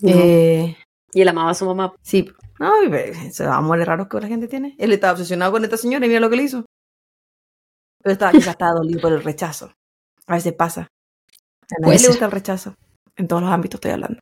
No. 0.00 0.10
eh, 0.10 0.76
Y 1.12 1.22
él 1.22 1.28
amaba 1.28 1.50
a 1.50 1.54
su 1.54 1.64
mamá. 1.64 1.94
sí, 2.02 2.30
no, 2.58 2.72
pero 2.90 3.12
esos 3.12 3.46
amores 3.46 3.86
raros 3.86 4.08
que 4.08 4.20
la 4.20 4.26
gente 4.26 4.48
tiene. 4.48 4.74
Él 4.78 4.92
estaba 4.92 5.12
obsesionado 5.12 5.52
con 5.52 5.64
esta 5.64 5.76
señora 5.76 6.04
y 6.04 6.08
mira 6.08 6.20
lo 6.20 6.28
que 6.28 6.36
le 6.36 6.42
hizo. 6.42 6.64
Pero 8.02 8.12
estaba 8.12 8.32
quizás 8.32 8.48
estaba 8.48 8.72
dolido 8.72 9.00
por 9.00 9.12
el 9.12 9.22
rechazo. 9.22 9.72
A 10.26 10.34
veces 10.34 10.54
pasa. 10.54 10.82
A 10.82 11.80
nadie 11.80 11.84
Puede 11.84 12.00
le 12.00 12.08
gusta 12.08 12.24
el 12.24 12.32
rechazo. 12.32 12.74
En 13.16 13.28
todos 13.28 13.42
los 13.42 13.50
ámbitos 13.50 13.78
estoy 13.78 13.92
hablando. 13.92 14.20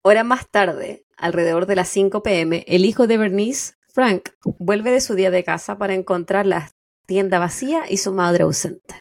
Horas 0.04 0.26
más 0.26 0.50
tarde, 0.50 1.06
alrededor 1.16 1.68
de 1.68 1.76
las 1.76 1.90
5 1.90 2.24
pm, 2.24 2.66
el 2.68 2.86
hijo 2.86 3.06
de 3.08 3.18
Bernice, 3.18 3.76
Frank, 3.94 4.30
vuelve 4.58 4.90
de 4.92 5.02
su 5.02 5.14
día 5.14 5.30
de 5.30 5.44
casa 5.44 5.78
para 5.78 5.94
encontrar 5.94 6.48
la 6.48 6.72
tienda 7.06 7.38
vacía 7.40 7.84
y 7.90 7.98
su 7.98 8.12
madre 8.12 8.44
ausente. 8.44 9.00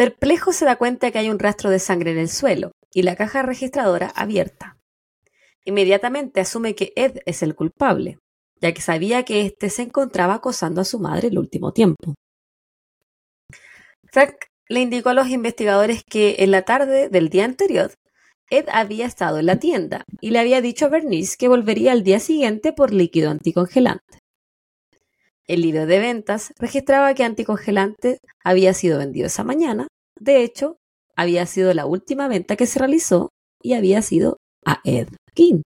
Perplejo 0.00 0.54
se 0.54 0.64
da 0.64 0.76
cuenta 0.76 1.10
que 1.10 1.18
hay 1.18 1.28
un 1.28 1.38
rastro 1.38 1.68
de 1.68 1.78
sangre 1.78 2.12
en 2.12 2.16
el 2.16 2.30
suelo 2.30 2.72
y 2.90 3.02
la 3.02 3.16
caja 3.16 3.42
registradora 3.42 4.08
abierta. 4.08 4.78
Inmediatamente 5.66 6.40
asume 6.40 6.74
que 6.74 6.94
Ed 6.96 7.18
es 7.26 7.42
el 7.42 7.54
culpable, 7.54 8.18
ya 8.62 8.72
que 8.72 8.80
sabía 8.80 9.26
que 9.26 9.42
éste 9.42 9.68
se 9.68 9.82
encontraba 9.82 10.32
acosando 10.36 10.80
a 10.80 10.86
su 10.86 11.00
madre 11.00 11.28
el 11.28 11.38
último 11.38 11.74
tiempo. 11.74 12.14
Frank 14.10 14.36
le 14.70 14.80
indicó 14.80 15.10
a 15.10 15.14
los 15.14 15.28
investigadores 15.28 16.02
que 16.02 16.36
en 16.38 16.52
la 16.52 16.62
tarde 16.62 17.10
del 17.10 17.28
día 17.28 17.44
anterior 17.44 17.92
Ed 18.48 18.70
había 18.72 19.04
estado 19.04 19.38
en 19.38 19.44
la 19.44 19.58
tienda 19.58 20.06
y 20.22 20.30
le 20.30 20.38
había 20.38 20.62
dicho 20.62 20.86
a 20.86 20.88
Bernice 20.88 21.36
que 21.36 21.48
volvería 21.48 21.92
al 21.92 22.04
día 22.04 22.20
siguiente 22.20 22.72
por 22.72 22.94
líquido 22.94 23.30
anticongelante. 23.30 24.19
El 25.50 25.62
libro 25.62 25.84
de 25.84 25.98
ventas 25.98 26.54
registraba 26.60 27.12
que 27.12 27.24
anticongelante 27.24 28.20
había 28.44 28.72
sido 28.72 28.98
vendido 28.98 29.26
esa 29.26 29.42
mañana. 29.42 29.88
De 30.16 30.44
hecho, 30.44 30.76
había 31.16 31.44
sido 31.44 31.74
la 31.74 31.86
última 31.86 32.28
venta 32.28 32.54
que 32.54 32.66
se 32.66 32.78
realizó 32.78 33.30
y 33.60 33.72
había 33.72 34.00
sido 34.00 34.36
a 34.64 34.80
Ed 34.84 35.08
King. 35.34 35.62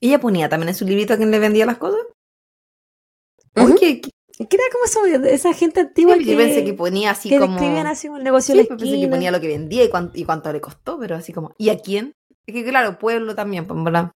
¿Ella 0.00 0.20
ponía 0.20 0.48
también 0.48 0.68
en 0.68 0.76
su 0.76 0.84
librito 0.84 1.14
a 1.14 1.16
quién 1.16 1.32
le 1.32 1.40
vendía 1.40 1.66
las 1.66 1.78
cosas? 1.78 1.98
Ujú. 3.56 3.74
Oye, 3.74 4.00
¿qué- 4.00 4.10
era 4.38 4.62
como 4.70 4.84
eso, 4.84 5.04
esa 5.26 5.52
gente 5.52 5.80
antigua 5.80 6.16
yo 6.16 6.24
que, 6.24 6.36
pensé 6.36 6.64
que 6.64 6.74
ponía 6.74 7.10
así 7.10 7.30
que 7.30 7.40
como... 7.40 7.54
describían 7.54 7.88
así 7.88 8.08
un 8.08 8.22
negocio 8.22 8.54
Sí, 8.54 8.60
de 8.60 8.66
pues 8.66 8.78
pensé 8.78 9.00
que 9.00 9.08
ponía 9.08 9.32
lo 9.32 9.40
que 9.40 9.48
vendía 9.48 9.82
y 9.82 9.88
cuánto, 9.88 10.16
y 10.16 10.22
cuánto 10.22 10.52
le 10.52 10.60
costó, 10.60 10.96
pero 11.00 11.16
así 11.16 11.32
como... 11.32 11.54
¿Y 11.58 11.70
a 11.70 11.78
quién? 11.80 12.12
Es 12.46 12.54
que 12.54 12.64
claro, 12.64 13.00
pueblo 13.00 13.34
también, 13.34 13.66
pues, 13.66 13.82
¿verdad? 13.82 14.12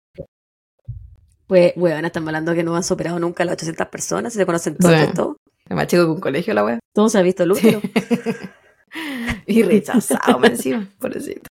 Pues, 1.50 1.74
weón, 1.76 2.06
están 2.06 2.28
hablando 2.28 2.54
que 2.54 2.62
no 2.62 2.76
han 2.76 2.84
superado 2.84 3.18
nunca 3.18 3.44
las 3.44 3.54
800 3.54 3.88
personas, 3.88 4.34
se 4.34 4.46
conocen 4.46 4.78
todos 4.78 5.00
de 5.00 5.08
todo. 5.08 5.38
Es 5.68 5.76
más 5.76 5.88
chico 5.88 6.04
que 6.04 6.12
un 6.12 6.20
colegio 6.20 6.54
la 6.54 6.64
wea. 6.64 6.80
Todo 6.94 7.10
se 7.10 7.18
ha 7.18 7.24
visto 7.24 7.42
el 7.42 7.54
útero. 7.54 7.82
y 9.48 9.64
rechazado, 9.64 10.38
me 10.38 10.50
encima, 10.50 10.88
pobrecito. 11.00 11.48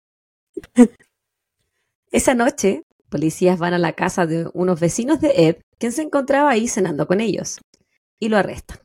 Esa 2.11 2.33
noche, 2.33 2.81
policías 3.09 3.59
van 3.59 3.75
a 3.75 3.77
la 3.77 3.93
casa 3.93 4.25
de 4.25 4.49
unos 4.55 4.79
vecinos 4.79 5.21
de 5.21 5.47
Ed, 5.47 5.57
quien 5.77 5.91
se 5.91 6.01
encontraba 6.01 6.49
ahí 6.49 6.67
cenando 6.67 7.05
con 7.05 7.21
ellos, 7.21 7.59
y 8.19 8.29
lo 8.29 8.37
arrestan. 8.37 8.79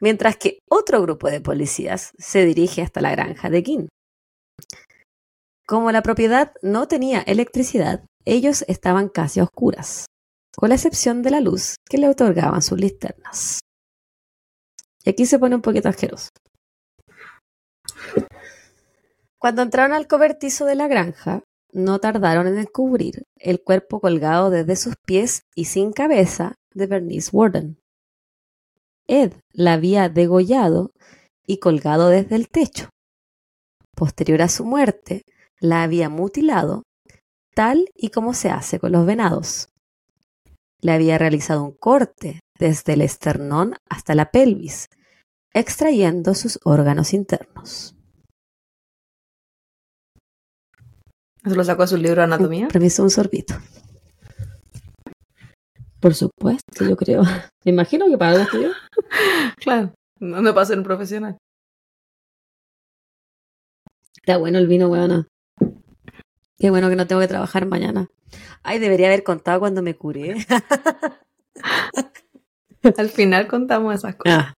Mientras 0.00 0.36
que 0.36 0.58
otro 0.68 1.00
grupo 1.00 1.30
de 1.30 1.40
policías 1.40 2.12
se 2.18 2.44
dirige 2.44 2.82
hasta 2.82 3.00
la 3.00 3.12
granja 3.12 3.48
de 3.48 3.62
King. 3.62 3.86
Como 5.66 5.92
la 5.92 6.02
propiedad 6.02 6.52
no 6.60 6.88
tenía 6.88 7.22
electricidad, 7.22 8.04
ellos 8.24 8.64
estaban 8.68 9.08
casi 9.08 9.40
a 9.40 9.44
oscuras, 9.44 10.06
con 10.56 10.68
la 10.68 10.74
excepción 10.74 11.22
de 11.22 11.30
la 11.30 11.40
luz 11.40 11.76
que 11.88 11.98
le 11.98 12.08
otorgaban 12.08 12.62
sus 12.62 12.78
linternas. 12.78 13.60
Y 15.04 15.10
aquí 15.10 15.26
se 15.26 15.38
pone 15.38 15.54
un 15.54 15.62
poquito 15.62 15.88
asqueroso. 15.88 16.28
Cuando 19.38 19.62
entraron 19.62 19.94
al 19.94 20.06
cobertizo 20.06 20.66
de 20.66 20.74
la 20.74 20.86
granja, 20.86 21.42
no 21.72 21.98
tardaron 21.98 22.46
en 22.46 22.56
descubrir 22.56 23.24
el 23.36 23.62
cuerpo 23.62 24.00
colgado 24.00 24.50
desde 24.50 24.76
sus 24.76 24.94
pies 25.06 25.42
y 25.54 25.66
sin 25.66 25.92
cabeza 25.92 26.56
de 26.74 26.86
Bernice 26.86 27.30
Warden. 27.32 27.78
Ed 29.06 29.32
la 29.52 29.72
había 29.74 30.08
degollado 30.08 30.92
y 31.46 31.58
colgado 31.58 32.08
desde 32.08 32.36
el 32.36 32.48
techo. 32.48 32.90
Posterior 33.96 34.42
a 34.42 34.48
su 34.48 34.64
muerte, 34.64 35.22
la 35.58 35.82
había 35.82 36.08
mutilado 36.08 36.82
tal 37.60 37.90
y 37.94 38.08
como 38.08 38.32
se 38.32 38.48
hace 38.48 38.80
con 38.80 38.92
los 38.92 39.04
venados. 39.04 39.68
Le 40.80 40.92
había 40.92 41.18
realizado 41.18 41.62
un 41.62 41.72
corte 41.72 42.40
desde 42.58 42.94
el 42.94 43.02
esternón 43.02 43.74
hasta 43.86 44.14
la 44.14 44.30
pelvis, 44.30 44.88
extrayendo 45.52 46.32
sus 46.32 46.58
órganos 46.64 47.12
internos. 47.12 47.94
¿Eso 51.44 51.54
lo 51.54 51.62
sacó 51.62 51.82
de 51.82 51.88
su 51.88 51.98
libro 51.98 52.22
de 52.22 52.24
anatomía? 52.24 52.68
Permiso, 52.68 53.02
un 53.02 53.10
sorbito. 53.10 53.52
Por 56.00 56.14
supuesto, 56.14 56.86
yo 56.88 56.96
creo. 56.96 57.24
Me 57.66 57.72
imagino 57.72 58.06
que 58.06 58.16
para 58.16 58.30
algo 58.30 58.44
estudió. 58.44 58.70
Claro. 59.58 59.92
No, 60.18 60.40
no 60.40 60.54
para 60.54 60.64
ser 60.64 60.78
un 60.78 60.84
profesional. 60.84 61.36
Está 64.16 64.38
bueno 64.38 64.56
el 64.56 64.66
vino, 64.66 64.88
weona. 64.88 65.28
Qué 66.60 66.70
bueno 66.70 66.88
que 66.90 66.96
no 66.96 67.06
tengo 67.06 67.20
que 67.22 67.28
trabajar 67.28 67.66
mañana. 67.66 68.08
Ay, 68.62 68.78
debería 68.78 69.06
haber 69.08 69.24
contado 69.24 69.60
cuando 69.60 69.82
me 69.82 69.94
curé. 69.96 70.34
Al 72.98 73.08
final 73.08 73.48
contamos 73.48 73.94
esas 73.94 74.14
cosas. 74.16 74.38
Ah. 74.38 74.54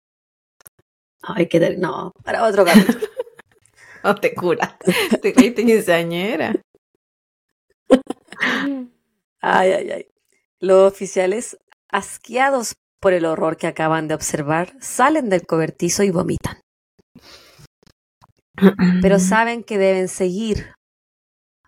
Ay, 1.23 1.47
qué 1.49 1.61
ter- 1.61 1.79
No, 1.79 2.13
para 2.25 2.45
otro 2.45 2.65
capítulo. 2.65 2.99
No 4.03 4.15
te 4.15 4.35
cura. 4.35 4.79
Te 5.21 5.35
creíste 5.35 5.67
quinceañera. 5.67 6.55
Ay, 9.43 9.73
ay, 9.73 9.91
ay. 9.91 10.07
Los 10.59 10.91
oficiales, 10.91 11.59
asqueados 11.91 12.73
por 12.99 13.13
el 13.13 13.27
horror 13.27 13.59
que 13.59 13.67
acaban 13.67 14.09
de 14.09 14.15
observar, 14.15 14.73
salen 14.81 15.29
del 15.29 15.47
cobertizo 15.47 16.03
y 16.03 16.11
vomitan. 16.11 16.63
pero 19.03 19.19
saben 19.29 19.63
que 19.65 19.77
deben 19.77 20.09
seguir. 20.09 20.73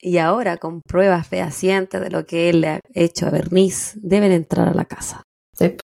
Y 0.04 0.18
ahora, 0.18 0.56
con 0.56 0.82
pruebas 0.82 1.28
fehacientes 1.28 2.00
de 2.00 2.10
lo 2.10 2.26
que 2.26 2.50
él 2.50 2.62
le 2.62 2.68
ha 2.68 2.80
hecho 2.92 3.28
a 3.28 3.30
Bernice, 3.30 3.96
deben 4.02 4.32
entrar 4.32 4.68
a 4.68 4.74
la 4.74 4.84
casa. 4.84 5.22
Sí. 5.56 5.76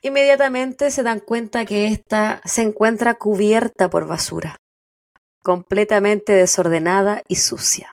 Inmediatamente 0.00 0.92
se 0.92 1.02
dan 1.02 1.18
cuenta 1.18 1.64
que 1.64 1.88
ésta 1.88 2.40
se 2.44 2.62
encuentra 2.62 3.14
cubierta 3.14 3.90
por 3.90 4.06
basura, 4.06 4.56
completamente 5.42 6.32
desordenada 6.32 7.24
y 7.26 7.34
sucia. 7.34 7.90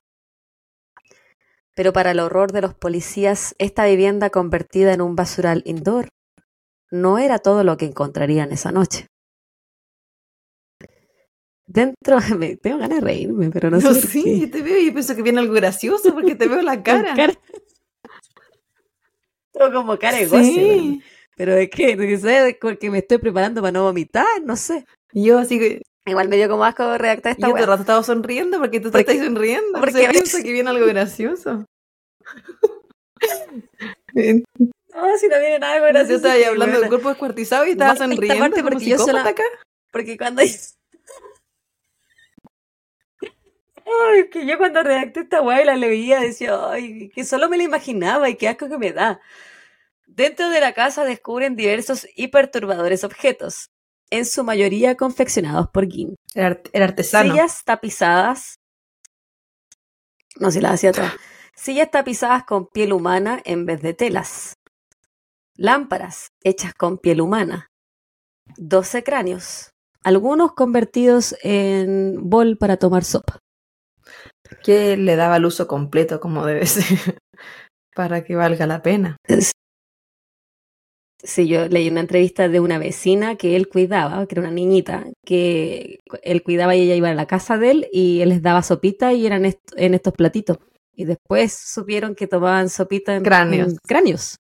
Pero 1.74 1.92
para 1.92 2.12
el 2.12 2.20
horror 2.20 2.52
de 2.52 2.62
los 2.62 2.76
policías, 2.76 3.56
esta 3.58 3.86
vivienda 3.86 4.30
convertida 4.30 4.94
en 4.94 5.02
un 5.02 5.16
basural 5.16 5.64
indoor 5.66 6.10
no 6.92 7.18
era 7.18 7.40
todo 7.40 7.64
lo 7.64 7.76
que 7.76 7.86
encontrarían 7.86 8.52
esa 8.52 8.72
noche. 8.72 9.08
Dentro, 11.68 12.20
me, 12.38 12.58
tengo 12.58 12.78
ganas 12.78 13.00
de 13.00 13.06
reírme, 13.06 13.50
pero 13.50 13.70
no, 13.72 13.80
No, 13.80 13.94
sé. 13.94 14.02
sí, 14.08 14.24
qué. 14.24 14.40
yo 14.42 14.52
te 14.52 14.62
veo 14.62 14.78
y 14.80 14.92
pienso 14.92 15.16
que 15.16 15.22
viene 15.24 15.40
algo 15.40 15.54
gracioso 15.54 16.14
porque 16.14 16.36
te 16.36 16.48
veo 16.48 16.62
la 16.62 16.82
cara. 16.84 17.16
Tengo 19.52 19.72
como 19.74 19.98
cara 19.98 20.18
de 20.18 20.28
goce, 20.28 20.44
Sí. 20.44 20.58
weón. 20.60 21.04
Pero 21.38 21.54
es 21.56 21.70
que, 21.70 22.58
porque 22.62 22.90
me 22.90 23.00
estoy 23.00 23.18
preparando 23.18 23.62
para 23.62 23.72
no 23.74 23.84
vomitar, 23.84 24.26
no 24.44 24.56
sé. 24.56 24.86
Yo 25.12 25.40
así 25.40 25.60
que 25.60 25.82
Igual 26.08 26.30
me 26.30 26.36
dio 26.38 26.48
como 26.48 26.64
asco 26.64 27.00
redactar 27.00 27.32
esta 27.32 27.48
yo 27.48 27.54
todo 27.56 27.64
el 27.64 27.68
rato 27.68 27.82
estaba 27.82 28.04
sonriendo 28.04 28.60
porque 28.60 28.80
tú 28.80 28.92
te 28.92 29.00
Porque- 29.00 29.12
estás 29.14 29.26
sonriendo. 29.26 29.80
porque 29.80 30.08
pienso 30.12 30.38
que 30.38 30.52
viene 30.54 30.70
algo 30.70 30.86
gracioso. 30.86 31.66
No, 34.14 35.18
si 35.18 35.28
no 35.28 35.40
viene 35.40 35.60
nada 35.60 35.78
Yo 35.80 35.84
gracioso. 35.86 36.16
estaba 36.16 36.36
es 36.36 36.42
ahí 36.44 36.50
hablando 36.50 36.80
del 36.80 36.88
cuerpo 36.90 37.10
descuartizado 37.10 37.66
y 37.66 37.72
estaba 37.72 37.96
sonriendo 37.98 38.40
parte 38.40 38.62
como 38.62 38.70
porque 38.72 38.86
yo 38.86 38.98
sola- 38.98 39.28
acá. 39.28 39.44
Porque 39.92 40.18
cuando... 40.18 40.42
Ay, 43.86 44.30
que 44.30 44.46
yo 44.48 44.58
cuando 44.58 44.82
redacté 44.84 45.22
esta 45.22 45.42
weá 45.42 45.62
y 45.62 45.66
la 45.66 45.76
leía 45.76 46.20
decía, 46.20 46.58
ay, 46.72 47.10
que 47.10 47.24
solo 47.24 47.50
me 47.50 47.58
la 47.58 47.64
imaginaba 47.64 48.30
y 48.30 48.36
qué 48.36 48.48
asco 48.48 48.68
que 48.68 48.78
me 48.78 48.92
da. 48.94 49.22
Dentro 50.08 50.50
de 50.50 50.60
la 50.60 50.74
casa 50.74 51.04
descubren 51.04 51.56
diversos 51.56 52.08
y 52.16 52.28
perturbadores 52.30 53.04
objetos, 53.04 53.70
en 54.10 54.26
su 54.26 54.44
mayoría 54.44 54.96
confeccionados 54.96 55.70
por 55.70 55.88
Gin. 55.88 56.16
Art- 56.36 56.70
era 56.74 56.86
artesano. 56.86 57.32
Sillas 57.34 57.64
tapizadas. 57.64 58.56
No, 60.40 60.52
si 60.52 60.62
las 60.62 60.74
hacía 60.74 60.92
todas. 60.92 61.14
Sillas 61.56 61.90
tapizadas 61.92 62.44
con 62.44 62.68
piel 62.68 62.92
humana 62.94 63.42
en 63.46 63.66
vez 63.66 63.82
de 63.82 63.94
telas. 63.94 64.56
Lámparas 65.56 66.30
hechas 66.44 66.74
con 66.74 66.98
piel 66.98 67.22
humana. 67.22 67.68
12 68.58 69.04
cráneos. 69.04 69.70
Algunos 70.04 70.54
convertidos 70.54 71.36
en 71.42 72.30
bol 72.30 72.58
para 72.58 72.78
tomar 72.78 73.04
sopa. 73.04 73.40
Que 74.64 74.98
le 74.98 75.16
daba 75.16 75.38
el 75.38 75.46
uso 75.46 75.68
completo 75.68 76.20
como 76.20 76.46
debe 76.46 76.66
ser 76.66 77.18
para 77.96 78.24
que 78.24 78.36
valga 78.36 78.68
la 78.68 78.82
pena. 78.82 79.18
Sí, 81.24 81.48
yo 81.48 81.68
leí 81.68 81.90
una 81.90 82.02
entrevista 82.02 82.50
de 82.50 82.60
una 82.60 82.78
vecina 82.78 83.36
que 83.36 83.56
él 83.56 83.68
cuidaba, 83.68 84.28
que 84.28 84.36
era 84.36 84.42
una 84.42 84.52
niñita, 84.52 85.06
que 85.26 86.00
él 86.22 86.44
cuidaba 86.44 86.76
y 86.76 86.82
ella 86.82 86.96
iba 86.96 87.10
a 87.10 87.16
la 87.16 87.26
casa 87.26 87.58
de 87.58 87.72
él 87.72 87.88
y 87.92 88.22
él 88.22 88.30
les 88.30 88.42
daba 88.44 88.62
sopita 88.62 89.12
y 89.14 89.26
eran 89.26 89.46
est- 89.46 89.72
en 89.76 89.96
estos 89.96 90.14
platitos. 90.14 90.58
Y 90.94 91.06
después 91.06 91.54
supieron 91.54 92.16
que 92.16 92.28
tomaban 92.28 92.70
sopita 92.70 93.16
en 93.16 93.24
Cráneos. 93.24 93.70
en 93.70 93.76
cráneos. 93.88 94.36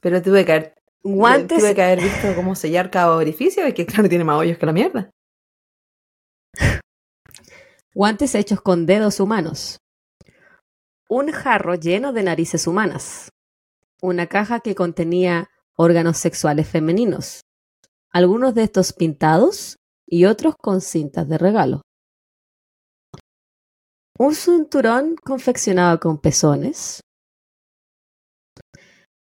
Pero 0.00 0.20
tuve 0.20 0.44
que 0.44 0.52
haber, 0.52 0.74
Guantes 1.02 1.58
tuve 1.60 1.74
que 1.74 1.82
haber 1.82 2.00
visto 2.00 2.34
cómo 2.34 2.54
sellar 2.54 2.90
cada 2.90 3.16
orificio 3.16 3.66
y 3.66 3.72
que 3.72 3.86
claro 3.86 4.08
tiene 4.08 4.24
más 4.24 4.38
hoyos 4.38 4.58
que 4.58 4.66
la 4.66 4.72
mierda. 4.72 5.10
Guantes 7.94 8.34
hechos 8.34 8.62
con 8.62 8.86
dedos 8.86 9.20
humanos. 9.20 9.78
Un 11.10 11.30
jarro 11.30 11.74
lleno 11.74 12.14
de 12.14 12.22
narices 12.22 12.66
humanas. 12.66 13.28
Una 14.00 14.28
caja 14.28 14.60
que 14.60 14.74
contenía 14.74 15.50
órganos 15.76 16.16
sexuales 16.16 16.66
femeninos. 16.66 17.42
Algunos 18.10 18.54
de 18.54 18.62
estos 18.62 18.94
pintados 18.94 19.76
y 20.06 20.24
otros 20.24 20.54
con 20.56 20.80
cintas 20.80 21.28
de 21.28 21.36
regalo. 21.36 21.82
Un 24.18 24.34
cinturón 24.34 25.16
confeccionado 25.16 26.00
con 26.00 26.18
pezones. 26.18 27.02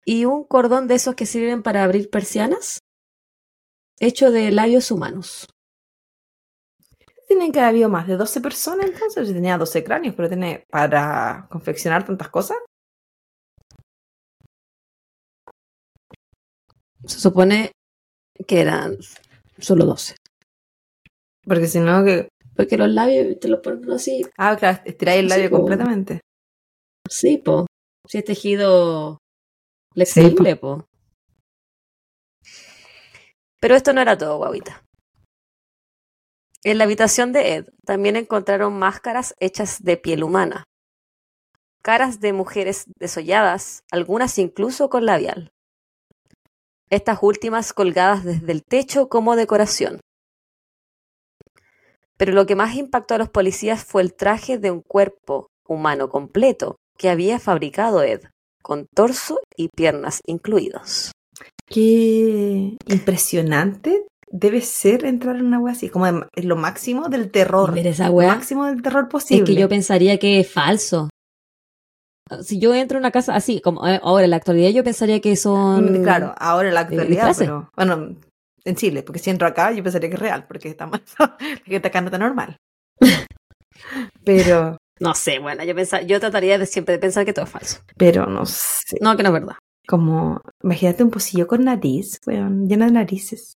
Y 0.05 0.23
un 0.23 0.45
cordón 0.45 0.87
de 0.87 0.95
esos 0.95 1.15
que 1.15 1.25
sirven 1.25 1.63
para 1.63 1.83
abrir 1.83 2.09
persianas. 2.09 2.79
Hecho 3.99 4.31
de 4.31 4.51
labios 4.51 4.89
humanos. 4.89 5.52
Tienen 7.33 7.51
que 7.51 7.61
haber 7.61 7.69
habido 7.69 7.89
más 7.89 8.05
de 8.07 8.15
12 8.15 8.41
personas 8.41 8.85
entonces. 8.85 9.27
Si 9.27 9.33
Tenía 9.33 9.57
12 9.57 9.83
cráneos, 9.83 10.13
pero 10.15 10.27
tiene 10.27 10.65
para 10.69 11.47
confeccionar 11.49 12.05
tantas 12.05 12.29
cosas. 12.29 12.57
Se 17.07 17.19
supone 17.19 17.71
que 18.47 18.61
eran 18.61 18.97
solo 19.57 19.85
12. 19.85 20.15
Porque 21.43 21.65
si 21.65 21.79
no, 21.79 22.05
que. 22.05 22.29
Porque 22.55 22.77
los 22.77 22.89
labios 22.89 23.39
te 23.39 23.47
los 23.47 23.61
ponen 23.61 23.89
así. 23.89 24.21
Ah, 24.37 24.55
claro, 24.55 24.81
estiráis 24.85 25.21
el 25.21 25.29
Sí, 25.31 25.35
labio 25.35 25.49
po. 25.49 25.57
completamente. 25.57 26.19
Sí, 27.09 27.39
po. 27.39 27.65
Si 28.07 28.19
es 28.19 28.25
tejido 28.25 29.17
Sí, 29.17 29.91
flexible, 29.95 30.55
po. 30.55 30.85
Pero 33.59 33.73
esto 33.75 33.91
no 33.91 34.01
era 34.01 34.15
todo, 34.19 34.37
guaguita. 34.37 34.83
En 36.65 36.77
la 36.77 36.85
habitación 36.85 37.33
de 37.33 37.55
Ed 37.55 37.69
también 37.85 38.15
encontraron 38.15 38.79
máscaras 38.79 39.35
hechas 39.39 39.83
de 39.83 39.97
piel 39.97 40.23
humana. 40.23 40.63
Caras 41.81 42.21
de 42.21 42.31
mujeres 42.31 42.85
desolladas, 42.97 43.83
algunas 43.91 44.39
incluso 44.39 44.89
con 44.89 45.05
labial. 45.05 45.51
Estas 46.89 47.19
últimas 47.21 47.73
colgadas 47.73 48.23
desde 48.23 48.53
el 48.53 48.63
techo 48.63 49.09
como 49.09 49.35
decoración. 49.35 49.99
Pero 52.17 52.31
lo 52.31 52.45
que 52.45 52.55
más 52.55 52.75
impactó 52.75 53.15
a 53.15 53.17
los 53.17 53.29
policías 53.29 53.83
fue 53.83 54.01
el 54.01 54.13
traje 54.13 54.57
de 54.57 54.71
un 54.71 54.81
cuerpo 54.81 55.47
humano 55.67 56.07
completo 56.07 56.77
que 56.97 57.09
había 57.09 57.39
fabricado 57.39 58.03
Ed, 58.03 58.21
con 58.61 58.85
torso 58.95 59.39
y 59.57 59.67
piernas 59.67 60.21
incluidos. 60.25 61.11
Qué 61.65 62.77
impresionante 62.87 64.05
debe 64.35 64.61
ser 64.61 65.05
entrar 65.05 65.35
en 65.35 65.45
una 65.45 65.59
wea 65.59 65.73
así. 65.73 65.89
Como 65.89 66.05
de- 66.11 66.25
es 66.35 66.45
lo 66.45 66.55
máximo 66.55 67.07
del 67.07 67.29
terror. 67.29 67.77
Esa 67.77 68.07
Lo 68.07 68.13
weá, 68.15 68.29
máximo 68.33 68.65
del 68.65 68.81
terror 68.81 69.03
es 69.03 69.09
posible. 69.11 69.43
que 69.45 69.55
yo 69.55 69.69
pensaría 69.69 70.17
que 70.17 70.39
es 70.39 70.51
falso. 70.51 71.09
Si 72.41 72.57
yo 72.59 72.73
entro 72.73 72.97
a 72.97 72.99
una 72.99 73.11
casa 73.11 73.35
así, 73.35 73.61
como 73.61 73.87
eh, 73.87 73.99
ahora 74.01 74.23
en 74.23 74.31
la 74.31 74.37
actualidad, 74.37 74.71
yo 74.71 74.83
pensaría 74.83 75.19
que 75.21 75.35
son. 75.35 75.99
Mm, 75.99 76.03
Claro, 76.03 76.33
ahora 76.37 76.69
en 76.69 76.73
la 76.73 76.79
actualidad, 76.81 77.27
disfraces. 77.27 77.45
pero 77.47 77.69
bueno, 77.75 78.15
en 78.65 78.75
Chile, 78.75 79.03
porque 79.03 79.19
si 79.19 79.29
entro 79.29 79.47
acá 79.47 79.71
yo 79.71 79.83
pensaría 79.83 80.09
que 80.09 80.15
es 80.15 80.21
real, 80.21 80.45
porque 80.47 80.69
está 80.69 80.87
mal, 80.87 81.03
la 81.19 81.37
gente 81.65 81.87
acá 81.89 82.01
no 82.01 82.07
está 82.07 82.17
normal. 82.17 82.57
Pero, 84.23 84.77
No 84.99 85.13
sé, 85.15 85.39
bueno, 85.39 85.63
yo 85.63 85.75
pensa- 85.75 86.01
yo 86.01 86.19
trataría 86.19 86.57
de 86.57 86.65
siempre 86.65 86.93
de 86.93 86.99
pensar 86.99 87.25
que 87.25 87.33
todo 87.33 87.45
es 87.45 87.51
falso. 87.51 87.79
pero 87.97 88.25
no 88.27 88.45
sé, 88.45 88.97
No, 89.01 89.17
que 89.17 89.23
no 89.23 89.29
es 89.29 89.33
verdad. 89.33 89.55
como, 89.87 90.39
imagínate 90.63 91.03
un 91.03 91.09
pocillo 91.11 91.45
con 91.47 91.65
nariz, 91.65 92.19
weón, 92.25 92.67
lleno 92.69 92.85
de 92.85 92.91
narices. 92.91 93.55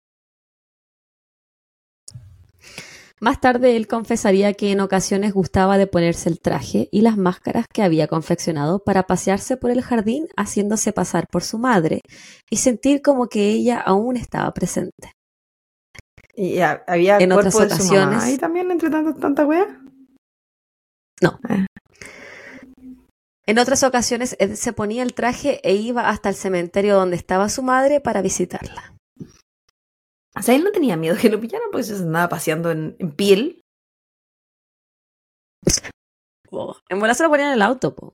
Más 3.20 3.41
tarde 3.41 3.76
él 3.76 3.88
confesaría 3.88 4.53
que 4.53 4.72
en 4.72 4.80
ocasiones 4.80 5.34
gustaba 5.34 5.78
de 5.80 5.88
ponerse 5.88 6.30
el 6.30 6.39
traje 6.39 6.88
y 6.91 7.01
las 7.01 7.18
máscaras 7.18 7.65
que 7.74 7.82
había 7.82 8.07
confeccionado 8.07 8.84
para 8.84 9.03
pasearse 9.07 9.57
por 9.57 9.72
el 9.72 9.82
jardín 9.82 10.28
haciéndose 10.38 10.93
pasar 10.93 11.26
por 11.32 11.43
su 11.43 11.57
madre 11.57 12.01
y 12.49 12.57
sentir 12.57 13.01
como 13.01 13.28
que 13.28 13.49
ella 13.49 13.80
aún 13.80 14.18
estaba 14.18 14.51
presente. 14.53 15.13
Y 16.36 16.59
ha- 16.59 16.84
había 16.86 17.18
En 17.18 17.32
cuerpo 17.32 17.57
otras 17.57 17.70
de 17.70 17.76
su 17.84 17.91
mamá 17.93 18.05
ocasiones- 18.07 18.24
ahí 18.24 18.38
también 18.38 18.70
entre 18.70 18.91
tanta, 18.91 19.20
tanta 19.20 19.45
wea. 19.47 19.82
En 23.47 23.59
otras 23.59 23.82
ocasiones 23.84 24.36
se 24.55 24.74
ponía 24.74 25.01
el 25.03 25.13
traje 25.13 25.59
e 25.63 25.74
iba 25.74 26.09
hasta 26.09 26.30
el 26.30 26.36
cementerio 26.36 26.95
donde 26.97 27.15
estaba 27.15 27.49
su 27.49 27.63
madre 27.63 28.01
para 28.01 28.22
visitarla. 28.22 28.93
O 30.39 30.41
sea, 30.41 30.55
él 30.55 30.63
no 30.63 30.71
tenía 30.71 30.97
miedo 30.97 31.15
que 31.19 31.29
lo 31.29 31.39
pillaran 31.39 31.69
porque 31.71 31.83
se 31.83 31.95
andaba 31.95 32.29
paseando 32.29 32.71
en, 32.71 32.95
en 32.99 33.11
piel. 33.11 33.61
En 36.89 36.99
bola 36.99 37.13
se 37.13 37.23
lo 37.23 37.29
ponían 37.29 37.49
en 37.49 37.55
el 37.55 37.61
auto, 37.61 37.95
po. 37.95 38.13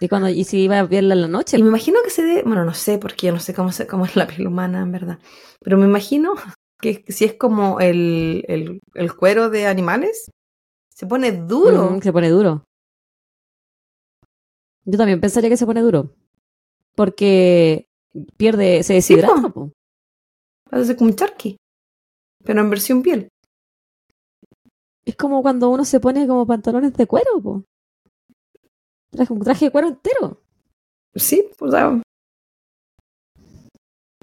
Y 0.00 0.08
cuando 0.08 0.28
y 0.28 0.44
si 0.44 0.62
iba 0.64 0.78
a 0.78 0.84
verla 0.84 1.14
en 1.14 1.22
la 1.22 1.28
noche, 1.28 1.56
Y 1.56 1.62
me 1.62 1.68
imagino 1.68 2.00
que 2.04 2.10
se 2.10 2.22
dé, 2.22 2.42
bueno, 2.42 2.64
no 2.64 2.74
sé, 2.74 2.98
porque 2.98 3.28
yo 3.28 3.32
no 3.32 3.40
sé 3.40 3.54
cómo, 3.54 3.72
se, 3.72 3.86
cómo 3.86 4.04
es 4.04 4.16
la 4.16 4.26
piel 4.26 4.46
humana, 4.46 4.82
en 4.82 4.92
verdad. 4.92 5.18
Pero 5.60 5.78
me 5.78 5.86
imagino 5.86 6.34
que 6.80 7.04
si 7.08 7.24
es 7.24 7.34
como 7.34 7.80
el, 7.80 8.44
el, 8.48 8.80
el 8.94 9.16
cuero 9.16 9.50
de 9.50 9.66
animales, 9.66 10.30
se 10.94 11.06
pone 11.06 11.32
duro. 11.32 11.90
Mm, 11.90 12.02
se 12.02 12.12
pone 12.12 12.28
duro. 12.28 12.64
Yo 14.84 14.98
también 14.98 15.20
pensaría 15.20 15.48
que 15.48 15.56
se 15.56 15.66
pone 15.66 15.80
duro. 15.80 16.10
Porque 16.94 17.86
pierde, 18.36 18.82
se 18.82 19.00
Sí, 19.00 19.14
deshidrata, 19.14 19.48
po. 19.48 19.72
Parece 20.74 20.96
como 20.96 21.10
un 21.10 21.14
charqui. 21.16 21.56
Pero 22.44 22.60
en 22.60 22.68
versión 22.68 23.00
piel. 23.00 23.28
Es 25.04 25.14
como 25.14 25.40
cuando 25.40 25.70
uno 25.70 25.84
se 25.84 26.00
pone 26.00 26.26
como 26.26 26.44
pantalones 26.48 26.92
de 26.94 27.06
cuero, 27.06 27.40
po. 27.40 27.62
Traje, 29.12 29.32
un 29.32 29.38
traje 29.38 29.66
de 29.66 29.70
cuero 29.70 29.86
entero. 29.86 30.40
Sí, 31.14 31.48
o 31.60 31.70
sea. 31.70 32.02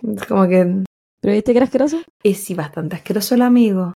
Es 0.04 0.26
como 0.26 0.46
que 0.50 0.84
¿Pero 1.22 1.34
viste 1.34 1.54
que 1.54 1.58
era 1.60 1.66
asqueroso? 1.66 2.02
es 2.22 2.44
sí 2.44 2.54
bastante 2.54 2.98
asqueroso 2.98 3.34
el 3.36 3.44
amigo. 3.44 3.94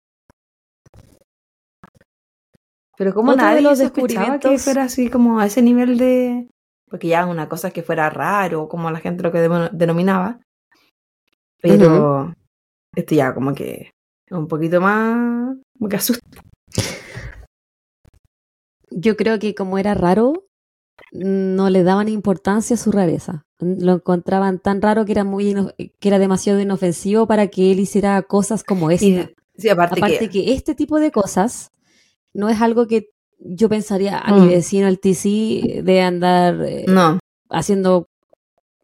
Pero 2.98 3.14
como 3.14 3.32
Otro 3.32 3.46
de 3.46 3.50
nadie 3.50 3.62
los 3.62 3.80
sospechaba 3.80 4.40
que 4.40 4.50
descubrimientos- 4.50 4.64
fuera 4.66 4.84
así 4.84 5.10
como 5.10 5.40
a 5.40 5.46
ese 5.46 5.62
nivel 5.62 5.98
de... 5.98 6.50
Porque 6.90 7.08
ya 7.08 7.26
una 7.26 7.48
cosa 7.48 7.70
es 7.70 7.74
que 7.74 7.82
fuera 7.82 8.10
raro, 8.10 8.68
como 8.68 8.92
la 8.92 9.00
gente 9.00 9.24
lo 9.24 9.32
que 9.32 9.40
denominaba. 9.72 10.42
Pero 11.62 12.34
esto 12.96 13.16
ya 13.16 13.34
como 13.34 13.54
que 13.54 13.92
un 14.30 14.48
poquito 14.48 14.80
más... 14.82 15.58
Como 15.78 15.90
que 15.90 15.96
asusta. 15.96 16.42
Yo 18.90 19.16
creo 19.16 19.40
que 19.40 19.56
como 19.56 19.78
era 19.78 19.94
raro, 19.94 20.46
no 21.12 21.70
le 21.70 21.84
daban 21.84 22.10
importancia 22.10 22.76
a 22.76 22.78
su 22.78 22.92
rareza. 22.92 23.44
Lo 23.60 23.94
encontraban 23.94 24.60
tan 24.60 24.82
raro 24.82 25.06
que 25.06 25.12
era 25.14 25.24
muy 25.24 25.56
que 26.00 26.08
era 26.08 26.20
demasiado 26.20 26.60
inofensivo 26.60 27.28
para 27.28 27.48
que 27.48 27.72
él 27.72 27.80
hiciera 27.80 28.22
cosas 28.24 28.64
como 28.64 28.92
esta. 28.92 29.06
Y, 29.06 29.30
sí, 29.58 29.70
aparte, 29.70 30.00
Aparte 30.00 30.30
que... 30.30 30.46
que... 30.46 30.54
este 30.54 30.76
tipo 30.76 31.00
de 31.00 31.12
cosas 31.12 31.70
no 32.34 32.50
es 32.50 32.62
algo 32.62 32.88
que 32.88 33.10
yo 33.40 33.70
pensaría 33.70 34.18
a 34.20 34.34
Mm. 34.34 34.42
mi 34.42 34.48
vecino 34.50 34.88
el 34.88 35.00
TC 35.00 35.82
de 35.84 36.02
andar 36.02 36.62
eh, 36.64 36.86
No, 36.88 37.20
haciendo 37.50 38.06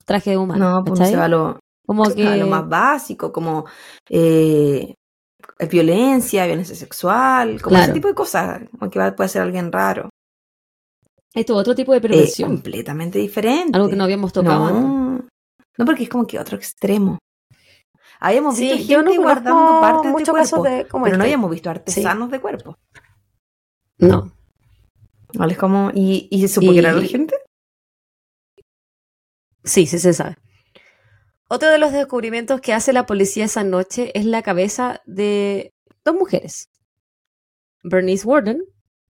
traje 0.06 0.32
de 0.32 0.38
humano. 0.38 0.72
no, 0.80 0.84
pues 0.86 1.00
se 1.10 1.16
va 1.18 1.28
lo, 1.28 1.60
Como 1.88 2.04
lo 2.10 2.48
más 2.48 2.68
básico, 2.70 3.32
como 3.32 3.66
eh, 4.10 4.94
violencia, 5.72 6.46
violencia 6.46 6.76
sexual, 6.76 7.62
como 7.62 7.78
ese 7.78 7.94
tipo 7.94 8.08
de 8.10 8.14
cosas, 8.14 8.62
como 8.78 8.92
que 8.92 9.00
va- 9.00 9.16
puede 9.16 9.30
ser 9.30 9.42
alguien 9.42 9.72
raro. 9.72 10.10
esto 11.34 11.54
es 11.54 11.60
otro 11.60 11.74
tipo 11.76 11.92
de 11.94 11.98
Es 12.00 12.02
perversión, 12.02 12.50
completamente 12.52 13.20
diferente. 13.20 13.76
algo 13.78 13.90
que 13.90 13.96
no 13.96 14.04
habíamos 14.04 14.34
tocado 14.34 14.70
no, 14.72 15.26
no, 15.78 15.86
porque 15.86 16.04
es 16.04 16.10
como 16.10 16.28
que 16.28 16.38
otro 16.40 16.58
extremo. 16.58 17.18
Habíamos 18.20 18.58
visto 18.58 18.76
Sí, 18.78 18.86
yo 18.88 18.98
gente 19.04 19.16
no 19.18 19.22
guardando 19.24 19.80
partes 19.82 20.04
de 20.04 20.12
cuerpo, 20.32 20.34
casos 20.34 20.64
de 20.64 20.88
como 20.88 21.04
pero 21.06 21.18
no 21.18 21.24
este. 21.24 21.28
habíamos 21.34 21.52
visto 21.52 21.70
artesanos 21.70 22.32
de 22.32 22.42
cuerpo. 22.42 22.76
No. 24.00 24.32
¿Vale? 25.36 25.54
Es 25.54 25.60
como, 25.60 25.92
¿y, 25.94 26.28
y 26.32 26.42
se 26.42 26.48
supo 26.48 26.72
que 26.74 26.80
era 26.80 26.92
la 26.94 27.02
gente? 27.04 27.36
Sí, 29.64 29.86
sí 29.86 30.00
se 30.00 30.14
sabe. 30.14 30.36
Otro 31.50 31.70
de 31.70 31.78
los 31.78 31.92
descubrimientos 31.94 32.60
que 32.62 32.74
hace 32.74 32.92
la 32.94 33.06
policía 33.06 33.46
esa 33.46 33.64
noche 33.64 34.12
es 34.18 34.26
la 34.26 34.42
cabeza 34.42 35.02
de 35.06 35.72
dos 36.04 36.16
mujeres. 36.16 36.70
Bernice 37.84 38.28
Warden, 38.28 38.64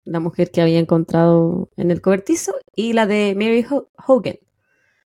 la 0.03 0.19
mujer 0.19 0.51
que 0.51 0.61
había 0.61 0.79
encontrado 0.79 1.69
en 1.77 1.91
el 1.91 2.01
cobertizo, 2.01 2.53
y 2.75 2.93
la 2.93 3.05
de 3.05 3.33
Mary 3.35 3.65
Ho- 3.69 3.87
Hogan, 4.05 4.35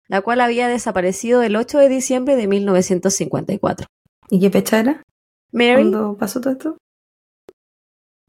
la 0.08 0.22
cual 0.22 0.40
había 0.40 0.68
desaparecido 0.68 1.42
el 1.42 1.56
8 1.56 1.78
de 1.78 1.88
diciembre 1.90 2.36
de 2.36 2.46
1954. 2.46 3.86
¿Y 4.30 4.40
qué 4.40 4.50
fecha 4.50 4.80
era 4.80 5.02
Mary, 5.52 5.74
cuando 5.90 6.16
pasó 6.16 6.40
todo 6.40 6.52
esto? 6.52 6.76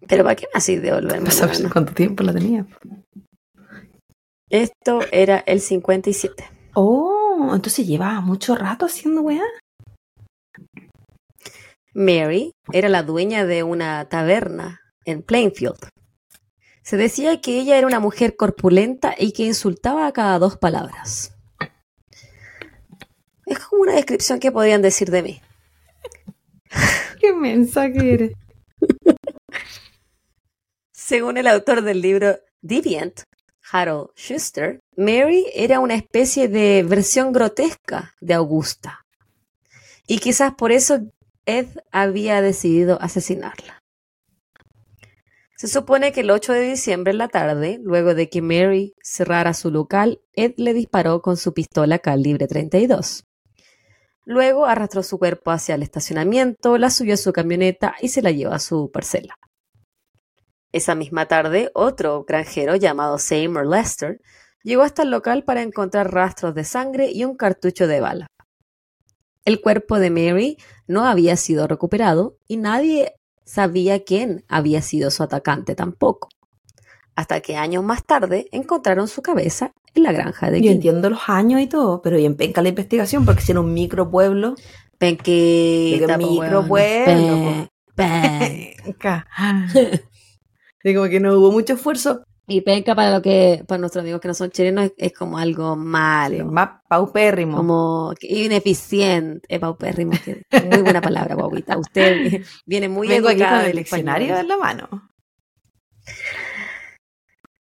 pero 0.07 0.23
¿para 0.23 0.35
qué 0.35 0.47
me 0.53 0.57
así 0.57 0.75
devolverme? 0.77 1.25
Para 1.25 1.31
saber 1.31 1.69
cuánto 1.71 1.93
tiempo 1.93 2.23
la 2.23 2.33
tenía. 2.33 2.65
Esto 4.49 5.01
era 5.11 5.37
el 5.45 5.59
57. 5.61 6.43
Oh, 6.73 7.18
entonces 7.55 7.87
llevaba 7.87 8.21
mucho 8.21 8.55
rato 8.55 8.85
haciendo 8.85 9.21
weá. 9.21 9.43
Mary 11.93 12.53
era 12.71 12.89
la 12.89 13.03
dueña 13.03 13.45
de 13.45 13.63
una 13.63 14.07
taberna 14.09 14.79
en 15.05 15.21
Plainfield. 15.23 15.89
Se 16.83 16.97
decía 16.97 17.41
que 17.41 17.59
ella 17.59 17.77
era 17.77 17.87
una 17.87 17.99
mujer 17.99 18.35
corpulenta 18.35 19.15
y 19.17 19.31
que 19.33 19.43
insultaba 19.43 20.07
a 20.07 20.11
cada 20.11 20.39
dos 20.39 20.57
palabras. 20.57 21.35
Es 23.45 23.59
como 23.59 23.81
una 23.81 23.93
descripción 23.93 24.39
que 24.39 24.51
podrían 24.51 24.81
decir 24.81 25.09
de 25.09 25.23
mí. 25.23 25.41
Qué 27.19 27.33
mensa 27.33 27.91
que 27.91 28.13
eres. 28.13 28.31
Según 30.93 31.37
el 31.37 31.47
autor 31.47 31.81
del 31.81 32.01
libro 32.01 32.37
Deviant, 32.61 33.21
Harold 33.71 34.09
Schuster, 34.15 34.79
Mary 34.95 35.45
era 35.53 35.79
una 35.79 35.95
especie 35.95 36.47
de 36.47 36.83
versión 36.87 37.31
grotesca 37.31 38.13
de 38.19 38.33
Augusta. 38.33 39.05
Y 40.07 40.19
quizás 40.19 40.53
por 40.55 40.71
eso 40.71 40.99
Ed 41.45 41.67
había 41.91 42.41
decidido 42.41 43.01
asesinarla. 43.01 43.79
Se 45.55 45.67
supone 45.67 46.13
que 46.13 46.21
el 46.21 46.31
8 46.31 46.53
de 46.53 46.61
diciembre 46.61 47.11
en 47.11 47.17
la 47.17 47.27
tarde, 47.27 47.79
luego 47.83 48.15
de 48.15 48.29
que 48.29 48.41
Mary 48.41 48.93
cerrara 49.03 49.53
su 49.53 49.71
local, 49.71 50.21
Ed 50.33 50.53
le 50.57 50.73
disparó 50.73 51.21
con 51.21 51.37
su 51.37 51.53
pistola 51.53 51.99
calibre 51.99 52.47
32. 52.47 53.25
Luego 54.23 54.65
arrastró 54.65 55.03
su 55.03 55.19
cuerpo 55.19 55.51
hacia 55.51 55.75
el 55.75 55.83
estacionamiento, 55.83 56.77
la 56.77 56.89
subió 56.89 57.15
a 57.15 57.17
su 57.17 57.33
camioneta 57.33 57.95
y 57.99 58.07
se 58.07 58.21
la 58.21 58.31
llevó 58.31 58.53
a 58.53 58.59
su 58.59 58.89
parcela. 58.89 59.35
Esa 60.71 60.93
misma 60.95 61.25
tarde, 61.27 61.71
otro 61.73 62.23
granjero 62.27 62.75
llamado 62.75 63.17
Seymour 63.17 63.65
Lester 63.65 64.21
llegó 64.63 64.83
hasta 64.83 65.03
el 65.03 65.09
local 65.09 65.43
para 65.43 65.61
encontrar 65.61 66.13
rastros 66.13 66.53
de 66.53 66.63
sangre 66.63 67.09
y 67.11 67.23
un 67.25 67.35
cartucho 67.35 67.87
de 67.87 67.99
bala. 68.01 68.27
El 69.45 69.61
cuerpo 69.61 69.97
de 69.99 70.09
Mary 70.11 70.57
no 70.87 71.05
había 71.05 71.35
sido 71.37 71.67
recuperado 71.67 72.37
y 72.47 72.57
nadie 72.57 73.13
sabía 73.45 74.03
quién 74.03 74.43
había 74.47 74.81
sido 74.83 75.09
su 75.09 75.23
atacante 75.23 75.73
tampoco. 75.73 76.29
Hasta 77.15 77.41
que 77.41 77.55
años 77.57 77.83
más 77.83 78.05
tarde 78.05 78.47
encontraron 78.51 79.07
su 79.07 79.21
cabeza 79.23 79.71
en 79.95 80.03
la 80.03 80.11
granja 80.11 80.51
de 80.51 80.59
Yo 80.61 80.67
King. 80.67 80.75
entiendo 80.75 81.09
los 81.09 81.27
años 81.27 81.61
y 81.61 81.67
todo, 81.67 82.01
pero 82.03 82.17
bien 82.17 82.35
penca 82.35 82.61
la 82.61 82.69
investigación, 82.69 83.25
porque 83.25 83.41
si 83.41 83.51
era 83.53 83.61
un 83.61 83.73
micropueblo, 83.73 84.55
Penquita, 84.99 86.05
Digo, 86.05 86.07
po, 86.07 86.17
micro 86.17 86.59
weona. 86.61 86.67
pueblo, 86.67 87.69
Pen- 87.95 88.39
pen. 88.39 88.73
penca. 88.85 89.27
Y 90.83 90.95
como 90.95 91.09
que 91.09 91.19
no 91.19 91.37
hubo 91.37 91.51
mucho 91.51 91.73
esfuerzo. 91.73 92.23
Y 92.47 92.61
penca 92.61 92.95
para 92.95 93.11
lo 93.15 93.21
que, 93.21 93.63
para 93.67 93.77
nuestros 93.79 94.01
amigos 94.01 94.21
que 94.21 94.27
no 94.27 94.33
son 94.33 94.49
chilenos, 94.49 94.85
es, 94.85 94.93
es 94.97 95.13
como 95.13 95.37
algo 95.37 95.75
malo. 95.75 96.37
Sí, 96.37 96.43
más 96.43 96.69
paupérrimo. 96.89 97.57
como 97.57 98.13
ineficiente, 98.21 99.41
es 99.47 99.59
paupérrimo, 99.59 100.13
que- 100.25 100.41
muy 100.65 100.81
buena 100.81 100.99
palabra, 101.01 101.35
guaguita. 101.35 101.77
Usted 101.77 102.41
viene 102.65 102.89
muy 102.89 103.07
Vengo 103.07 103.29
aquí 103.29 103.39
con 103.43 103.59
el 103.61 103.77
diccionario 103.77 104.35
en 104.37 104.47
la 104.47 104.57
mano. 104.57 104.87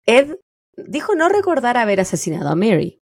Ed 0.06 0.34
dijo 0.76 1.14
no 1.14 1.28
recordar 1.28 1.76
haber 1.76 2.00
asesinado 2.00 2.48
a 2.48 2.56
Mary. 2.56 3.01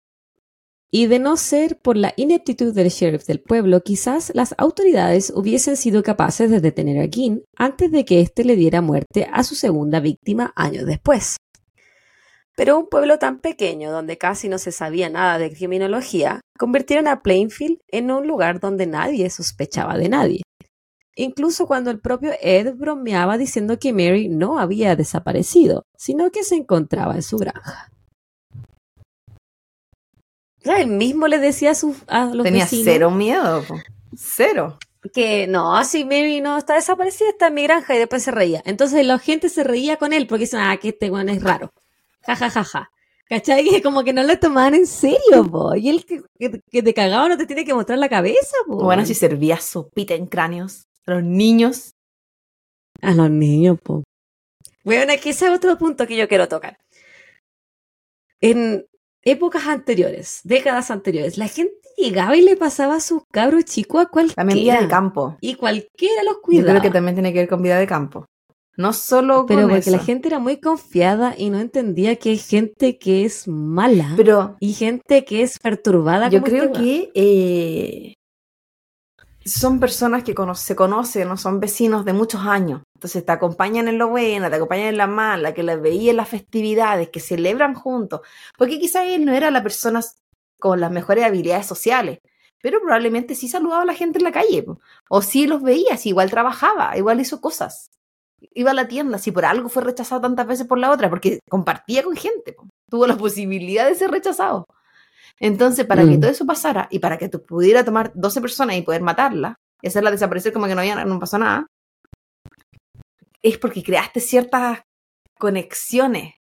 Y 0.92 1.06
de 1.06 1.20
no 1.20 1.38
ser 1.38 1.78
por 1.80 1.98
la 1.98 2.14
ineptitud 2.18 2.74
del 2.74 2.90
sheriff 2.90 3.26
del 3.26 3.42
pueblo, 3.42 3.82
quizás 3.82 4.32
las 4.34 4.56
autoridades 4.58 5.32
hubiesen 5.36 5.78
sido 5.78 6.02
capaces 6.02 6.50
de 6.50 6.62
detener 6.62 7.00
a 7.00 7.08
King 7.08 7.42
antes 7.56 7.92
de 7.92 8.06
que 8.06 8.22
éste 8.22 8.44
le 8.44 8.56
diera 8.56 8.82
muerte 8.82 9.28
a 9.32 9.44
su 9.44 9.54
segunda 9.54 10.00
víctima 10.00 10.52
años 10.56 10.88
después. 10.88 11.38
Pero 12.56 12.78
un 12.78 12.90
pueblo 12.90 13.20
tan 13.20 13.40
pequeño 13.40 13.92
donde 13.92 14.18
casi 14.18 14.50
no 14.50 14.58
se 14.58 14.72
sabía 14.72 15.10
nada 15.10 15.38
de 15.38 15.52
criminología, 15.52 16.42
convirtieron 16.58 17.08
a 17.08 17.22
Plainfield 17.22 17.78
en 17.88 18.12
un 18.12 18.28
lugar 18.28 18.60
donde 18.60 18.88
nadie 18.88 19.30
sospechaba 19.30 19.98
de 19.98 20.10
nadie. 20.10 20.42
Incluso 21.16 21.68
cuando 21.68 21.92
el 21.92 22.00
propio 22.00 22.32
Ed 22.42 22.74
bromeaba 22.76 23.38
diciendo 23.38 23.78
que 23.78 23.94
Mary 23.94 24.28
no 24.28 24.58
había 24.58 24.96
desaparecido, 24.96 25.84
sino 25.98 26.32
que 26.32 26.44
se 26.44 26.56
encontraba 26.56 27.16
en 27.16 27.24
su 27.24 27.38
granja. 27.38 27.92
O 30.66 30.72
él 30.72 30.88
mismo 30.88 31.28
le 31.28 31.38
decía 31.40 31.72
a, 31.72 31.76
sus, 31.76 31.98
a 32.08 32.26
los 32.26 32.44
Tenía 32.44 32.66
vecinos 32.66 32.86
cero 32.86 33.12
miedo. 33.12 33.64
po. 33.68 33.76
Cero. 34.18 34.78
que 35.14 35.48
no, 35.48 35.84
si 35.86 36.04
Mary 36.04 36.42
no 36.42 36.58
está 36.58 36.76
desaparecida, 36.76 37.30
está 37.30 37.48
en 37.48 37.54
mi 37.54 37.64
granja 37.64 37.96
y 37.96 38.00
después 38.00 38.22
se 38.24 38.32
reía. 38.32 38.62
Entonces 38.66 39.06
la 39.06 39.18
gente 39.20 39.48
se 39.50 39.64
reía 39.64 39.96
con 39.98 40.12
él 40.14 40.28
porque 40.28 40.44
dicen, 40.44 40.60
ah, 40.60 40.78
que 40.78 40.90
este 40.90 41.10
weón 41.10 41.30
es 41.30 41.42
raro. 41.42 41.72
Ja, 42.26 42.36
ja, 42.36 42.50
ja, 42.50 42.64
ja. 42.64 42.92
¿Cachai? 43.30 43.68
Y 43.76 43.82
como 43.82 44.04
que 44.04 44.12
no 44.12 44.24
lo 44.24 44.38
tomaban 44.40 44.74
en 44.74 44.88
serio, 44.88 45.46
po. 45.50 45.76
Y 45.76 45.88
él 45.90 46.04
que, 46.06 46.22
que- 46.40 46.62
que 46.70 46.84
te 46.84 46.94
cagaba 46.94 47.30
no 47.30 47.38
te 47.38 47.46
tiene 47.46 47.64
que 47.64 47.74
mostrar 47.76 48.00
la 48.00 48.10
cabeza, 48.10 48.58
po. 48.68 48.78
Bueno, 48.84 49.06
si 49.06 49.14
servía 49.14 49.58
sopita 49.62 50.16
en 50.16 50.26
cráneos. 50.26 50.88
a 51.06 51.12
Los 51.12 51.24
niños. 51.24 51.94
A 53.02 53.12
los 53.14 53.30
niños, 53.30 53.78
po. 53.82 54.04
Bueno, 54.84 55.14
aquí 55.14 55.30
ese 55.30 55.46
es 55.46 55.52
otro 55.52 55.78
punto 55.78 56.08
que 56.08 56.18
yo 56.18 56.28
quiero 56.28 56.48
tocar. 56.50 56.78
En 58.42 58.86
épocas 59.32 59.68
anteriores, 59.68 60.42
décadas 60.44 60.92
anteriores, 60.92 61.38
la 61.38 61.48
gente 61.48 61.74
llegaba 61.98 62.36
y 62.36 62.42
le 62.42 62.56
pasaba 62.56 62.96
a 62.96 63.00
sus 63.00 63.24
cabros 63.32 63.66
chicos 63.66 64.02
a 64.02 64.06
cualquiera. 64.08 64.36
También 64.36 64.60
vida 64.60 64.82
de 64.82 64.88
campo. 64.88 65.38
Y 65.42 65.56
cualquiera 65.56 66.24
los 66.24 66.36
Yo 66.36 66.42
cuidaba. 66.42 66.70
creo 66.70 66.82
que 66.82 66.92
también 66.92 67.16
tiene 67.16 67.34
que 67.34 67.40
ver 67.40 67.50
con 67.50 67.62
vida 67.62 67.78
de 67.78 67.88
campo. 67.88 68.26
No 68.78 68.94
solo 68.94 69.46
Pero 69.46 69.64
con 69.64 69.72
porque 69.72 69.92
la 69.92 70.00
gente 70.00 70.30
era 70.30 70.40
muy 70.40 70.62
confiada 70.62 71.36
y 71.38 71.50
no 71.50 71.60
entendía 71.60 72.16
que 72.16 72.30
hay 72.30 72.38
gente 72.38 72.98
que 72.98 73.26
es 73.26 73.46
mala 73.46 74.14
Pero 74.16 74.56
y 74.62 74.72
gente 74.72 75.26
que 75.26 75.42
es 75.42 75.60
perturbada. 75.60 76.30
yo 76.30 76.40
como 76.40 76.50
creo 76.50 76.64
este 76.72 76.80
que 76.80 77.12
eh, 77.14 78.14
son 79.46 79.80
personas 79.80 80.24
que 80.24 80.36
se 80.56 80.76
conocen, 80.76 81.28
no 81.28 81.38
son 81.38 81.60
vecinos 81.60 82.06
de 82.06 82.14
muchos 82.14 82.42
años. 82.42 82.82
Entonces 82.96 83.26
te 83.26 83.32
acompañan 83.32 83.88
en 83.88 83.98
lo 83.98 84.10
bueno, 84.10 84.50
te 84.50 84.56
acompañan 84.56 84.88
en 84.88 84.98
la 84.98 85.08
mala, 85.08 85.54
que 85.54 85.64
las 85.64 85.82
veía 85.82 86.12
en 86.12 86.18
las 86.18 86.30
festividades, 86.30 87.10
que 87.10 87.20
celebran 87.20 87.74
juntos. 87.74 88.22
Porque 88.58 88.80
quizás 88.80 89.06
él 89.08 89.26
no 89.26 89.34
era 89.34 89.52
la 89.52 89.64
persona 89.64 90.02
con 90.60 90.80
las 90.82 90.92
mejores 90.92 91.24
habilidades 91.24 91.66
sociales, 91.66 92.20
pero 92.62 92.82
probablemente 92.82 93.36
sí 93.36 93.48
saludaba 93.48 93.84
a 93.84 93.86
la 93.86 93.94
gente 93.94 94.20
en 94.20 94.26
la 94.26 94.32
calle. 94.32 94.66
O 95.10 95.22
sí 95.22 95.48
los 95.48 95.62
veía, 95.62 95.98
sí, 95.98 96.10
igual 96.10 96.30
trabajaba, 96.30 96.98
igual 96.98 97.22
hizo 97.22 97.42
cosas. 97.42 97.92
iba 98.54 98.72
a 98.72 98.74
la 98.74 98.88
tienda 98.88 99.18
si 99.20 99.32
por 99.32 99.46
algo 99.46 99.70
fue 99.70 99.84
rechazado 99.84 100.22
tantas 100.22 100.48
veces 100.48 100.68
por 100.68 100.78
la 100.80 100.92
otra? 100.92 101.10
Porque 101.10 101.40
compartía 101.50 102.04
con 102.04 102.16
gente, 102.16 102.56
tuvo 102.90 103.08
la 103.08 103.18
posibilidad 103.18 103.88
de 103.88 103.96
ser 103.96 104.12
rechazado. 104.12 104.66
Entonces, 105.40 105.86
para 105.86 106.04
que 106.04 106.18
mm. 106.18 106.20
todo 106.20 106.32
eso 106.32 106.46
pasara 106.46 106.88
y 106.92 107.00
para 107.00 107.18
que 107.18 107.30
tú 107.30 107.46
pudiera 107.46 107.86
tomar 107.86 108.12
12 108.14 108.42
personas 108.42 108.76
y 108.76 108.82
poder 108.82 109.02
matarla 109.02 109.56
y 109.82 109.88
hacerla 109.88 110.12
desaparecer 110.12 110.52
como 110.52 110.68
que 110.68 110.76
no, 110.76 110.82
había, 110.82 111.06
no 111.06 111.20
pasó 111.20 111.38
nada, 111.38 111.68
es 113.42 113.58
porque 113.58 113.84
creaste 113.84 114.20
ciertas 114.20 114.82
conexiones. 115.38 116.34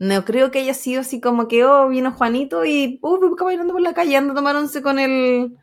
No 0.00 0.24
creo 0.24 0.50
que 0.50 0.60
haya 0.60 0.74
sido 0.74 1.00
así 1.00 1.20
como 1.20 1.48
que, 1.48 1.64
oh, 1.64 1.88
vino 1.88 2.12
Juanito 2.12 2.64
y, 2.64 2.98
uh, 3.02 3.34
caminando 3.36 3.72
por 3.72 3.82
la 3.82 3.94
calle, 3.94 4.16
anda 4.16 4.32
a 4.32 4.36
tomar 4.36 4.56
once 4.56 4.80
con 4.80 4.98
el, 4.98 5.56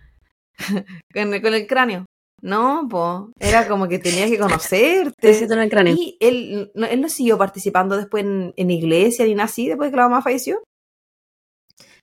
con 1.14 1.34
el, 1.34 1.42
con 1.42 1.54
el 1.54 1.68
cráneo. 1.68 2.06
No, 2.42 2.86
pues, 2.88 3.32
era 3.40 3.68
como 3.68 3.88
que 3.88 3.98
tenía 3.98 4.28
que 4.28 4.38
conocerte. 4.38 5.32
el 5.32 5.70
cráneo. 5.70 5.96
Y 5.98 6.18
él, 6.20 6.72
él 6.76 7.02
no 7.02 7.10
siguió 7.10 7.38
participando 7.38 7.98
después 7.98 8.24
en, 8.24 8.54
en 8.56 8.70
iglesia 8.70 9.26
ni 9.26 9.34
nada 9.34 9.46
así, 9.46 9.68
después 9.68 9.90
que 9.90 9.98
la 9.98 10.10
mamá 10.10 10.22
falleció. 10.22 10.62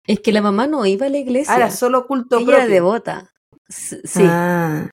Es 0.07 0.21
que 0.21 0.33
la 0.33 0.43
mamá 0.43 0.67
no 0.67 0.85
iba 0.85 1.07
a 1.07 1.11
la 1.11 1.19
iglesia. 1.19 1.57
era 1.57 1.71
solo 1.71 2.07
culto 2.07 2.39
ella 2.39 2.57
era 2.57 2.67
devota. 2.67 3.31
Sí. 3.69 4.25
Ah. 4.27 4.91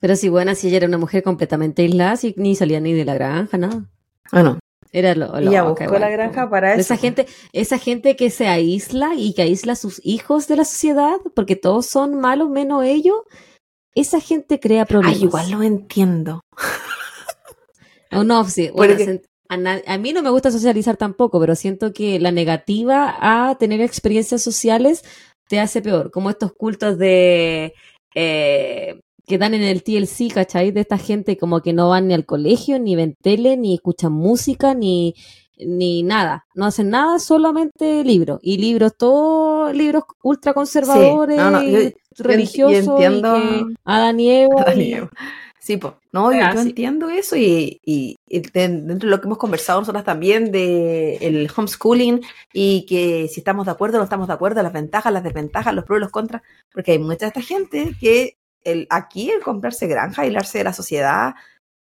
Pero 0.00 0.16
sí, 0.16 0.28
bueno, 0.28 0.54
si 0.54 0.68
ella 0.68 0.78
era 0.78 0.88
una 0.88 0.98
mujer 0.98 1.22
completamente 1.22 1.82
aislada, 1.82 2.18
ni 2.36 2.56
salía 2.56 2.80
ni 2.80 2.92
de 2.92 3.04
la 3.04 3.14
granja, 3.14 3.56
nada. 3.56 3.84
Ah, 4.32 4.58
era 4.90 5.14
lo, 5.14 5.28
lo 5.40 5.50
ella 5.50 5.62
buscó 5.62 5.98
la 5.98 6.10
granja 6.10 6.50
para 6.50 6.72
eso. 6.72 6.80
Esa 6.80 6.96
gente, 6.96 7.26
esa 7.52 7.78
gente 7.78 8.16
que 8.16 8.30
se 8.30 8.46
aísla 8.46 9.14
y 9.16 9.32
que 9.32 9.42
aísla 9.42 9.72
a 9.72 9.76
sus 9.76 10.00
hijos 10.04 10.48
de 10.48 10.56
la 10.56 10.64
sociedad, 10.64 11.16
porque 11.34 11.56
todos 11.56 11.86
son 11.86 12.20
malos 12.20 12.50
menos 12.50 12.84
ellos, 12.84 13.16
esa 13.94 14.20
gente 14.20 14.60
crea 14.60 14.84
problemas. 14.84 15.18
Ay, 15.18 15.24
igual 15.24 15.50
lo 15.50 15.62
entiendo. 15.62 16.40
Oh, 18.10 18.24
no, 18.24 18.44
sí. 18.44 18.70
Bueno, 18.74 18.94
a, 19.48 19.98
mí 19.98 20.12
no 20.12 20.22
me 20.22 20.30
gusta 20.30 20.50
socializar 20.50 20.96
tampoco, 20.96 21.38
pero 21.38 21.54
siento 21.54 21.92
que 21.92 22.18
la 22.18 22.32
negativa 22.32 23.16
a 23.20 23.56
tener 23.58 23.80
experiencias 23.80 24.42
sociales 24.42 25.04
te 25.48 25.60
hace 25.60 25.82
peor, 25.82 26.10
como 26.10 26.30
estos 26.30 26.52
cultos 26.52 26.98
de... 26.98 27.74
Eh, 28.14 29.00
que 29.26 29.38
dan 29.38 29.54
en 29.54 29.62
el 29.62 29.82
TLC, 29.82 30.32
¿cachai? 30.32 30.72
De 30.72 30.80
esta 30.80 30.98
gente 30.98 31.36
como 31.36 31.60
que 31.62 31.72
no 31.72 31.90
van 31.90 32.08
ni 32.08 32.14
al 32.14 32.26
colegio, 32.26 32.78
ni 32.78 32.96
ven 32.96 33.16
tele, 33.20 33.56
ni 33.56 33.74
escuchan 33.74 34.12
música, 34.12 34.74
ni, 34.74 35.14
ni 35.58 36.02
nada. 36.02 36.46
No 36.54 36.66
hacen 36.66 36.90
nada, 36.90 37.18
solamente 37.18 38.04
libros. 38.04 38.40
Y 38.42 38.58
libros, 38.58 38.96
todos 38.96 39.74
libros 39.74 40.04
ultra 40.22 40.54
conservadores, 40.54 41.94
religiosos. 42.18 42.84
Yo 42.84 42.92
entiendo... 42.92 43.38
y 43.38 44.96
Sí, 45.62 45.76
pues, 45.76 45.94
no, 46.10 46.32
yo, 46.32 46.60
entiendo 46.60 47.08
eso 47.08 47.36
y, 47.36 47.80
y, 47.84 48.16
dentro 48.52 48.98
de 48.98 49.06
lo 49.06 49.20
que 49.20 49.28
hemos 49.28 49.38
conversado 49.38 49.78
nosotras 49.78 50.02
también 50.02 50.50
de 50.50 51.18
el 51.18 51.48
homeschooling 51.56 52.20
y 52.52 52.84
que 52.86 53.28
si 53.28 53.38
estamos 53.38 53.66
de 53.66 53.70
acuerdo 53.70 53.96
o 53.96 54.00
no 54.00 54.04
estamos 54.04 54.26
de 54.26 54.34
acuerdo, 54.34 54.60
las 54.60 54.72
ventajas, 54.72 55.12
las 55.12 55.22
desventajas, 55.22 55.72
los 55.72 55.84
pros 55.84 55.98
y 55.98 56.00
los 56.00 56.10
contras, 56.10 56.42
porque 56.72 56.90
hay 56.90 56.98
mucha 56.98 57.26
de 57.26 57.28
esta 57.28 57.42
gente 57.42 57.94
que 58.00 58.34
el, 58.64 58.88
aquí 58.90 59.30
el 59.30 59.40
comprarse 59.40 59.86
granja, 59.86 60.22
aislarse 60.22 60.58
de 60.58 60.64
la 60.64 60.72
sociedad 60.72 61.34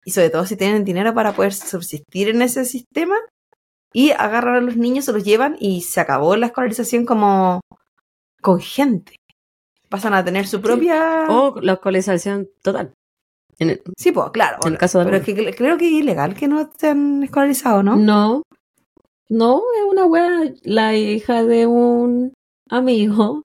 y 0.04 0.10
sobre 0.10 0.32
todo 0.32 0.48
si 0.48 0.56
tienen 0.56 0.84
dinero 0.84 1.14
para 1.14 1.34
poder 1.34 1.54
subsistir 1.54 2.30
en 2.30 2.42
ese 2.42 2.66
sistema 2.66 3.18
y 3.94 4.10
agarrar 4.14 4.56
a 4.56 4.62
los 4.62 4.78
niños, 4.78 5.06
se 5.06 5.14
los 5.14 5.24
llevan 5.24 5.58
y 5.60 5.82
se 5.82 6.00
acabó 6.00 6.36
la 6.38 6.48
escolarización 6.48 7.06
como 7.06 7.62
con 8.42 8.60
gente. 8.62 9.16
Pasan 9.90 10.16
a 10.16 10.26
tener 10.26 10.48
su 10.48 10.60
propia... 10.60 11.28
O 11.30 11.62
la 11.62 11.74
escolarización 11.74 12.50
total 12.64 12.94
sí, 13.98 14.12
pues, 14.12 14.30
claro. 14.32 14.58
En 14.66 14.74
el 14.74 14.78
caso 14.78 15.00
de 15.00 15.06
pero 15.06 15.18
es 15.18 15.24
que 15.24 15.56
creo 15.56 15.78
que 15.78 15.88
es 15.88 15.94
ilegal 15.94 16.34
que 16.34 16.48
no 16.48 16.62
estén 16.62 17.24
escolarizados, 17.24 17.84
¿no? 17.84 17.96
No. 17.96 18.44
No, 19.30 19.62
es 19.78 19.92
una 19.92 20.06
wea. 20.06 20.52
La 20.64 20.96
hija 20.96 21.44
de 21.44 21.68
un 21.68 22.34
amigo 22.70 23.44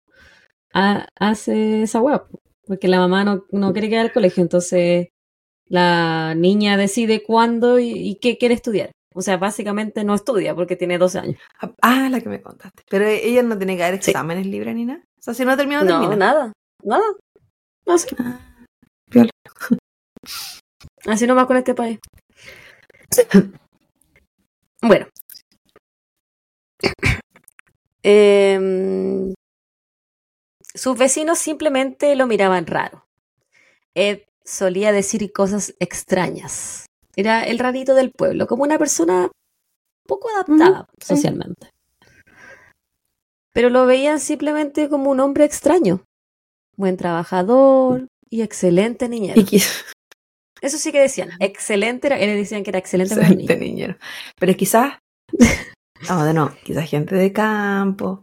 hace 0.73 1.83
esa 1.83 2.01
wea. 2.01 2.25
Porque 2.67 2.89
la 2.89 2.99
mamá 2.99 3.25
no, 3.25 3.45
no 3.51 3.73
quiere 3.73 3.89
ir 3.89 3.99
al 3.99 4.13
colegio. 4.13 4.43
Entonces 4.43 5.09
la 5.67 6.35
niña 6.35 6.77
decide 6.77 7.23
cuándo 7.23 7.79
y, 7.79 8.19
qué 8.21 8.39
quiere 8.39 8.55
estudiar. 8.55 8.93
O 9.15 9.21
sea, 9.21 9.37
básicamente 9.37 10.03
no 10.05 10.15
estudia 10.15 10.55
porque 10.55 10.77
tiene 10.77 10.99
12 10.99 11.19
años. 11.19 11.41
Ah, 11.83 12.09
la 12.11 12.21
que 12.21 12.29
me 12.29 12.43
contaste. 12.43 12.83
Pero 12.89 13.07
ella 13.07 13.43
no 13.43 13.57
tiene 13.57 13.77
que 13.77 13.83
dar 13.83 13.95
exámenes 13.95 14.47
libres 14.47 14.75
ni 14.75 14.85
nada. 14.85 15.05
O 15.19 15.23
sea, 15.23 15.35
si 15.35 15.45
no 15.45 15.57
termina, 15.57 15.83
no, 15.83 15.87
termina. 15.87 16.11
No, 16.11 16.17
nada. 16.17 16.53
Nada. 16.83 17.05
No 17.87 17.99
sé. 17.99 18.09
Ah, 18.19 18.41
Así 21.07 21.27
nomás 21.27 21.47
con 21.47 21.57
este 21.57 21.75
país. 21.75 21.99
bueno. 24.83 25.07
Em, 28.07 29.33
sus 30.75 30.99
vecinos 30.99 31.39
simplemente 31.39 32.15
lo 32.17 32.27
miraban 32.27 32.67
raro. 32.67 33.07
Ed 33.95 34.25
solía 34.45 34.93
decir 34.93 35.33
cosas 35.33 35.75
extrañas. 35.79 36.85
Era 37.17 37.45
el 37.45 37.59
rarito 37.59 37.95
del 37.95 38.11
pueblo, 38.11 38.47
como 38.47 38.65
una 38.65 38.79
persona 38.79 39.31
poco 40.07 40.29
adaptada 40.29 40.87
socialmente. 41.01 41.71
Pero 43.55 43.71
lo 43.71 43.87
veían 43.87 44.21
simplemente 44.21 44.89
como 44.89 45.11
un 45.11 45.21
hombre 45.21 45.45
extraño. 45.45 46.05
Buen 46.77 46.97
trabajador 46.97 48.09
y 48.29 48.43
excelente 48.43 49.09
niñero. 49.09 49.41
Eso 50.65 50.79
sí 50.79 50.93
que 50.93 51.01
decían. 51.01 51.29
Excelente, 51.41 52.07
era, 52.07 52.17
decían 52.17 52.63
que 52.63 52.71
era 52.71 52.79
excelente, 52.79 53.13
excelente 53.13 53.59
niñero. 53.59 53.99
Pero 54.41 54.55
quizás, 54.55 54.95
no, 56.09 56.33
no, 56.33 56.55
quizás 56.65 56.89
gente 56.89 57.15
de 57.17 57.35
campo 57.35 58.23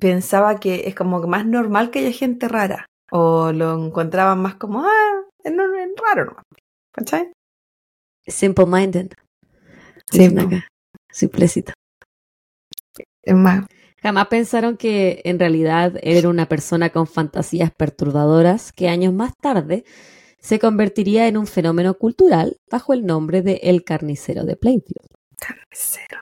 pensaba 0.00 0.58
que 0.58 0.88
es 0.88 0.96
como 0.96 1.20
más 1.28 1.46
normal 1.46 1.92
que 1.92 2.00
haya 2.00 2.10
gente 2.10 2.48
rara. 2.48 2.86
O 3.12 3.52
lo 3.52 3.86
encontraban 3.86 4.42
más 4.42 4.56
como, 4.56 4.84
ah, 4.84 5.22
es, 5.44 5.52
raro 6.02 6.24
¿no? 6.24 6.42
¿Cachai? 6.92 7.32
Simple 8.26 8.66
minded. 8.66 9.12
Simple. 10.10 10.64
Simplecito. 11.12 11.72
Es 13.22 13.34
más. 13.36 13.64
Jamás 14.02 14.26
pensaron 14.26 14.76
que 14.76 15.20
en 15.24 15.38
realidad 15.38 15.94
él 16.02 16.16
era 16.16 16.28
una 16.30 16.46
persona 16.46 16.90
con 16.90 17.06
fantasías 17.06 17.70
perturbadoras 17.70 18.72
que 18.72 18.88
años 18.88 19.14
más 19.14 19.34
tarde 19.40 19.84
se 20.40 20.58
convertiría 20.58 21.28
en 21.28 21.36
un 21.36 21.46
fenómeno 21.46 21.94
cultural 21.94 22.56
bajo 22.70 22.92
el 22.92 23.04
nombre 23.04 23.42
de 23.42 23.60
El 23.62 23.84
Carnicero 23.84 24.44
de 24.44 24.56
Plainfield. 24.56 25.06
Carnicero. 25.38 26.20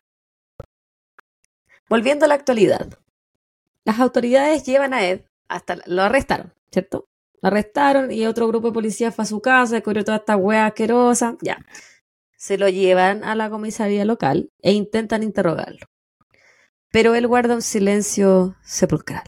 Volviendo 1.88 2.24
a 2.24 2.28
la 2.28 2.34
actualidad. 2.34 2.98
Las 3.84 4.00
autoridades 4.00 4.64
llevan 4.64 4.92
a 4.92 5.06
Ed 5.06 5.22
hasta... 5.48 5.78
Lo 5.86 6.02
arrestaron, 6.02 6.52
¿cierto? 6.70 7.06
Lo 7.40 7.48
arrestaron 7.48 8.10
y 8.10 8.26
otro 8.26 8.48
grupo 8.48 8.68
de 8.68 8.74
policías 8.74 9.14
fue 9.14 9.22
a 9.22 9.26
su 9.26 9.40
casa, 9.40 9.76
descubrió 9.76 10.04
toda 10.04 10.18
esta 10.18 10.36
hueá 10.36 10.66
asquerosa, 10.66 11.36
ya. 11.40 11.64
Se 12.36 12.58
lo 12.58 12.68
llevan 12.68 13.24
a 13.24 13.34
la 13.34 13.48
comisaría 13.48 14.04
local 14.04 14.50
e 14.60 14.72
intentan 14.72 15.22
interrogarlo. 15.22 15.86
Pero 16.90 17.14
él 17.14 17.26
guarda 17.26 17.54
un 17.54 17.62
silencio 17.62 18.56
sepulcral. 18.62 19.24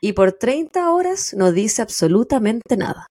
Y 0.00 0.12
por 0.12 0.32
30 0.32 0.90
horas 0.90 1.34
no 1.34 1.52
dice 1.52 1.80
absolutamente 1.80 2.76
nada 2.76 3.06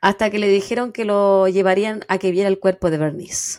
hasta 0.00 0.30
que 0.30 0.38
le 0.38 0.48
dijeron 0.48 0.92
que 0.92 1.04
lo 1.04 1.48
llevarían 1.48 2.04
a 2.08 2.18
que 2.18 2.30
viera 2.30 2.48
el 2.48 2.58
cuerpo 2.58 2.90
de 2.90 2.98
Bernice. 2.98 3.58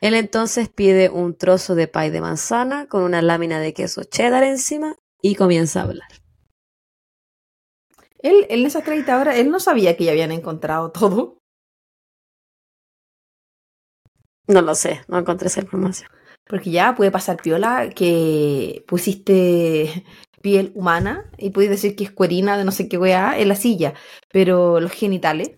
Él 0.00 0.14
entonces 0.14 0.68
pide 0.68 1.08
un 1.08 1.36
trozo 1.36 1.74
de 1.74 1.88
pay 1.88 2.10
de 2.10 2.20
manzana 2.20 2.86
con 2.88 3.02
una 3.02 3.22
lámina 3.22 3.60
de 3.60 3.72
queso 3.72 4.04
cheddar 4.04 4.42
encima 4.42 4.96
y 5.22 5.34
comienza 5.34 5.80
a 5.80 5.84
hablar. 5.84 6.08
Él, 8.18 8.46
en 8.48 8.66
esa 8.66 8.82
ahora, 9.14 9.36
él 9.36 9.50
no 9.50 9.60
sabía 9.60 9.96
que 9.96 10.04
ya 10.04 10.12
habían 10.12 10.32
encontrado 10.32 10.90
todo. 10.90 11.38
No 14.46 14.60
lo 14.62 14.74
sé, 14.74 15.02
no 15.08 15.18
encontré 15.18 15.48
esa 15.48 15.60
información. 15.60 16.10
Porque 16.46 16.70
ya 16.70 16.94
puede 16.94 17.10
pasar 17.10 17.40
piola 17.40 17.88
que 17.88 18.84
pusiste 18.86 20.04
piel 20.44 20.72
humana 20.74 21.24
y 21.38 21.48
puedes 21.48 21.70
decir 21.70 21.96
que 21.96 22.04
es 22.04 22.12
cuerina 22.12 22.58
de 22.58 22.64
no 22.64 22.70
sé 22.70 22.86
qué 22.86 22.98
weá 22.98 23.38
en 23.38 23.48
la 23.48 23.56
silla, 23.56 23.94
pero 24.30 24.78
los 24.78 24.92
genitales, 24.92 25.52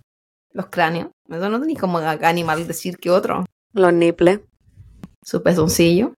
los 0.52 0.66
cráneos, 0.66 1.10
eso 1.28 1.48
no 1.48 1.58
tenéis 1.58 1.80
como 1.80 1.98
animal 1.98 2.68
decir 2.68 2.96
que 2.96 3.10
otro. 3.10 3.44
Los 3.72 3.92
niples. 3.92 4.42
Su 5.24 5.42
pezoncillo. 5.42 6.14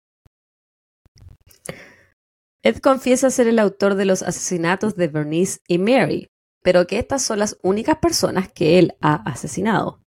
Ed 2.63 2.77
confiesa 2.81 3.31
ser 3.31 3.49
el 3.49 3.59
autor 3.59 3.95
de 3.95 4.05
los 4.05 4.23
asesinatos 4.23 4.97
de 4.97 5.09
Bernice 5.09 5.61
y 5.67 5.79
Mary, 5.79 6.29
pero 6.63 6.87
que 6.87 6.99
estas 6.99 7.23
son 7.23 7.39
las 7.39 7.57
únicas 7.63 7.97
personas 7.97 8.53
que 8.53 8.79
él 8.79 8.99
ha 9.01 9.15
asesinado. 9.15 10.03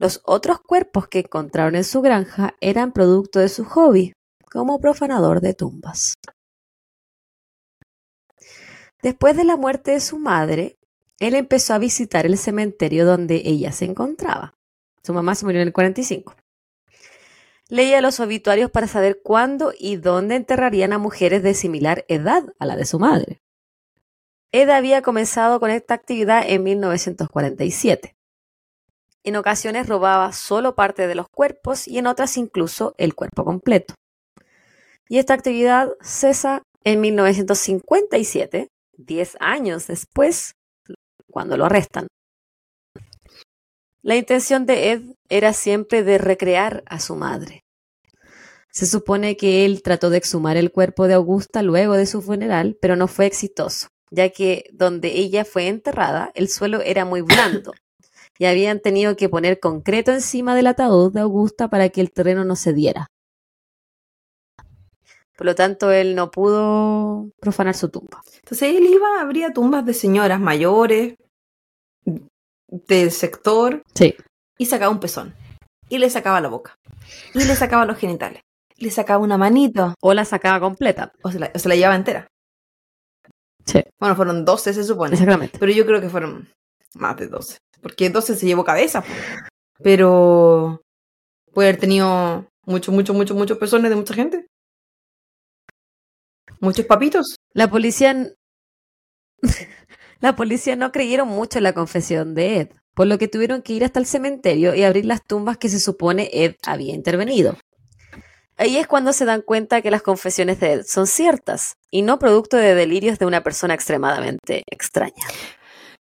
Los 0.00 0.22
otros 0.24 0.58
cuerpos 0.60 1.06
que 1.06 1.20
encontraron 1.20 1.76
en 1.76 1.84
su 1.84 2.00
granja 2.00 2.56
eran 2.60 2.90
producto 2.90 3.38
de 3.38 3.48
su 3.48 3.64
hobby, 3.64 4.12
como 4.50 4.80
profanador 4.80 5.40
de 5.40 5.54
tumbas. 5.54 6.14
Después 9.02 9.36
de 9.36 9.44
la 9.44 9.56
muerte 9.56 9.92
de 9.92 10.00
su 10.00 10.18
madre, 10.18 10.78
él 11.18 11.34
empezó 11.34 11.74
a 11.74 11.78
visitar 11.78 12.26
el 12.26 12.36
cementerio 12.38 13.06
donde 13.06 13.42
ella 13.44 13.72
se 13.72 13.84
encontraba. 13.84 14.54
Su 15.02 15.14
mamá 15.14 15.34
se 15.34 15.44
murió 15.44 15.60
en 15.60 15.68
el 15.68 15.72
45. 15.72 16.34
Leía 17.68 18.00
los 18.00 18.20
obituarios 18.20 18.70
para 18.70 18.88
saber 18.88 19.20
cuándo 19.22 19.72
y 19.78 19.96
dónde 19.96 20.34
enterrarían 20.34 20.92
a 20.92 20.98
mujeres 20.98 21.42
de 21.42 21.54
similar 21.54 22.04
edad 22.08 22.44
a 22.58 22.66
la 22.66 22.76
de 22.76 22.84
su 22.84 22.98
madre. 22.98 23.40
Ed 24.52 24.68
había 24.68 25.02
comenzado 25.02 25.60
con 25.60 25.70
esta 25.70 25.94
actividad 25.94 26.42
en 26.44 26.64
1947. 26.64 28.16
En 29.22 29.36
ocasiones 29.36 29.88
robaba 29.88 30.32
solo 30.32 30.74
parte 30.74 31.06
de 31.06 31.14
los 31.14 31.28
cuerpos 31.28 31.86
y 31.86 31.98
en 31.98 32.06
otras 32.06 32.36
incluso 32.36 32.94
el 32.98 33.14
cuerpo 33.14 33.44
completo. 33.44 33.94
Y 35.08 35.18
esta 35.18 35.34
actividad 35.34 35.90
cesa 36.00 36.62
en 36.82 37.00
1957, 37.00 38.68
10 39.04 39.36
años 39.40 39.86
después, 39.86 40.54
cuando 41.30 41.56
lo 41.56 41.64
arrestan. 41.66 42.06
La 44.02 44.16
intención 44.16 44.66
de 44.66 44.92
Ed 44.92 45.02
era 45.28 45.52
siempre 45.52 46.02
de 46.02 46.18
recrear 46.18 46.82
a 46.86 47.00
su 47.00 47.16
madre. 47.16 47.64
Se 48.72 48.86
supone 48.86 49.36
que 49.36 49.64
él 49.64 49.82
trató 49.82 50.10
de 50.10 50.18
exhumar 50.18 50.56
el 50.56 50.70
cuerpo 50.70 51.06
de 51.06 51.14
Augusta 51.14 51.62
luego 51.62 51.94
de 51.94 52.06
su 52.06 52.22
funeral, 52.22 52.78
pero 52.80 52.96
no 52.96 53.08
fue 53.08 53.26
exitoso, 53.26 53.88
ya 54.10 54.30
que 54.30 54.64
donde 54.72 55.08
ella 55.08 55.44
fue 55.44 55.66
enterrada, 55.66 56.30
el 56.34 56.48
suelo 56.48 56.80
era 56.80 57.04
muy 57.04 57.20
blando 57.20 57.72
y 58.38 58.46
habían 58.46 58.80
tenido 58.80 59.16
que 59.16 59.28
poner 59.28 59.60
concreto 59.60 60.12
encima 60.12 60.54
del 60.54 60.68
ataúd 60.68 61.12
de 61.12 61.20
Augusta 61.20 61.68
para 61.68 61.90
que 61.90 62.00
el 62.00 62.10
terreno 62.10 62.42
no 62.44 62.56
cediera. 62.56 63.08
Por 65.40 65.46
lo 65.46 65.54
tanto, 65.54 65.90
él 65.90 66.14
no 66.14 66.30
pudo 66.30 67.30
profanar 67.40 67.74
su 67.74 67.88
tumba. 67.88 68.20
Entonces 68.40 68.76
él 68.76 68.84
iba, 68.84 69.22
abría 69.22 69.54
tumbas 69.54 69.86
de 69.86 69.94
señoras 69.94 70.38
mayores, 70.38 71.14
del 72.68 73.10
sector, 73.10 73.82
Sí. 73.94 74.14
y 74.58 74.66
sacaba 74.66 74.92
un 74.92 75.00
pezón. 75.00 75.34
Y 75.88 75.96
le 75.96 76.10
sacaba 76.10 76.42
la 76.42 76.48
boca. 76.48 76.74
Y 77.32 77.42
le 77.44 77.56
sacaba 77.56 77.86
los 77.86 77.96
genitales. 77.96 78.42
Y 78.76 78.84
le 78.84 78.90
sacaba 78.90 79.24
una 79.24 79.38
manito. 79.38 79.94
O 80.02 80.12
la 80.12 80.26
sacaba 80.26 80.60
completa. 80.60 81.10
O 81.22 81.32
se 81.32 81.38
la, 81.38 81.50
o 81.54 81.58
se 81.58 81.70
la 81.70 81.74
llevaba 81.74 81.96
entera. 81.96 82.26
Sí. 83.64 83.82
Bueno, 83.98 84.16
fueron 84.16 84.44
12 84.44 84.74
se 84.74 84.84
supone. 84.84 85.14
Exactamente. 85.14 85.58
Pero 85.58 85.72
yo 85.72 85.86
creo 85.86 86.02
que 86.02 86.10
fueron 86.10 86.50
más 86.96 87.16
de 87.16 87.28
12. 87.28 87.56
Porque 87.80 88.10
12 88.10 88.36
se 88.36 88.44
llevó 88.44 88.62
cabeza. 88.62 89.00
po. 89.00 89.08
Pero 89.82 90.82
puede 91.54 91.70
haber 91.70 91.80
tenido 91.80 92.46
mucho, 92.66 92.92
mucho, 92.92 93.14
mucho, 93.14 93.34
muchos 93.34 93.56
pezones 93.56 93.88
de 93.88 93.96
mucha 93.96 94.12
gente. 94.12 94.46
Muchos 96.60 96.84
papitos. 96.84 97.36
La 97.54 97.70
policía. 97.70 98.14
la 100.20 100.36
policía 100.36 100.76
no 100.76 100.92
creyeron 100.92 101.28
mucho 101.28 101.58
en 101.58 101.64
la 101.64 101.72
confesión 101.72 102.34
de 102.34 102.60
Ed, 102.60 102.68
por 102.94 103.06
lo 103.06 103.16
que 103.16 103.28
tuvieron 103.28 103.62
que 103.62 103.72
ir 103.72 103.84
hasta 103.84 103.98
el 103.98 104.06
cementerio 104.06 104.74
y 104.74 104.84
abrir 104.84 105.06
las 105.06 105.24
tumbas 105.24 105.56
que 105.56 105.70
se 105.70 105.80
supone 105.80 106.28
Ed 106.32 106.56
había 106.66 106.94
intervenido. 106.94 107.56
Ahí 108.58 108.76
es 108.76 108.86
cuando 108.86 109.14
se 109.14 109.24
dan 109.24 109.40
cuenta 109.40 109.80
que 109.80 109.90
las 109.90 110.02
confesiones 110.02 110.60
de 110.60 110.72
Ed 110.74 110.82
son 110.86 111.06
ciertas 111.06 111.76
y 111.90 112.02
no 112.02 112.18
producto 112.18 112.58
de 112.58 112.74
delirios 112.74 113.18
de 113.18 113.24
una 113.24 113.42
persona 113.42 113.72
extremadamente 113.72 114.64
extraña. 114.70 115.24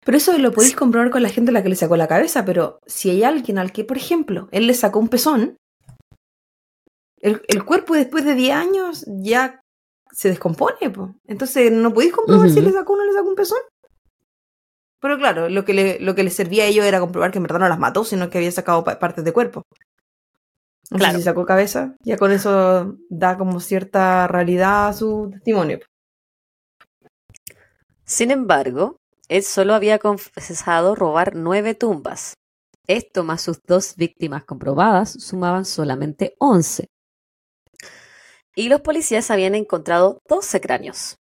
Pero 0.03 0.17
eso 0.17 0.37
lo 0.37 0.51
podéis 0.51 0.75
comprobar 0.75 1.09
con 1.09 1.23
la 1.23 1.29
gente 1.29 1.51
a 1.51 1.53
la 1.53 1.63
que 1.63 1.69
le 1.69 1.75
sacó 1.77 1.95
la 1.95 2.07
cabeza. 2.07 2.43
Pero 2.43 2.79
si 2.85 3.09
hay 3.09 3.23
alguien 3.23 3.59
al 3.59 3.71
que, 3.71 3.85
por 3.85 3.95
ejemplo, 3.95 4.49
él 4.51 4.67
le 4.67 4.73
sacó 4.73 4.99
un 4.99 5.07
pezón, 5.07 5.55
el, 7.21 7.41
el 7.47 7.63
cuerpo 7.63 7.95
después 7.95 8.25
de 8.25 8.35
10 8.35 8.55
años 8.55 9.05
ya 9.07 9.61
se 10.11 10.29
descompone. 10.29 10.89
po. 10.89 11.15
Entonces 11.25 11.71
no 11.71 11.93
podéis 11.93 12.13
comprobar 12.13 12.49
si 12.49 12.61
le 12.61 12.71
sacó 12.71 12.93
o 12.93 12.97
no 12.97 13.05
le 13.05 13.13
sacó 13.13 13.27
un 13.29 13.35
pezón. 13.35 13.59
Pero 15.01 15.17
claro, 15.17 15.47
lo 15.49 15.63
que, 15.63 15.73
le, 15.73 15.99
lo 15.99 16.13
que 16.13 16.23
le 16.23 16.29
servía 16.29 16.63
a 16.63 16.67
ellos 16.67 16.85
era 16.85 16.99
comprobar 16.99 17.31
que 17.31 17.37
en 17.37 17.43
verdad 17.43 17.59
no 17.59 17.69
las 17.69 17.79
mató, 17.79 18.03
sino 18.03 18.29
que 18.29 18.37
había 18.39 18.51
sacado 18.51 18.83
pa- 18.83 18.99
partes 18.99 19.23
de 19.23 19.31
cuerpo. 19.31 19.63
No 20.91 20.97
sé 20.97 21.03
Claro. 21.03 21.17
si 21.19 21.23
sacó 21.23 21.45
cabeza, 21.45 21.95
ya 22.03 22.17
con 22.17 22.31
eso 22.31 22.95
da 23.09 23.37
como 23.37 23.59
cierta 23.59 24.27
realidad 24.27 24.87
a 24.89 24.93
su 24.93 25.29
testimonio. 25.31 25.79
Sin 28.03 28.31
embargo, 28.31 28.97
Ed 29.27 29.43
solo 29.43 29.73
había 29.75 29.99
confesado 29.99 30.95
robar 30.95 31.35
nueve 31.35 31.75
tumbas. 31.75 32.33
Esto 32.87 33.23
más 33.23 33.41
sus 33.43 33.59
dos 33.67 33.95
víctimas 33.95 34.43
comprobadas 34.45 35.11
sumaban 35.13 35.63
solamente 35.65 36.33
once. 36.39 36.87
Y 38.59 38.67
los 38.67 38.81
policías 38.81 39.31
habían 39.31 39.55
encontrado 39.55 40.19
12 40.27 40.59
cráneos. 40.59 41.15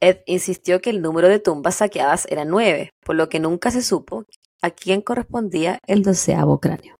Ed 0.00 0.20
insistió 0.24 0.80
que 0.80 0.88
el 0.88 1.02
número 1.02 1.28
de 1.28 1.40
tumbas 1.40 1.74
saqueadas 1.74 2.26
era 2.30 2.46
nueve, 2.46 2.88
por 3.04 3.16
lo 3.16 3.28
que 3.28 3.38
nunca 3.38 3.70
se 3.70 3.82
supo 3.82 4.24
a 4.62 4.70
quién 4.70 5.02
correspondía 5.02 5.78
el 5.86 6.02
doceavo 6.02 6.58
cráneo. 6.58 6.96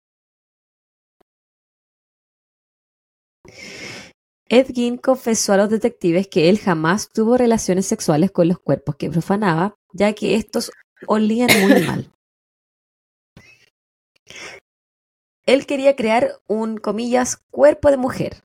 Ed 4.51 4.67
Gein 4.75 4.99
confesó 4.99 5.55
a 5.55 5.57
los 5.57 5.71
detectives 5.71 6.29
que 6.29 6.51
él 6.51 6.59
jamás 6.59 7.09
tuvo 7.09 7.39
relaciones 7.39 7.87
sexuales 7.87 8.31
con 8.31 8.49
los 8.49 8.59
cuerpos 8.59 8.97
que 8.97 9.09
profanaba, 9.09 9.75
ya 9.95 10.13
que 10.13 10.35
estos 10.35 10.73
olían 11.07 11.49
muy 11.63 11.83
mal. 11.87 12.13
Él 15.47 15.65
quería 15.65 15.97
crear 15.97 16.33
un, 16.47 16.77
comillas, 16.77 17.39
cuerpo 17.51 17.91
de 17.91 17.97
mujer 17.97 18.43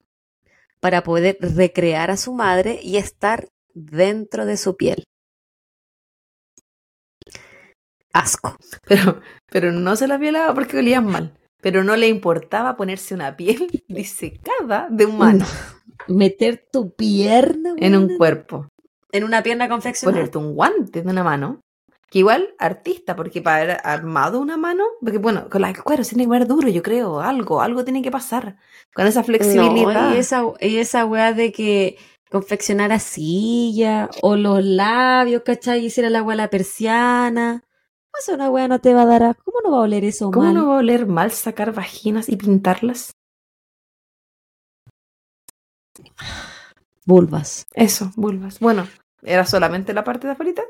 para 0.86 1.02
poder 1.02 1.36
recrear 1.40 2.12
a 2.12 2.16
su 2.16 2.32
madre 2.32 2.78
y 2.80 2.96
estar 2.96 3.48
dentro 3.74 4.46
de 4.46 4.56
su 4.56 4.76
piel. 4.76 5.02
Asco. 8.12 8.54
Pero, 8.86 9.20
pero 9.50 9.72
no 9.72 9.96
se 9.96 10.06
las 10.06 10.20
violaba 10.20 10.54
porque 10.54 10.78
olían 10.78 11.06
mal. 11.06 11.36
Pero 11.60 11.82
no 11.82 11.96
le 11.96 12.06
importaba 12.06 12.76
ponerse 12.76 13.14
una 13.14 13.36
piel 13.36 13.66
disecada 13.88 14.86
de 14.88 15.06
humano 15.06 15.44
Meter 16.06 16.68
tu 16.70 16.94
pierna 16.94 17.74
en 17.78 17.96
un 17.96 18.16
cuerpo. 18.16 18.68
en 19.10 19.24
una 19.24 19.42
pierna 19.42 19.68
confeccionada. 19.68 20.18
Ponerte 20.18 20.38
un 20.38 20.54
guante 20.54 21.02
de 21.02 21.10
una 21.10 21.24
mano. 21.24 21.62
Que 22.08 22.20
igual 22.20 22.54
artista, 22.58 23.16
porque 23.16 23.42
para 23.42 23.56
haber 23.56 23.76
armado 23.82 24.40
una 24.40 24.56
mano, 24.56 24.84
porque 25.00 25.18
bueno, 25.18 25.48
con 25.50 25.60
la 25.60 25.70
el 25.70 25.82
cuero 25.82 26.04
se 26.04 26.10
tiene 26.14 26.24
que 26.24 26.38
ver 26.38 26.46
duro, 26.46 26.68
yo 26.68 26.82
creo, 26.82 27.20
algo, 27.20 27.60
algo 27.60 27.84
tiene 27.84 28.02
que 28.02 28.12
pasar. 28.12 28.56
Con 28.94 29.06
esa 29.06 29.24
flexibilidad. 29.24 30.10
No, 30.10 30.14
y 30.14 30.18
esa, 30.18 30.42
y 30.60 30.76
esa 30.76 31.04
weá 31.04 31.32
de 31.32 31.50
que 31.52 31.98
confeccionara 32.30 32.98
silla 33.00 34.08
o 34.22 34.36
los 34.36 34.64
labios, 34.64 35.42
¿cachai? 35.42 35.84
Hiciera 35.84 36.10
la 36.10 36.22
weá 36.22 36.36
la 36.36 36.50
persiana. 36.50 37.64
Eso 38.18 38.34
una 38.34 38.50
weá 38.50 38.68
no 38.68 38.80
te 38.80 38.94
va 38.94 39.02
a 39.02 39.06
dar 39.06 39.22
a... 39.22 39.34
¿Cómo 39.34 39.58
no 39.62 39.72
va 39.72 39.78
a 39.78 39.82
oler 39.82 40.04
eso 40.04 40.30
¿Cómo 40.30 40.46
mal? 40.46 40.54
no 40.54 40.68
va 40.68 40.76
a 40.76 40.78
oler 40.78 41.06
mal 41.06 41.32
sacar 41.32 41.74
vaginas 41.74 42.28
y 42.28 42.36
pintarlas? 42.36 43.12
Vulvas. 47.04 47.66
Eso, 47.74 48.10
vulvas. 48.16 48.58
Bueno, 48.58 48.88
¿era 49.22 49.44
solamente 49.44 49.92
la 49.92 50.02
parte 50.02 50.26
de 50.26 50.32
afuera? 50.32 50.64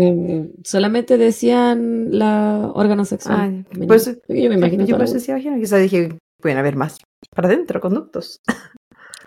Mm, 0.00 0.62
Solamente 0.64 1.18
decían 1.18 2.16
la 2.18 2.70
órgano 2.74 3.04
sexual. 3.04 3.66
Ah, 3.70 3.78
pues, 3.86 4.06
yo 4.06 4.48
me 4.48 4.54
imagino 4.54 4.84
yo 4.86 4.92
la 4.92 4.98
por 4.98 5.04
eso 5.04 5.14
decía 5.14 5.34
vagina, 5.34 5.58
quizás 5.58 5.82
dije, 5.82 6.16
pueden 6.40 6.56
haber 6.58 6.76
más 6.76 6.96
para 7.34 7.48
adentro, 7.48 7.80
conductos. 7.80 8.40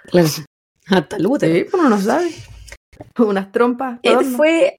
Claro. 0.05 0.27
Hasta 0.87 1.15
el 1.15 1.25
útero. 1.27 1.53
Sí, 1.53 1.65
uno 1.73 1.89
no 1.89 1.97
sabe. 1.97 2.29
Unas 3.17 3.51
trompas. 3.53 3.99
Ed 4.03 4.11
adorno. 4.11 4.35
fue. 4.37 4.77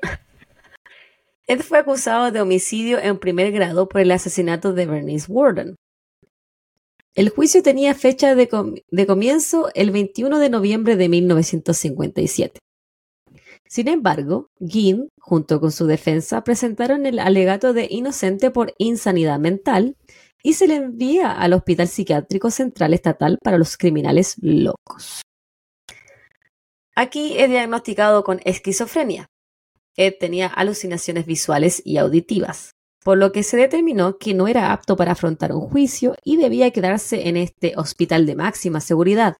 Ed 1.46 1.60
fue 1.60 1.78
acusado 1.78 2.32
de 2.32 2.40
homicidio 2.40 2.98
en 2.98 3.18
primer 3.18 3.52
grado 3.52 3.86
por 3.88 4.00
el 4.00 4.10
asesinato 4.10 4.72
de 4.72 4.86
Bernice 4.86 5.30
Warden. 5.30 5.76
El 7.14 7.28
juicio 7.28 7.62
tenía 7.62 7.94
fecha 7.94 8.34
de, 8.34 8.48
com- 8.48 8.74
de 8.90 9.06
comienzo 9.06 9.68
el 9.74 9.90
21 9.90 10.38
de 10.38 10.50
noviembre 10.50 10.96
de 10.96 11.08
1957. 11.08 12.58
Sin 13.68 13.88
embargo, 13.88 14.48
Ginn, 14.60 15.08
junto 15.18 15.60
con 15.60 15.72
su 15.72 15.86
defensa, 15.86 16.44
presentaron 16.44 17.06
el 17.06 17.18
alegato 17.18 17.72
de 17.72 17.88
inocente 17.90 18.50
por 18.50 18.72
insanidad 18.78 19.38
mental 19.38 19.96
y 20.42 20.52
se 20.52 20.68
le 20.68 20.76
envía 20.76 21.32
al 21.32 21.52
Hospital 21.52 21.88
Psiquiátrico 21.88 22.50
Central 22.50 22.94
Estatal 22.94 23.38
para 23.42 23.58
los 23.58 23.76
Criminales 23.76 24.36
Locos. 24.40 25.22
Aquí 26.94 27.36
es 27.36 27.50
diagnosticado 27.50 28.24
con 28.24 28.40
esquizofrenia. 28.44 29.26
Ed 29.96 30.14
tenía 30.20 30.46
alucinaciones 30.46 31.26
visuales 31.26 31.82
y 31.84 31.96
auditivas, 31.96 32.70
por 33.02 33.18
lo 33.18 33.32
que 33.32 33.42
se 33.42 33.56
determinó 33.56 34.18
que 34.18 34.34
no 34.34 34.46
era 34.46 34.72
apto 34.72 34.96
para 34.96 35.12
afrontar 35.12 35.52
un 35.52 35.68
juicio 35.68 36.14
y 36.22 36.36
debía 36.36 36.70
quedarse 36.70 37.28
en 37.28 37.36
este 37.36 37.74
hospital 37.76 38.26
de 38.26 38.36
máxima 38.36 38.80
seguridad. 38.80 39.36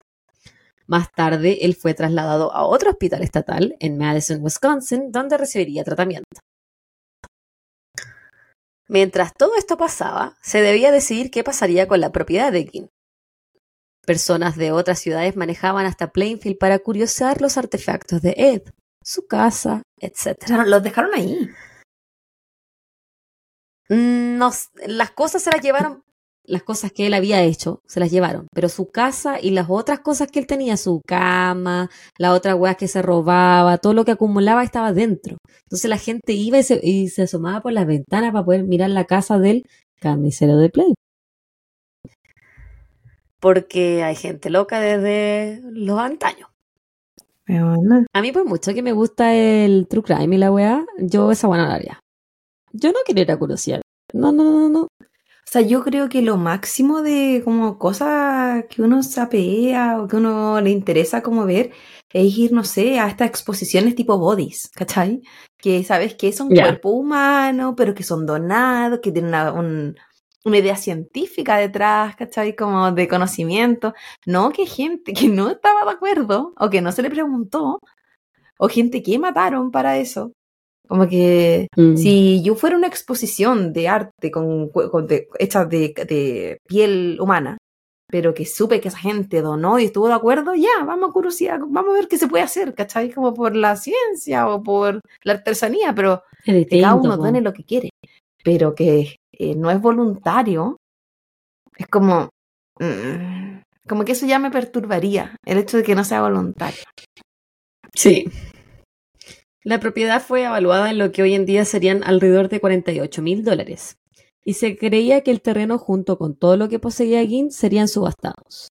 Más 0.87 1.11
tarde, 1.13 1.65
él 1.65 1.75
fue 1.75 1.95
trasladado 1.95 2.53
a 2.53 2.65
otro 2.65 2.91
hospital 2.91 3.23
estatal 3.23 3.77
en 3.81 3.99
Madison, 3.99 4.43
Wisconsin, 4.43 5.11
donde 5.11 5.37
recibiría 5.37 5.85
tratamiento. 5.85 6.41
Mientras 8.89 9.35
todo 9.35 9.57
esto 9.57 9.77
pasaba, 9.77 10.37
se 10.43 10.63
debía 10.63 10.93
decidir 10.93 11.31
qué 11.31 11.43
pasaría 11.43 11.89
con 11.89 12.01
la 12.01 12.13
propiedad 12.13 12.53
de 12.53 12.67
King. 12.67 12.87
Personas 14.07 14.57
de 14.57 14.71
otras 14.71 15.01
ciudades 15.01 15.37
manejaban 15.37 15.87
hasta 15.87 16.13
Plainfield 16.13 16.59
para 16.59 16.79
curiosear 16.79 17.41
los 17.41 17.59
artefactos 17.59 18.23
de 18.23 18.35
Ed. 18.37 18.63
su 19.03 19.27
casa, 19.27 19.83
etc. 20.01 20.65
Los 20.67 20.83
dejaron 20.83 21.15
ahí. 21.15 21.51
Mm, 23.89 24.41
las 24.87 25.11
cosas 25.13 25.43
se 25.43 25.51
las 25.51 25.61
llevaron, 25.61 26.03
las 26.49 26.63
cosas 26.63 26.93
que 26.93 27.07
él 27.07 27.15
había 27.15 27.43
hecho, 27.43 27.81
se 27.87 28.01
las 28.01 28.11
llevaron, 28.11 28.47
pero 28.53 28.69
su 28.69 28.89
casa 28.89 29.41
y 29.41 29.51
las 29.51 29.67
otras 29.69 30.01
cosas 30.01 30.31
que 30.31 30.39
él 30.39 30.47
tenía, 30.47 30.77
su 30.77 31.01
cama, 31.07 31.91
las 32.19 32.33
otras 32.33 32.55
weas 32.57 32.77
que 32.77 32.89
se 32.89 33.03
robaba, 33.03 33.79
todo 33.79 33.95
lo 33.95 34.05
que 34.05 34.13
acumulaba 34.13 34.65
estaba 34.65 34.93
dentro. 34.93 35.39
Entonces 35.65 35.89
la 35.89 35.99
gente 35.99 36.33
iba 36.33 36.59
y 36.59 36.63
se, 36.63 36.81
y 36.83 37.09
se 37.09 37.23
asomaba 37.23 37.61
por 37.61 37.73
las 37.73 37.87
ventanas 37.87 38.33
para 38.33 38.45
poder 38.45 38.65
mirar 38.65 38.91
la 38.91 39.05
casa 39.05 39.39
del 39.39 39.65
carnicero 40.01 40.57
de 40.59 40.71
Play. 40.71 40.95
Porque 43.41 44.03
hay 44.03 44.17
gente 44.17 44.51
loca 44.51 44.81
desde 44.81 45.61
los 45.63 45.99
antaños. 45.99 46.49
A 47.49 48.23
mí, 48.23 48.33
por 48.33 48.45
mucho 48.45 48.75
que 48.75 48.83
me 48.83 48.93
gusta 48.93 49.33
el 49.35 49.87
true 49.89 50.03
crime 50.03 50.35
y 50.35 50.39
la 50.39 50.51
weá, 50.51 50.85
yo 50.99 51.31
esa 51.31 51.47
buena 51.47 51.69
la 51.69 51.75
haría. 51.75 52.01
Yo 52.73 52.91
no 52.91 52.99
quiero 53.05 53.21
ir 53.21 53.31
a. 53.31 53.81
No, 54.13 54.33
no, 54.33 54.45
no, 54.45 54.69
no. 54.69 54.89
O 55.49 55.53
sea, 55.53 55.63
yo 55.63 55.85
creo 55.85 56.09
que 56.09 56.23
lo 56.23 56.37
máximo 56.37 57.03
de 57.03 57.41
como 57.45 57.79
cosas 57.79 58.65
que 58.69 58.83
uno 58.83 59.03
se 59.05 59.21
apea 59.21 60.01
o 60.01 60.09
que 60.09 60.17
uno 60.17 60.61
le 60.61 60.71
interesa 60.71 61.23
como 61.23 61.47
ver 61.47 61.71
es 62.13 62.37
ir, 62.37 62.53
no 62.53 62.65
sé, 62.65 62.99
a 62.99 63.07
estas 63.07 63.29
exposiciones 63.29 63.95
tipo 63.95 64.19
bodies, 64.19 64.69
¿cachai? 64.75 65.23
Que 65.57 65.85
sabes 65.85 66.15
que 66.17 66.33
son 66.33 66.51
Ya. 66.51 66.63
cuerpos 66.65 66.93
humanos, 66.95 67.75
pero 67.77 67.95
que 67.95 68.03
son 68.03 68.27
donados, 68.27 68.99
que 69.01 69.13
tienen 69.13 69.29
una, 69.31 69.53
un- 69.53 69.95
una 70.45 70.59
idea 70.59 70.77
científica 70.77 71.57
detrás, 71.59 72.17
¿cachai? 72.17 72.57
Como 72.57 72.91
de 72.93 73.07
conocimiento. 73.07 73.95
No 74.27 74.51
que 74.51 74.67
gente 74.67 75.13
que 75.13 75.29
no 75.29 75.51
estaba 75.51 75.85
de 75.85 75.91
acuerdo 75.93 76.55
o 76.59 76.71
que 76.71 76.81
no 76.81 76.91
se 76.91 77.03
le 77.03 77.11
preguntó, 77.11 77.79
o 78.59 78.69
gente 78.69 79.03
que 79.03 79.19
mataron 79.19 79.71
para 79.71 79.97
eso. 79.99 80.33
Como 80.89 81.09
que 81.09 81.69
Mm. 81.77 81.97
si 81.97 82.43
yo 82.43 82.55
fuera 82.55 82.77
una 82.77 82.87
exposición 82.87 83.73
de 83.73 83.89
arte 83.89 84.31
con, 84.31 84.69
con- 84.71 85.07
de- 85.07 85.29
hecha 85.39 85.65
de, 85.65 85.93
de 86.09 86.59
piel 86.69 87.19
humana, 87.21 87.59
pero 88.09 88.33
que 88.35 88.47
supe 88.47 88.81
que 88.81 88.89
esa 88.89 88.99
gente 88.99 89.43
donó 89.43 89.81
y 89.81 89.87
estuvo 89.87 90.07
de 90.07 90.15
acuerdo, 90.15 90.55
ya, 90.55 90.85
vamos 90.87 91.11
a 91.11 91.13
curiosidad, 91.13 91.59
vamos 91.61 91.91
a 91.91 91.95
ver 91.95 92.07
qué 92.09 92.19
se 92.19 92.29
puede 92.29 92.45
hacer, 92.45 92.73
¿cachai? 92.75 93.11
Como 93.13 93.35
por 93.35 93.57
la 93.57 93.75
ciencia 93.77 94.49
o 94.49 94.63
por 94.63 95.01
la 95.25 95.33
artesanía, 95.33 95.93
pero 95.95 96.23
que 96.45 96.81
cada 96.81 96.95
uno 96.95 97.17
done 97.17 97.41
lo 97.41 97.53
que 97.53 97.65
quiere. 97.65 97.91
Pero 98.45 98.75
que 98.77 99.17
eh, 99.33 99.55
no 99.57 99.73
es 99.73 99.81
voluntario, 99.81 100.77
es 101.77 101.89
como... 101.89 102.29
mm, 102.79 103.63
como 103.89 104.05
que 104.05 104.13
eso 104.13 104.25
ya 104.27 104.39
me 104.39 104.51
perturbaría, 104.53 105.35
el 105.45 105.59
hecho 105.59 105.77
de 105.77 105.83
que 105.83 105.95
no 105.97 106.05
sea 106.05 106.23
voluntario. 106.23 106.79
Sí. 107.93 108.25
La 109.67 109.81
propiedad 109.81 110.23
fue 110.23 110.45
evaluada 110.45 110.93
en 110.93 110.99
lo 110.99 111.11
que 111.11 111.23
hoy 111.23 111.35
en 111.35 111.45
día 111.45 111.65
serían 111.65 112.05
alrededor 112.05 112.49
de 112.49 112.61
48 112.61 113.21
mil 113.21 113.43
dólares. 113.43 113.97
Y 114.45 114.53
se 114.53 114.79
creía 114.79 115.23
que 115.23 115.33
el 115.33 115.43
terreno 115.43 115.77
junto 115.77 116.19
con 116.19 116.37
todo 116.37 116.57
lo 116.57 116.69
que 116.69 116.79
poseía 116.79 117.27
Ginn 117.27 117.51
serían 117.51 117.89
subastados. 117.89 118.69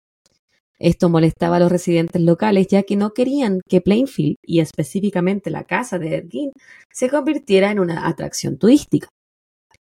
Esto 0.79 1.09
molestaba 1.09 1.57
a 1.57 1.59
los 1.59 1.69
residentes 1.69 2.21
locales 2.21 2.67
ya 2.67 2.83
que 2.83 2.95
no 2.95 3.11
querían 3.11 3.59
que 3.67 3.81
Plainfield 3.81 4.37
y 4.41 4.61
específicamente 4.61 5.49
la 5.49 5.65
casa 5.65 5.99
de 5.99 6.15
Ed 6.15 6.29
se 6.93 7.09
convirtiera 7.09 7.71
en 7.71 7.81
una 7.81 8.07
atracción 8.07 8.57
turística. 8.57 9.09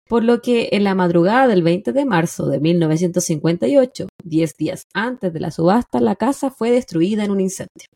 Por 0.08 0.24
lo 0.24 0.41
que 0.41 0.70
en 0.72 0.86
la 0.86 0.96
madrugada 0.96 1.50
del 1.50 1.62
20 1.62 1.91
de 1.91 2.06
marzo 2.06 2.48
de 2.48 2.62
1958, 2.62 4.08
10 4.24 4.56
días 4.56 4.84
antes 4.93 5.34
de 5.34 5.41
la 5.41 5.52
subasta, 5.52 6.00
la 6.00 6.16
casa 6.16 6.52
fue 6.52 6.72
destruida 6.72 7.26
en 7.26 7.32
un 7.32 7.41
incendio. 7.41 7.89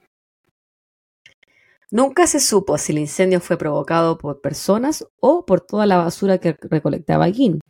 Nunca 1.92 2.28
se 2.28 2.40
supo 2.40 2.78
si 2.78 2.92
el 2.92 3.00
incendio 3.00 3.40
fue 3.40 3.58
provocado 3.58 4.18
por 4.18 4.42
personas 4.42 5.08
o 5.20 5.46
por 5.46 5.62
toda 5.62 5.86
la 5.88 5.98
basura 5.98 6.38
que 6.38 6.56
recolectaba 6.62 7.32
Ginn, 7.32 7.62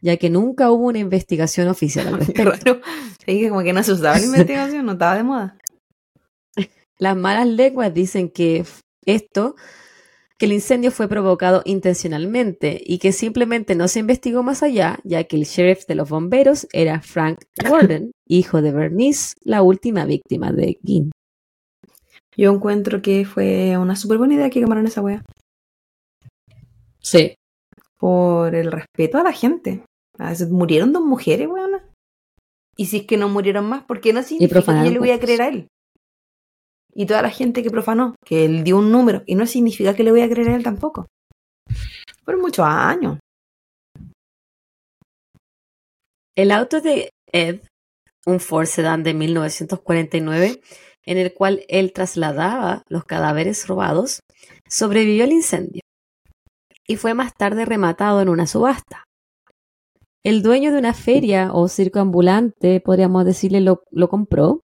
ya 0.00 0.16
que 0.16 0.30
nunca 0.30 0.70
hubo 0.70 0.86
una 0.86 0.98
investigación 0.98 1.68
oficial 1.68 2.08
al 2.08 2.18
Qué 2.32 2.44
respecto. 2.44 2.74
raro. 2.74 2.86
Sí, 3.24 3.40
que 3.40 3.48
como 3.48 3.62
que 3.62 3.72
no 3.72 3.82
se 3.82 3.92
usaba 3.92 4.18
la 4.18 4.24
investigación, 4.26 4.86
no 4.86 4.92
estaba 4.92 5.16
de 5.16 5.22
moda. 5.22 5.58
Las 6.98 7.16
malas 7.16 7.46
lenguas 7.46 7.92
dicen 7.94 8.30
que 8.30 8.64
esto, 9.04 9.54
que 10.38 10.46
el 10.46 10.52
incendio 10.52 10.90
fue 10.90 11.08
provocado 11.08 11.62
intencionalmente 11.64 12.80
y 12.84 12.98
que 12.98 13.12
simplemente 13.12 13.74
no 13.74 13.86
se 13.88 14.00
investigó 14.00 14.42
más 14.42 14.62
allá, 14.62 14.98
ya 15.04 15.24
que 15.24 15.36
el 15.36 15.44
sheriff 15.44 15.86
de 15.86 15.94
los 15.94 16.08
bomberos 16.08 16.66
era 16.72 17.00
Frank 17.00 17.40
Warden, 17.70 18.10
hijo 18.26 18.60
de 18.60 18.72
Bernice, 18.72 19.34
la 19.42 19.62
última 19.62 20.04
víctima 20.04 20.52
de 20.52 20.78
Ginn. 20.84 21.12
Yo 22.36 22.52
encuentro 22.52 23.02
que 23.02 23.24
fue 23.24 23.76
una 23.76 23.96
súper 23.96 24.18
buena 24.18 24.34
idea 24.34 24.50
que 24.50 24.60
quemaron 24.60 24.86
esa 24.86 25.02
wea. 25.02 25.22
Sí. 27.00 27.34
Por 27.98 28.54
el 28.54 28.72
respeto 28.72 29.18
a 29.18 29.22
la 29.22 29.32
gente. 29.32 29.84
Murieron 30.50 30.92
dos 30.92 31.02
mujeres, 31.02 31.48
weona. 31.48 31.84
Y 32.76 32.86
si 32.86 32.98
es 32.98 33.06
que 33.06 33.16
no 33.16 33.28
murieron 33.28 33.68
más, 33.68 33.84
¿por 33.84 34.00
qué 34.00 34.12
no 34.12 34.22
significa 34.22 34.62
que 34.62 34.84
yo 34.84 34.90
le 34.90 34.98
voy 34.98 35.10
a 35.10 35.18
cuerpos. 35.18 35.24
creer 35.24 35.42
a 35.42 35.48
él? 35.48 35.68
Y 36.94 37.06
toda 37.06 37.22
la 37.22 37.30
gente 37.30 37.62
que 37.62 37.70
profanó, 37.70 38.14
que 38.24 38.44
él 38.44 38.64
dio 38.64 38.78
un 38.78 38.90
número, 38.90 39.22
y 39.26 39.34
no 39.34 39.46
significa 39.46 39.94
que 39.94 40.04
le 40.04 40.10
voy 40.10 40.22
a 40.22 40.28
creer 40.28 40.50
a 40.50 40.56
él 40.56 40.62
tampoco. 40.62 41.06
Por 42.24 42.38
muchos 42.38 42.64
años. 42.66 43.18
El 46.34 46.50
auto 46.50 46.80
de 46.80 47.10
Ed, 47.30 47.60
un 48.26 48.40
Ford 48.40 48.66
Sedan 48.66 49.02
de 49.02 49.14
1949, 49.14 50.60
en 51.04 51.18
el 51.18 51.32
cual 51.34 51.64
él 51.68 51.92
trasladaba 51.92 52.82
los 52.88 53.04
cadáveres 53.04 53.66
robados, 53.66 54.20
sobrevivió 54.68 55.24
al 55.24 55.32
incendio 55.32 55.82
y 56.86 56.96
fue 56.96 57.14
más 57.14 57.34
tarde 57.34 57.64
rematado 57.64 58.20
en 58.20 58.28
una 58.28 58.46
subasta. 58.46 59.04
El 60.24 60.42
dueño 60.42 60.72
de 60.72 60.78
una 60.78 60.94
feria 60.94 61.50
o 61.52 61.68
circo 61.68 61.98
ambulante, 61.98 62.80
podríamos 62.80 63.24
decirle, 63.24 63.60
lo, 63.60 63.82
lo 63.90 64.08
compró 64.08 64.60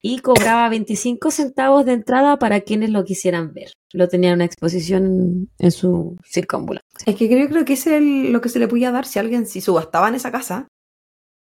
y 0.00 0.20
cobraba 0.20 0.68
25 0.68 1.30
centavos 1.30 1.84
de 1.84 1.92
entrada 1.92 2.38
para 2.38 2.60
quienes 2.60 2.90
lo 2.90 3.04
quisieran 3.04 3.52
ver. 3.52 3.72
Lo 3.92 4.08
tenía 4.08 4.30
en 4.30 4.36
una 4.36 4.44
exposición 4.44 5.50
en 5.58 5.70
su 5.72 6.16
circo 6.24 6.56
ambulante. 6.56 6.86
Es 7.04 7.16
que 7.16 7.28
creo, 7.28 7.48
creo 7.48 7.64
que 7.64 7.72
es 7.74 7.86
el- 7.86 8.32
lo 8.32 8.40
que 8.40 8.48
se 8.48 8.58
le 8.60 8.68
podía 8.68 8.90
dar 8.92 9.04
si 9.04 9.18
alguien, 9.18 9.44
si 9.46 9.60
subastaba 9.60 10.08
en 10.08 10.14
esa 10.14 10.30
casa. 10.32 10.68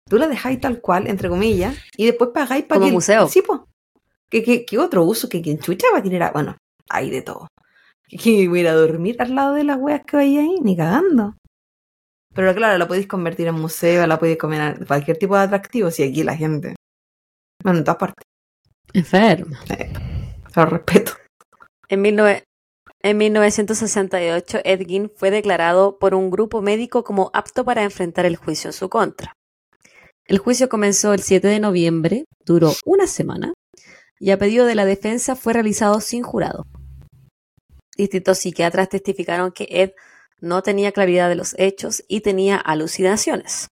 Tú 0.09 0.17
la 0.19 0.27
dejáis 0.27 0.61
tal 0.61 0.81
cual, 0.81 1.07
entre 1.07 1.29
comillas, 1.29 1.77
y 1.97 2.07
después 2.07 2.31
pagáis 2.33 2.65
para 2.65 2.79
Como 2.79 2.89
que... 2.89 2.95
museo. 2.95 3.29
Sí, 3.29 3.43
po. 3.43 3.68
¿Qué, 4.31 4.43
qué, 4.43 4.65
qué 4.65 4.79
otro 4.79 5.05
uso? 5.05 5.29
que 5.29 5.43
quien 5.43 5.59
chucha 5.59 5.87
va 5.93 5.99
a 5.99 6.27
a... 6.27 6.33
Bueno, 6.33 6.57
hay 6.89 7.11
de 7.11 7.23
todo. 7.23 7.49
¿Que 8.09 8.49
voy 8.49 8.61
a 8.61 8.63
ir 8.63 8.69
a 8.69 8.75
dormir 8.75 9.17
al 9.21 9.35
lado 9.35 9.55
de 9.55 9.65
las 9.65 9.79
weas 9.79 10.03
que 10.05 10.17
veía 10.17 10.41
ahí? 10.41 10.57
Ni 10.63 10.77
cagando. 10.77 11.35
Pero 12.35 12.55
claro, 12.55 12.79
la 12.79 12.87
podéis 12.87 13.07
convertir 13.07 13.49
en 13.49 13.55
museo, 13.55 14.07
la 14.07 14.19
podéis 14.19 14.39
comer 14.39 14.77
en 14.79 14.87
cualquier 14.87 15.19
tipo 15.19 15.37
de 15.37 15.43
atractivo, 15.43 15.91
si 15.91 16.03
aquí 16.03 16.23
la 16.23 16.37
gente... 16.37 16.75
Bueno, 17.63 17.81
en 17.81 17.85
todas 17.85 17.99
partes. 17.99 18.25
Enfermo. 18.93 19.57
Lo 20.55 20.67
respeto. 20.67 21.13
En, 21.89 22.03
19 22.03 22.45
en 23.03 23.17
1968, 23.17 24.61
Ed 24.65 24.87
Gein 24.87 25.11
fue 25.11 25.31
declarado 25.31 25.99
por 25.99 26.15
un 26.15 26.31
grupo 26.31 26.63
médico 26.63 27.05
como 27.05 27.31
apto 27.33 27.65
para 27.65 27.83
enfrentar 27.83 28.27
el 28.27 28.37
juicio 28.37 28.69
en 28.69 28.75
su 28.75 28.89
contra. 28.89 29.33
El 30.27 30.39
juicio 30.39 30.69
comenzó 30.69 31.15
el 31.15 31.23
7 31.23 31.49
de 31.49 31.61
noviembre, 31.61 32.25
duró 32.45 32.73
una 32.85 33.07
semana 33.07 33.55
y 34.19 34.31
a 34.31 34.39
pedido 34.39 34.67
de 34.67 34.75
la 34.75 34.85
defensa 34.85 35.37
fue 35.37 35.53
realizado 35.53 36.01
sin 36.01 36.23
jurado. 36.23 36.67
Distintos 37.97 38.39
psiquiatras 38.39 38.89
testificaron 38.89 39.53
que 39.53 39.67
Ed 39.71 39.91
no 40.41 40.63
tenía 40.63 40.93
claridad 40.93 41.29
de 41.29 41.35
los 41.35 41.55
hechos 41.59 42.05
y 42.09 42.21
tenía 42.21 42.57
alucinaciones. 42.57 43.69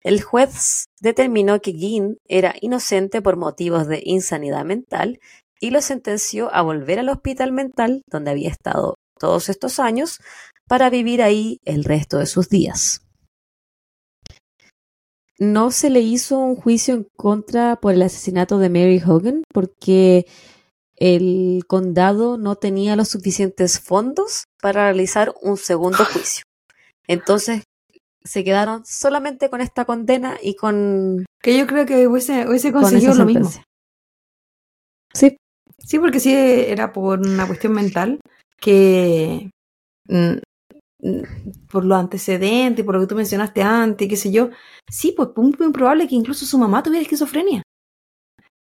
El 0.00 0.22
juez 0.22 0.86
determinó 1.00 1.60
que 1.60 1.72
Gein 1.72 2.18
era 2.26 2.54
inocente 2.60 3.22
por 3.22 3.36
motivos 3.36 3.86
de 3.86 4.02
insanidad 4.04 4.64
mental 4.64 5.20
y 5.60 5.70
lo 5.70 5.80
sentenció 5.80 6.52
a 6.54 6.62
volver 6.62 6.98
al 6.98 7.08
hospital 7.08 7.52
mental 7.52 8.02
donde 8.06 8.30
había 8.30 8.50
estado 8.50 8.96
todos 9.18 9.48
estos 9.48 9.78
años 9.78 10.18
para 10.68 10.90
vivir 10.90 11.22
ahí 11.22 11.60
el 11.64 11.84
resto 11.84 12.18
de 12.18 12.26
sus 12.26 12.48
días. 12.48 13.05
No 15.38 15.70
se 15.70 15.90
le 15.90 16.00
hizo 16.00 16.38
un 16.38 16.56
juicio 16.56 16.94
en 16.94 17.06
contra 17.16 17.76
por 17.76 17.92
el 17.92 18.02
asesinato 18.02 18.58
de 18.58 18.70
Mary 18.70 19.02
Hogan 19.04 19.42
porque 19.52 20.26
el 20.96 21.64
condado 21.66 22.38
no 22.38 22.56
tenía 22.56 22.96
los 22.96 23.08
suficientes 23.08 23.80
fondos 23.80 24.44
para 24.62 24.84
realizar 24.84 25.34
un 25.42 25.56
segundo 25.56 26.04
juicio. 26.12 26.44
Entonces 27.06 27.64
se 28.24 28.44
quedaron 28.44 28.84
solamente 28.86 29.50
con 29.50 29.60
esta 29.60 29.84
condena 29.84 30.38
y 30.42 30.56
con, 30.56 31.26
Que 31.42 31.56
yo 31.56 31.66
creo 31.66 31.86
que 31.86 32.06
hubiese, 32.06 32.48
hubiese 32.48 32.72
con 32.72 32.82
conseguido 32.82 33.14
lo 33.14 33.26
mismo. 33.26 33.50
Sí, 35.12 35.36
Sí, 35.86 36.00
porque 36.00 36.18
sí 36.18 36.34
era 36.34 36.92
por 36.92 37.20
una 37.20 37.46
cuestión 37.46 37.72
mental 37.72 38.18
que 38.60 39.50
mm, 40.08 40.38
por 41.70 41.84
los 41.84 41.98
antecedentes, 41.98 42.84
por 42.84 42.94
lo 42.94 43.00
que 43.00 43.06
tú 43.06 43.14
mencionaste 43.14 43.62
antes, 43.62 44.08
qué 44.08 44.16
sé 44.16 44.30
yo, 44.30 44.50
sí, 44.88 45.12
pues 45.16 45.30
muy, 45.36 45.54
muy 45.58 45.72
probable 45.72 46.08
que 46.08 46.14
incluso 46.14 46.46
su 46.46 46.58
mamá 46.58 46.82
tuviera 46.82 47.02
esquizofrenia. 47.02 47.62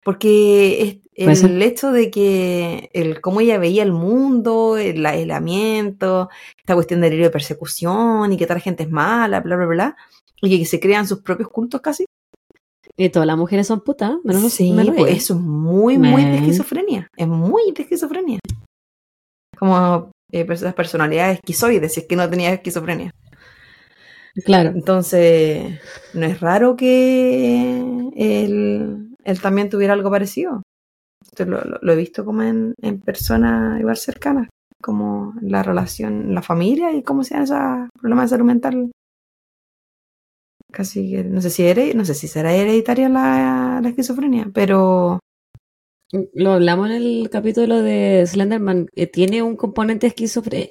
Porque 0.02 1.02
es 1.14 1.42
el 1.44 1.62
hecho 1.62 1.90
de 1.92 2.10
que 2.10 2.90
el 2.92 3.22
cómo 3.22 3.40
ella 3.40 3.58
veía 3.58 3.82
el 3.82 3.92
mundo, 3.92 4.76
el 4.76 5.04
aislamiento, 5.06 6.28
esta 6.58 6.74
cuestión 6.74 7.00
del 7.00 7.12
herido 7.12 7.28
de 7.28 7.32
persecución 7.32 8.30
y 8.32 8.36
que 8.36 8.44
toda 8.44 8.56
la 8.56 8.60
gente 8.60 8.82
es 8.82 8.90
mala, 8.90 9.40
bla, 9.40 9.56
bla, 9.56 9.66
bla, 9.66 9.96
y 10.42 10.58
que 10.58 10.66
se 10.66 10.78
crean 10.78 11.06
sus 11.06 11.20
propios 11.20 11.48
cultos 11.48 11.80
casi. 11.80 12.04
Y 12.96 13.08
todas 13.08 13.26
las 13.26 13.38
mujeres 13.38 13.66
son 13.66 13.80
putas, 13.80 14.18
menos 14.24 14.42
no 14.42 14.50
sí, 14.50 14.72
pues 14.96 15.16
eso 15.16 15.34
es 15.34 15.40
muy, 15.40 15.96
muy 15.98 16.22
de 16.22 16.36
esquizofrenia. 16.36 17.08
Es 17.16 17.26
muy 17.26 17.72
de 17.72 17.82
esquizofrenia. 17.82 18.38
Como 19.58 20.10
eh, 20.40 20.46
esas 20.50 20.74
personalidades 20.74 21.36
esquizoides, 21.38 21.92
si 21.94 22.00
es 22.00 22.06
que 22.06 22.16
no 22.16 22.28
tenía 22.30 22.52
esquizofrenia. 22.52 23.12
Claro. 24.44 24.70
Entonces, 24.70 25.80
no 26.12 26.26
es 26.26 26.40
raro 26.40 26.76
que 26.76 27.78
él, 28.16 29.14
él 29.24 29.40
también 29.40 29.70
tuviera 29.70 29.92
algo 29.94 30.10
parecido. 30.10 30.62
Esto 31.24 31.44
lo, 31.46 31.62
lo- 31.64 31.78
lo 31.82 31.92
he 31.92 31.96
visto 31.96 32.24
como 32.24 32.42
en, 32.42 32.74
en 32.82 33.00
personas 33.00 33.80
igual 33.80 33.96
cercanas, 33.96 34.48
como 34.82 35.34
la 35.42 35.62
relación, 35.62 36.34
la 36.34 36.42
familia 36.42 36.92
y 36.92 37.02
cómo 37.02 37.24
se 37.24 37.34
dan 37.34 37.44
esos 37.44 37.58
problemas 38.00 38.30
de 38.30 38.36
salud 38.36 38.46
mental. 38.46 38.92
Casi 40.72 41.10
que, 41.10 41.24
no 41.24 41.40
sé 41.40 41.50
si 41.50 41.62
hered- 41.64 41.94
no 41.94 42.04
sé 42.04 42.14
si 42.14 42.26
será 42.28 42.52
hereditaria 42.52 43.08
la, 43.08 43.80
la 43.82 43.88
esquizofrenia, 43.88 44.50
pero 44.52 45.20
Lo 46.32 46.52
hablamos 46.52 46.90
en 46.90 46.96
el 46.96 47.28
capítulo 47.30 47.82
de 47.82 48.24
Slenderman. 48.26 48.88
eh, 48.94 49.06
tiene 49.06 49.42
un 49.42 49.56
componente 49.56 50.06
esquizofrénico. 50.06 50.70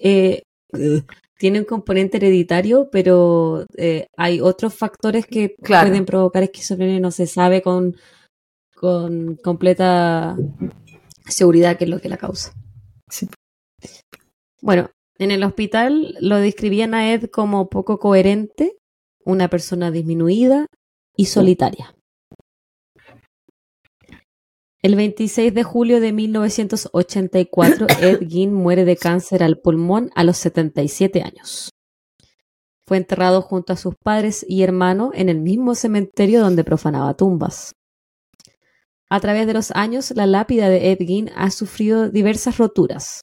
tiene 1.38 1.60
un 1.60 1.66
componente 1.66 2.18
hereditario, 2.18 2.90
pero 2.90 3.66
eh, 3.76 4.08
hay 4.16 4.40
otros 4.40 4.74
factores 4.74 5.26
que 5.26 5.56
Claro. 5.62 5.90
pueden 5.90 6.06
provocar 6.06 6.44
esquizofrenia 6.44 6.96
y 6.96 7.00
no 7.02 7.12
se 7.12 7.28
sabe 7.28 7.62
con, 7.62 7.96
con 8.76 9.36
completa 9.36 10.38
seguridad 11.28 11.78
qué 11.78 11.84
es 11.84 11.90
lo 11.90 12.00
que 12.00 12.08
la 12.10 12.18
causa. 12.18 12.54
Sí. 13.10 13.28
Bueno, 14.62 14.90
en 15.20 15.32
el 15.32 15.44
hospital 15.44 16.16
lo 16.22 16.38
describían 16.38 16.94
a 16.94 17.12
Ed 17.14 17.26
como 17.30 17.70
poco 17.70 18.00
coherente, 18.00 18.78
una 19.26 19.50
persona 19.50 19.92
disminuida 19.92 20.68
y 21.18 21.26
solitaria. 21.26 21.94
El 24.84 24.98
26 24.98 25.54
de 25.54 25.64
julio 25.64 26.02
de 26.02 26.12
1984, 26.12 27.88
Ed 28.02 28.28
Gein 28.28 28.54
muere 28.54 28.84
de 28.84 28.98
cáncer 28.98 29.42
al 29.42 29.58
pulmón 29.58 30.12
a 30.14 30.26
los 30.26 30.36
77 30.36 31.22
años. 31.22 31.70
Fue 32.86 32.98
enterrado 32.98 33.42
junto 33.42 33.72
a 33.72 33.78
sus 33.78 33.96
padres 33.96 34.46
y 34.46 34.62
hermano 34.62 35.12
en 35.14 35.30
el 35.30 35.40
mismo 35.40 35.74
cementerio 35.74 36.42
donde 36.42 36.66
profanaba 36.66 37.14
tumbas. 37.14 37.72
A 39.10 39.22
través 39.22 39.48
de 39.48 39.54
los 39.54 39.72
años, 39.72 40.12
la 40.18 40.26
lápida 40.26 40.68
de 40.68 40.92
Ed 40.92 40.98
Gein 40.98 41.30
ha 41.34 41.50
sufrido 41.50 42.10
diversas 42.10 42.58
roturas. 42.58 43.22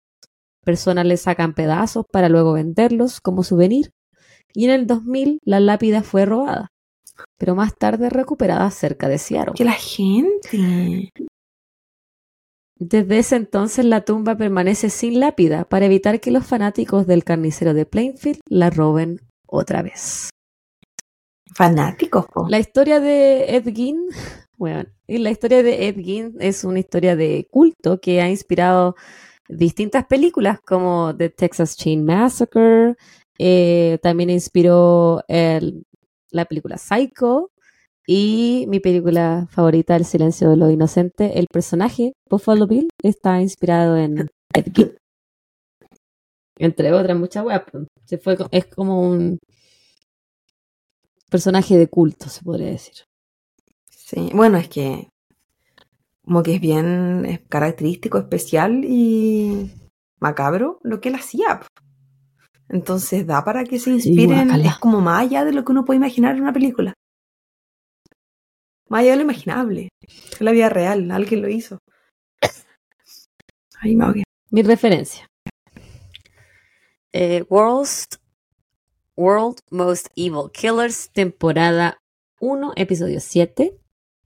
Personas 0.65 1.05
le 1.05 1.19
sacan 1.19 1.53
pedazos 1.53 2.07
para 2.11 2.31
luego 2.31 2.55
venderlos 2.55 3.21
como 3.21 3.43
souvenir. 3.43 3.91
Y 4.55 4.65
en 4.65 4.71
el 4.71 4.87
2000 4.87 5.41
la 5.45 5.61
lápida 5.61 6.03
fue 6.03 6.25
robada, 6.25 6.69
pero 7.37 7.55
más 7.55 7.77
tarde 7.77 8.09
recuperada 8.09 8.71
cerca 8.71 9.09
de 9.09 9.19
Seattle. 9.19 9.53
que 9.55 9.65
la 9.65 9.73
gente. 9.73 11.11
Desde 12.81 13.19
ese 13.19 13.37
entonces 13.37 13.85
la 13.85 14.07
tumba 14.07 14.37
permanece 14.39 14.89
sin 14.89 15.21
lápida 15.21 15.65
para 15.67 15.85
evitar 15.85 16.19
que 16.19 16.31
los 16.31 16.47
fanáticos 16.47 17.07
del 17.07 17.25
carnicero 17.25 17.75
de 17.75 17.85
Plainfield 17.85 18.41
la 18.49 18.71
roben 18.71 19.21
otra 19.47 19.83
vez. 19.83 20.31
Fanáticos, 21.55 22.25
po. 22.33 22.49
La 22.49 22.59
historia 22.59 22.99
de 22.99 23.55
Ed 23.55 23.69
Gein, 23.75 24.07
bueno, 24.57 24.85
y 25.07 25.19
la 25.19 25.31
historia 25.31 25.63
de 25.63 25.89
Ed 25.89 25.97
Gein 25.97 26.37
es 26.41 26.65
una 26.65 26.79
historia 26.79 27.17
de 27.17 27.47
culto 27.51 28.01
que 28.01 28.23
ha 28.23 28.31
inspirado 28.31 28.97
distintas 29.47 30.07
películas 30.07 30.59
como 30.65 31.15
The 31.15 31.29
Texas 31.29 31.77
Chain 31.77 32.03
Massacre, 32.03 32.95
eh, 33.39 33.99
también 34.03 34.31
inspiró 34.31 35.23
el- 35.29 35.85
la 36.31 36.47
película 36.47 36.79
Psycho 36.79 37.51
y 38.13 38.67
mi 38.67 38.81
película 38.81 39.47
favorita, 39.51 39.95
El 39.95 40.05
silencio 40.05 40.51
de 40.51 40.57
lo 40.57 40.69
inocente. 40.69 41.39
El 41.39 41.47
personaje 41.47 42.15
Buffalo 42.29 42.67
Bill 42.67 42.89
está 43.01 43.41
inspirado 43.41 43.97
en 43.97 44.29
Ed 44.53 44.73
Gein. 44.75 44.97
Entre 46.59 46.93
otras 46.93 47.17
muchas 47.17 47.45
weas. 47.45 47.63
pues. 47.71 47.87
Se 48.07 48.19
fue, 48.19 48.37
es 48.51 48.67
como 48.67 49.01
un 49.01 49.39
personaje 51.31 51.79
de 51.79 51.87
culto, 51.87 52.29
se 52.29 52.43
podría 52.43 52.73
decir. 52.73 52.97
Sí, 53.89 54.31
bueno, 54.35 54.59
es 54.59 54.69
que 54.69 55.09
como 56.25 56.43
que 56.43 56.57
es 56.57 56.61
bien 56.61 57.25
es 57.27 57.43
característico, 57.49 58.19
especial 58.19 58.85
y 58.85 59.71
macabro 60.19 60.81
lo 60.83 61.01
que 61.01 61.11
él 61.11 61.15
hacía. 61.15 61.61
Entonces 62.69 63.25
da 63.25 63.45
para 63.45 63.63
que 63.63 63.79
se 63.79 63.91
inspiren, 63.91 64.51
es 64.51 64.79
como 64.79 65.01
más 65.01 65.23
allá 65.23 65.45
de 65.45 65.53
lo 65.53 65.65
que 65.65 65.71
uno 65.71 65.85
puede 65.85 65.99
imaginar 65.99 66.35
en 66.35 66.43
una 66.43 66.53
película. 66.53 66.93
Más 68.91 69.01
allá 69.03 69.17
lo 69.17 69.23
imaginable. 69.23 69.89
Es 70.33 70.41
la 70.41 70.51
vida 70.53 70.69
real, 70.69 71.11
alguien 71.11 71.41
lo 71.43 71.49
hizo. 71.49 71.79
Me. 73.83 74.25
Mi 74.51 74.63
referencia. 74.63 75.27
Eh, 77.13 77.45
World's- 77.49 78.19
World 79.17 79.59
Most 79.71 80.09
Evil 80.17 80.51
Killers, 80.53 81.11
temporada 81.13 81.97
1, 82.41 82.73
episodio 82.77 83.21
7. 83.21 83.77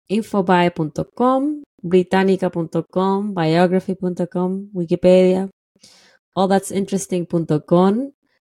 Infobae.com, 0.08 1.62
británica.com, 1.82 3.34
biography.com, 3.34 4.70
Wikipedia, 4.72 5.48
allthat'sinteresting.com, 6.36 8.12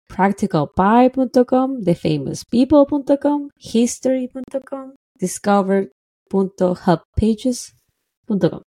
practicalpie.com, 0.09 1.81
thefamouspeople.com, 1.85 3.49
history.com, 3.59 4.95
discover.hubpages.com. 6.29 8.63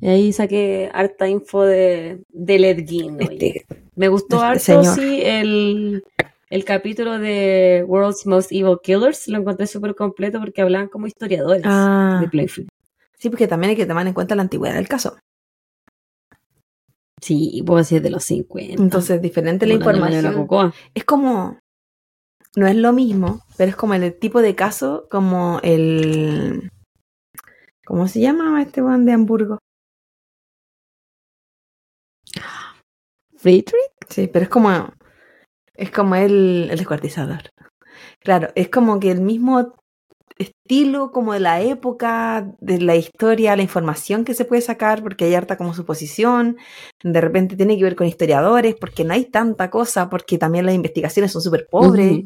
Y 0.00 0.08
ahí 0.08 0.32
saqué 0.32 0.90
harta 0.92 1.28
info 1.28 1.64
de, 1.64 2.22
de 2.28 2.58
Led 2.58 2.86
Gein. 2.88 3.20
Este, 3.20 3.64
Me 3.96 4.06
gustó 4.08 4.36
Este 4.36 4.46
harto, 4.72 4.84
señor. 4.84 4.94
sí, 4.94 5.20
el, 5.24 6.04
el 6.50 6.64
capítulo 6.64 7.18
de 7.18 7.84
World's 7.86 8.24
Most 8.26 8.52
Evil 8.52 8.78
Killers. 8.82 9.26
Lo 9.28 9.38
encontré 9.38 9.66
súper 9.66 9.94
completo 9.96 10.38
porque 10.38 10.62
hablaban 10.62 10.86
como 10.88 11.08
historiadores 11.08 11.62
ah, 11.64 12.18
de 12.20 12.28
Playfield. 12.28 12.68
sí, 13.18 13.28
porque 13.28 13.48
también 13.48 13.70
hay 13.70 13.76
que 13.76 13.86
tomar 13.86 14.06
en 14.06 14.14
cuenta 14.14 14.36
la 14.36 14.42
antigüedad 14.42 14.76
del 14.76 14.86
caso. 14.86 15.18
Sí, 17.20 17.60
puedo 17.66 17.78
decir 17.78 18.00
de 18.00 18.10
los 18.10 18.22
50. 18.22 18.80
Entonces, 18.80 19.20
diferente 19.20 19.66
la 19.66 19.74
información. 19.74 20.46
Es 20.94 21.04
como 21.04 21.58
no 22.56 22.66
es 22.66 22.76
lo 22.76 22.92
mismo, 22.92 23.42
pero 23.56 23.70
es 23.70 23.76
como 23.76 23.94
el 23.94 24.18
tipo 24.18 24.42
de 24.42 24.54
caso 24.54 25.06
como 25.10 25.60
el 25.62 26.70
¿cómo 27.84 28.08
se 28.08 28.20
llama 28.20 28.60
este 28.62 28.80
buen 28.80 29.04
de 29.04 29.12
Hamburgo? 29.12 29.58
Friedrich. 33.36 33.92
Sí, 34.08 34.28
pero 34.28 34.44
es 34.44 34.48
como 34.48 34.92
es 35.74 35.90
como 35.90 36.16
el, 36.16 36.68
el 36.70 36.78
descuartizador. 36.78 37.50
Claro, 38.20 38.48
es 38.54 38.68
como 38.68 38.98
que 38.98 39.10
el 39.10 39.20
mismo 39.20 39.74
estilo 40.38 41.10
como 41.10 41.32
de 41.32 41.40
la 41.40 41.60
época, 41.60 42.52
de 42.60 42.80
la 42.80 42.96
historia, 42.96 43.56
la 43.56 43.62
información 43.62 44.24
que 44.24 44.34
se 44.34 44.44
puede 44.44 44.62
sacar, 44.62 45.02
porque 45.02 45.24
hay 45.24 45.34
harta 45.34 45.56
como 45.56 45.74
suposición, 45.74 46.56
de 47.02 47.20
repente 47.20 47.56
tiene 47.56 47.76
que 47.76 47.84
ver 47.84 47.96
con 47.96 48.06
historiadores, 48.06 48.76
porque 48.80 49.04
no 49.04 49.14
hay 49.14 49.24
tanta 49.24 49.70
cosa, 49.70 50.08
porque 50.08 50.38
también 50.38 50.66
las 50.66 50.74
investigaciones 50.74 51.32
son 51.32 51.42
súper 51.42 51.66
pobres. 51.70 52.24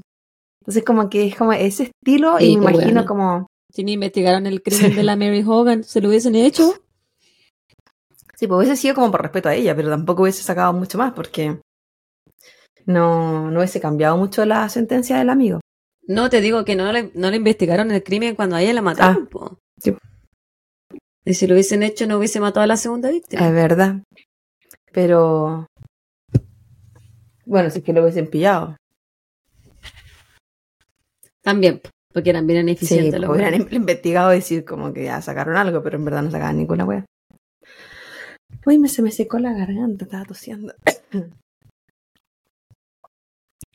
Entonces 0.63 0.85
como 0.85 1.11
que 1.11 1.27
es 1.27 1.35
como 1.35 1.53
ese 1.53 1.85
estilo 1.91 2.39
Sí, 2.39 2.53
y 2.53 2.57
me 2.57 2.71
imagino 2.71 3.05
como... 3.05 3.49
Si 3.73 3.83
ni 3.83 3.95
investigaron 3.95 4.47
el 4.47 4.63
crimen 4.63 4.91
Sí. 4.93 4.97
de 4.97 5.03
la 5.03 5.17
Mary 5.17 5.43
Hogan, 5.45 5.83
¿se 5.83 6.01
lo 6.01 6.09
hubiesen 6.09 6.37
hecho? 6.37 6.73
Sí, 8.37 8.47
pues 8.47 8.59
hubiese 8.59 8.77
sido 8.77 8.95
como 8.95 9.11
por 9.11 9.23
respeto 9.23 9.49
a 9.49 9.55
ella, 9.55 9.75
pero 9.75 9.89
tampoco 9.91 10.23
hubiese 10.23 10.43
sacado 10.43 10.73
mucho 10.73 10.99
más 10.99 11.13
porque 11.15 11.59
no, 12.87 13.51
no 13.51 13.59
hubiese 13.59 13.81
cambiado 13.81 14.17
mucho 14.17 14.45
la 14.45 14.69
sentencia 14.69 15.17
del 15.19 15.31
amigo. 15.31 15.61
No, 16.07 16.31
te 16.31 16.41
digo 16.41 16.65
que 16.65 16.77
no 16.77 16.93
le, 16.93 17.11
no 17.15 17.31
le 17.31 17.37
investigaron 17.39 17.91
el 17.91 18.03
crimen 18.03 18.35
cuando 18.37 18.57
a 18.57 18.63
ella 18.63 18.73
la 18.75 18.83
mataron. 18.83 19.29
sí. 19.79 19.97
Y 21.25 21.35
si 21.35 21.47
lo 21.47 21.55
hubiesen 21.55 21.83
hecho, 21.83 22.07
no 22.07 22.19
hubiese 22.19 22.41
matado 22.41 22.65
a 22.65 22.67
la 22.67 22.77
segunda 22.77 23.11
víctima. 23.11 23.47
Es 23.47 23.53
verdad. 23.55 24.03
Pero... 24.93 25.67
Bueno, 27.47 27.71
si 27.71 27.79
es 27.79 27.85
que 27.85 27.93
lo 27.93 28.03
hubiesen 28.03 28.29
pillado. 28.29 28.77
También, 31.43 31.81
po, 31.81 31.91
porque 32.13 32.31
eran 32.31 32.47
bien 32.47 32.59
Sí, 32.59 32.63
ineficientes 32.63 33.21
los 33.21 33.29
pues 33.29 33.41
hubieran 33.41 33.69
investigado 33.73 34.33
y 34.33 34.37
decir 34.37 34.65
como 34.65 34.93
que 34.93 35.05
ya 35.05 35.21
sacaron 35.21 35.57
algo, 35.57 35.83
pero 35.83 35.97
en 35.97 36.05
verdad 36.05 36.23
no 36.23 36.31
sacaban 36.31 36.57
ninguna 36.59 36.85
wea. 36.85 37.05
Uy, 38.65 38.79
me, 38.79 38.89
se 38.89 39.03
me 39.03 39.11
secó 39.11 39.39
la 39.39 39.53
garganta, 39.53 40.05
estaba 40.05 40.25
tosiendo. 40.25 40.73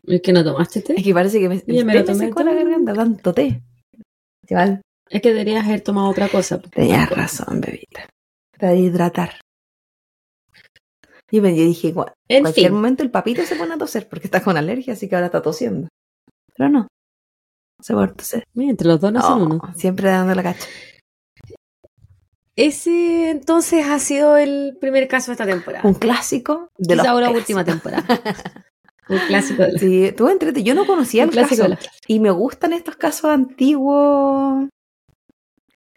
¿Es 0.04 0.22
que 0.22 0.32
no 0.32 0.44
tomaste 0.44 0.82
té? 0.82 0.96
Es 0.98 1.04
que 1.04 1.14
parece 1.14 1.40
que 1.40 1.50
me, 1.50 1.62
me 1.68 1.84
me 1.84 2.04
tomé 2.04 2.28
secó 2.28 2.42
la 2.42 2.54
garganta, 2.54 2.94
tanto 2.94 3.34
té. 3.34 3.62
Igual, 4.48 4.82
Es 5.10 5.22
que 5.22 5.30
deberías 5.30 5.66
haber 5.66 5.82
tomado 5.82 6.08
otra 6.10 6.30
cosa. 6.30 6.62
Tenías 6.62 7.10
razón, 7.10 7.60
bebita. 7.60 8.08
Para 8.58 8.74
hidratar. 8.76 9.42
Y 11.30 11.42
me 11.42 11.52
dije, 11.52 11.90
igual, 11.90 12.14
en 12.30 12.44
cualquier 12.44 12.72
momento 12.72 13.04
el 13.04 13.12
papito 13.12 13.44
se 13.44 13.58
pone 13.58 13.74
a 13.74 13.78
toser 13.78 14.08
porque 14.08 14.28
está 14.28 14.42
con 14.42 14.56
alergia, 14.56 14.94
así 14.94 15.10
que 15.10 15.16
ahora 15.16 15.26
está 15.26 15.42
tosiendo. 15.42 15.90
Pero 16.56 16.70
no. 16.70 16.88
Se 17.80 17.94
entre 18.56 18.88
los 18.88 19.00
dos 19.00 19.12
no, 19.14 19.22
son 19.22 19.42
uno. 19.44 19.74
Siempre 19.76 20.10
dando 20.10 20.34
la 20.34 20.44
cacha. 20.44 20.68
Ese 22.56 23.30
entonces 23.30 23.86
ha 23.86 24.00
sido 24.00 24.36
el 24.36 24.78
primer 24.82 25.08
caso 25.08 25.28
de 25.28 25.34
esta 25.34 25.46
temporada. 25.46 25.88
Un 25.88 25.94
clásico 25.94 26.72
de 26.78 26.96
la 26.96 27.30
última 27.30 27.64
temporada. 27.64 28.04
Un 29.10 29.20
clásico 29.20 29.64
de 29.64 29.80
Sí, 29.80 30.12
tú 30.16 30.28
entrete. 30.28 30.64
Yo 30.64 30.74
no 30.74 30.86
conocía 30.86 31.24
el 31.24 31.32
caso. 31.32 31.66
y 32.08 32.20
me 32.20 32.32
gustan 32.32 32.74
estos 32.74 32.96
casos 32.96 33.26
antiguos. 33.26 34.68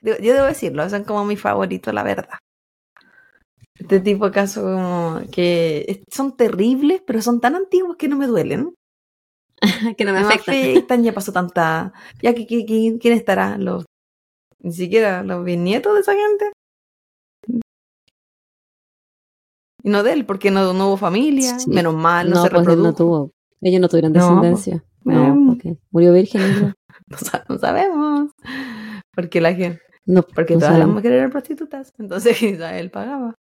Yo 0.03 0.15
debo 0.17 0.47
decirlo, 0.47 0.89
son 0.89 1.05
como 1.05 1.25
mi 1.25 1.37
favorito, 1.37 1.93
la 1.93 2.03
verdad. 2.03 2.39
Este 3.79 4.01
tipo 4.01 4.27
de 4.27 4.33
casos 4.33 4.63
como 4.63 5.21
que 5.33 6.03
son 6.11 6.37
terribles, 6.37 7.03
pero 7.07 7.23
son 7.23 7.41
tan 7.41 7.55
antiguos 7.55 7.97
que 7.97 8.09
no 8.09 8.17
me 8.17 8.27
duelen. 8.27 8.75
que 9.97 10.05
no 10.05 10.13
me, 10.13 10.21
afectan. 10.21 11.03
Ya 11.03 11.13
pasó 11.13 11.33
tanta. 11.33 11.93
Ya 12.23 12.35
que, 12.35 12.47
quién 12.47 13.15
estará 13.15 13.59
los 13.59 13.85
ni 14.63 14.73
siquiera 14.73 15.23
los 15.23 15.45
bisnietos 15.45 15.95
de 15.95 16.01
esa 16.01 16.15
gente. 16.15 16.53
Y 19.83 19.89
no 19.89 20.03
de 20.03 20.13
él, 20.13 20.27
porque 20.27 20.51
no, 20.51 20.75
no 20.75 20.89
hubo 20.89 20.97
familia, 20.99 21.57
menos 21.67 21.95
mal, 21.95 22.29
no, 22.29 22.43
se 22.43 22.51
pues 22.51 22.61
reprodujo. 22.61 22.89
no 22.89 22.95
tuvo. 22.95 23.33
Ellos 23.63 23.81
no 23.81 23.89
tuvieron 23.89 24.13
descendencia. 24.13 24.85
No, 25.05 25.35
no 25.35 25.57
murió 25.91 26.13
virgen. 26.13 26.75
no, 27.49 27.59
sabemos. 27.59 28.31
Porque 29.15 29.41
la 29.41 29.55
gente. 29.55 29.81
No, 30.05 30.23
porque 30.23 30.55
todas 30.55 30.79
las 30.79 30.89
mujeres 30.89 31.19
eran 31.19 31.31
prostitutas. 31.31 31.93
Entonces 31.99 32.43
él 32.43 32.91
pagaba. 32.91 33.35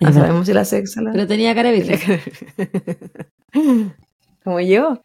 No 0.00 0.12
sabemos 0.12 0.46
si 0.46 0.52
la 0.52 0.64
sexo. 0.64 1.00
Pero 1.12 1.26
tenía 1.26 1.54
cara 1.54 1.70
virgen. 1.70 2.20
Como 4.44 4.60
yo. 4.60 5.02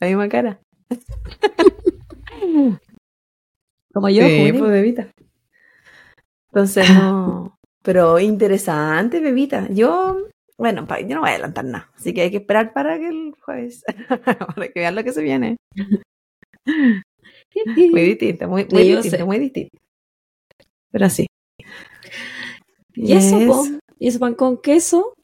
La 0.00 0.06
misma 0.06 0.28
cara. 0.28 0.60
Como 3.92 4.08
yo, 4.10 4.22
sí, 4.22 4.52
pues, 4.52 4.70
bebita. 4.70 5.08
Entonces, 6.52 6.88
no. 6.90 7.58
Pero 7.82 8.18
interesante, 8.20 9.20
bebita. 9.20 9.68
Yo, 9.70 10.28
bueno, 10.56 10.86
yo 11.00 11.14
no 11.14 11.20
voy 11.20 11.30
a 11.30 11.32
adelantar 11.32 11.64
nada. 11.64 11.90
Así 11.96 12.14
que 12.14 12.22
hay 12.22 12.30
que 12.30 12.36
esperar 12.38 12.72
para 12.72 12.98
que 12.98 13.08
el 13.08 13.34
jueves, 13.40 13.82
para 14.08 14.68
que 14.68 14.80
vean 14.80 14.94
lo 14.94 15.02
que 15.02 15.12
se 15.12 15.22
viene. 15.22 15.56
muy 16.66 18.02
distinto, 18.02 18.48
muy, 18.48 18.66
muy 18.70 18.84
distinto, 18.84 19.26
muy 19.26 19.38
distinto. 19.38 19.78
Pero 20.90 21.10
sí. 21.10 21.26
Y 22.94 23.12
eso, 23.12 23.64
y 23.98 24.08
eso 24.08 24.18
pan 24.18 24.34
con 24.34 24.58
queso 24.58 25.14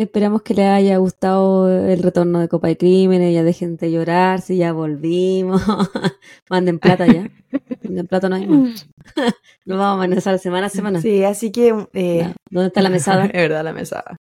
Esperamos 0.00 0.40
que 0.40 0.54
les 0.54 0.64
haya 0.64 0.96
gustado 0.96 1.68
el 1.68 2.02
retorno 2.02 2.40
de 2.40 2.48
Copa 2.48 2.68
de 2.68 2.78
Crímenes, 2.78 3.34
ya 3.34 3.42
dejen 3.42 3.76
de 3.76 3.92
llorar, 3.92 4.40
si 4.40 4.56
ya 4.56 4.72
volvimos. 4.72 5.60
Manden 6.48 6.78
plata 6.78 7.06
ya. 7.06 7.28
Manden 7.84 8.06
plata 8.06 8.30
no 8.30 8.36
hay 8.36 8.46
más. 8.46 8.88
Nos 9.66 9.76
vamos 9.76 9.84
a 9.84 9.92
amanecer 9.92 10.38
semana 10.38 10.68
a 10.68 10.70
semana. 10.70 11.02
Sí, 11.02 11.22
así 11.22 11.52
que... 11.52 11.86
Eh, 11.92 12.32
¿Dónde 12.50 12.68
está 12.68 12.80
la 12.80 12.88
mesada? 12.88 13.26
es 13.26 13.32
verdad, 13.32 13.62
la 13.62 13.74
mesada. 13.74 14.16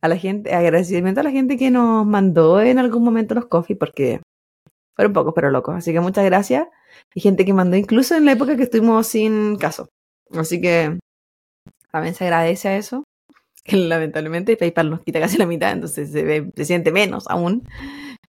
A 0.00 0.08
la 0.08 0.16
gente, 0.16 0.52
agradecimiento 0.52 1.20
a 1.20 1.22
la 1.22 1.30
gente 1.30 1.56
que 1.56 1.70
nos 1.70 2.04
mandó 2.04 2.60
en 2.60 2.80
algún 2.80 3.04
momento 3.04 3.36
los 3.36 3.46
coffee, 3.46 3.76
porque 3.76 4.20
fueron 4.96 5.12
pocos 5.12 5.34
pero 5.36 5.52
locos. 5.52 5.76
Así 5.76 5.92
que 5.92 6.00
muchas 6.00 6.24
gracias. 6.24 6.66
Y 7.14 7.20
gente 7.20 7.44
que 7.44 7.52
mandó 7.52 7.76
incluso 7.76 8.16
en 8.16 8.24
la 8.24 8.32
época 8.32 8.56
que 8.56 8.64
estuvimos 8.64 9.06
sin 9.06 9.54
caso. 9.54 9.86
Así 10.32 10.60
que 10.60 10.98
también 11.92 12.16
se 12.16 12.24
agradece 12.24 12.70
a 12.70 12.76
eso. 12.76 13.04
Lamentablemente 13.72 14.56
PayPal 14.56 14.90
nos 14.90 15.00
quita 15.00 15.20
casi 15.20 15.38
la 15.38 15.46
mitad, 15.46 15.72
entonces 15.72 16.10
se, 16.10 16.22
ve, 16.22 16.50
se 16.54 16.64
siente 16.64 16.92
menos 16.92 17.24
aún, 17.28 17.62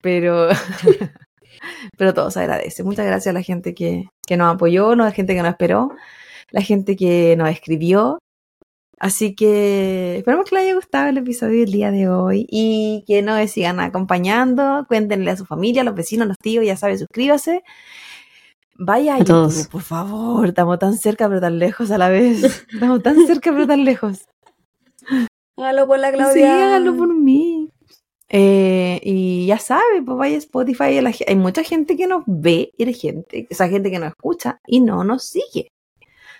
pero, 0.01 0.49
pero 1.97 2.13
todo 2.13 2.31
se 2.31 2.39
agradece. 2.39 2.83
Muchas 2.83 3.05
gracias 3.05 3.27
a 3.27 3.37
la 3.37 3.43
gente 3.43 3.73
que, 3.73 4.09
que 4.25 4.37
nos 4.37 4.53
apoyó, 4.55 4.91
a 4.91 4.95
la 4.95 5.11
gente 5.11 5.35
que 5.35 5.41
nos 5.41 5.51
esperó, 5.51 5.91
la 6.51 6.61
gente 6.61 6.95
que 6.95 7.35
nos 7.37 7.49
escribió. 7.49 8.19
Así 8.99 9.35
que 9.35 10.17
esperamos 10.17 10.49
que 10.49 10.55
les 10.55 10.63
haya 10.63 10.73
gustado 10.73 11.09
el 11.09 11.17
episodio 11.19 11.59
del 11.59 11.71
día 11.71 11.91
de 11.91 12.09
hoy 12.09 12.47
y 12.49 13.03
que 13.05 13.21
nos 13.21 13.51
sigan 13.51 13.79
acompañando. 13.79 14.85
Cuéntenle 14.87 15.29
a 15.29 15.37
su 15.37 15.45
familia, 15.45 15.83
a 15.83 15.85
los 15.85 15.93
vecinos, 15.93 16.25
a 16.25 16.29
los 16.29 16.37
tíos, 16.39 16.65
ya 16.65 16.75
saben, 16.77 16.97
suscríbase. 16.97 17.63
Vaya 18.79 19.15
a, 19.15 19.19
YouTube, 19.19 19.69
por 19.69 19.81
favor. 19.81 20.47
Estamos 20.47 20.79
tan 20.79 20.97
cerca 20.97 21.27
pero 21.27 21.41
tan 21.41 21.57
lejos 21.59 21.91
a 21.91 21.97
la 21.97 22.09
vez. 22.09 22.43
Estamos 22.73 23.01
tan 23.03 23.25
cerca 23.25 23.51
pero 23.51 23.67
tan 23.67 23.83
lejos. 23.83 24.25
Hágalo 25.57 25.87
por 25.87 25.99
la 25.99 26.11
Claudia. 26.11 26.33
Sí, 26.33 26.43
hágalo 26.43 26.95
por 26.95 27.13
mí. 27.13 27.71
Eh, 28.29 28.99
y 29.03 29.45
ya 29.47 29.57
sabe, 29.57 30.01
pues 30.05 30.17
vaya 30.17 30.35
a 30.35 30.39
Spotify. 30.39 30.99
hay 31.27 31.35
mucha 31.35 31.63
gente 31.63 31.95
que 31.95 32.07
nos 32.07 32.23
ve 32.27 32.71
y 32.77 32.83
hay 32.83 32.93
gente, 32.93 33.47
esa 33.49 33.69
gente 33.69 33.89
que 33.89 33.99
nos 33.99 34.09
escucha 34.09 34.59
y 34.67 34.81
no 34.81 35.03
nos 35.03 35.23
sigue. 35.23 35.71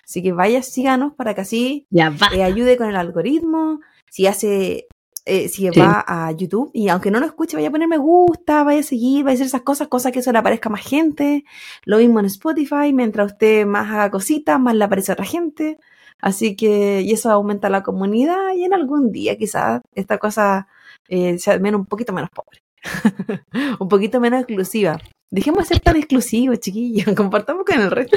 Así 0.04 0.22
que 0.22 0.32
vaya, 0.32 0.62
síganos 0.62 1.14
para 1.14 1.34
que 1.34 1.42
así 1.42 1.86
ya 1.90 2.14
eh, 2.32 2.42
ayude 2.42 2.76
con 2.76 2.88
el 2.88 2.96
algoritmo. 2.96 3.80
Si 4.10 4.26
hace, 4.26 4.86
eh, 5.26 5.48
si 5.48 5.68
va 5.68 6.04
a 6.06 6.32
YouTube 6.32 6.70
y 6.72 6.88
aunque 6.88 7.10
no 7.10 7.20
lo 7.20 7.26
escuche, 7.26 7.56
vaya 7.56 7.68
a 7.68 7.70
poner 7.70 7.88
me 7.88 7.98
gusta, 7.98 8.64
vaya 8.64 8.80
a 8.80 8.82
seguir, 8.82 9.24
vaya 9.24 9.32
a 9.32 9.34
hacer 9.34 9.46
esas 9.48 9.62
cosas, 9.62 9.88
cosas 9.88 10.12
que 10.12 10.20
eso 10.20 10.32
le 10.32 10.38
aparezca 10.38 10.68
a 10.68 10.72
más 10.72 10.86
gente. 10.86 11.44
Lo 11.84 11.98
mismo 11.98 12.20
en 12.20 12.26
Spotify, 12.26 12.92
mientras 12.94 13.32
usted 13.32 13.66
más 13.66 13.90
haga 13.90 14.10
cositas, 14.10 14.58
más 14.58 14.74
le 14.74 14.84
aparece 14.84 15.12
a 15.12 15.14
otra 15.14 15.26
gente. 15.26 15.78
Así 16.20 16.56
que, 16.56 17.02
y 17.02 17.12
eso 17.12 17.30
aumenta 17.30 17.70
la 17.70 17.82
comunidad 17.82 18.54
y 18.56 18.64
en 18.64 18.74
algún 18.74 19.12
día 19.12 19.36
quizás 19.36 19.82
esta 19.94 20.18
cosa 20.18 20.66
eh, 21.08 21.38
sea 21.38 21.58
menos, 21.58 21.80
un 21.80 21.86
poquito 21.86 22.12
menos 22.12 22.30
pobre, 22.30 22.60
un 23.80 23.88
poquito 23.88 24.20
menos 24.20 24.40
exclusiva. 24.40 24.98
Dejemos 25.30 25.60
de 25.60 25.74
ser 25.74 25.80
tan 25.80 25.96
exclusivos, 25.96 26.58
chiquillos, 26.58 27.06
compartamos 27.16 27.64
con 27.64 27.80
el 27.80 27.90
resto. 27.90 28.16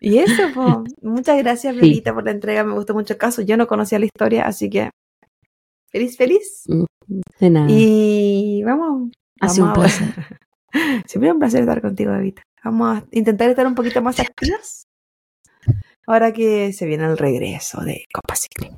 y 0.00 0.18
eso, 0.18 0.42
pues, 0.54 0.94
muchas 1.00 1.38
gracias, 1.38 1.74
Belita, 1.74 2.12
por 2.12 2.24
la 2.24 2.32
entrega, 2.32 2.62
me 2.64 2.74
gustó 2.74 2.92
mucho 2.92 3.14
el 3.14 3.18
caso, 3.18 3.42
yo 3.42 3.56
no 3.56 3.66
conocía 3.66 3.98
la 3.98 4.06
historia, 4.06 4.46
así 4.46 4.68
que 4.68 4.90
feliz, 5.90 6.16
feliz. 6.16 6.64
De 7.40 7.48
nada. 7.48 7.68
Y 7.70 8.62
vamos. 8.64 9.10
Ha 9.40 9.62
un 9.62 9.72
placer. 9.72 10.14
Siempre 11.06 11.32
un 11.32 11.38
placer 11.38 11.60
estar 11.60 11.80
contigo, 11.80 12.12
Evita. 12.12 12.42
Vamos 12.62 12.98
a 12.98 13.04
intentar 13.12 13.48
estar 13.48 13.66
un 13.66 13.74
poquito 13.74 14.02
más 14.02 14.20
activas 14.20 14.87
ahora 16.08 16.32
que 16.32 16.72
se 16.72 16.86
viene 16.86 17.04
el 17.04 17.18
regreso 17.18 17.82
de 17.82 18.06
Copas 18.12 18.46
y. 18.46 18.70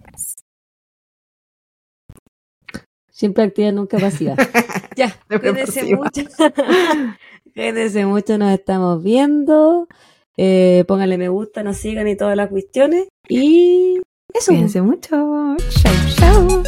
Siempre 3.10 3.44
activa, 3.44 3.70
nunca 3.70 3.98
pasiva. 3.98 4.34
ya, 4.96 5.14
cuídense 5.28 5.94
mucho. 5.94 6.22
cuídense 7.54 8.06
mucho, 8.06 8.38
nos 8.38 8.52
estamos 8.52 9.02
viendo. 9.02 9.88
Eh, 10.36 10.84
pónganle 10.88 11.18
me 11.18 11.28
gusta, 11.28 11.62
nos 11.62 11.76
sigan 11.76 12.08
y 12.08 12.16
todas 12.16 12.36
las 12.36 12.48
cuestiones. 12.48 13.08
Y 13.28 14.00
eso. 14.32 14.52
Cuídense 14.52 14.82
mucho. 14.82 15.10
Chao, 15.10 15.94
chao. 16.16 16.62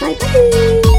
Bye, 0.00 0.16
bye. 0.16 0.89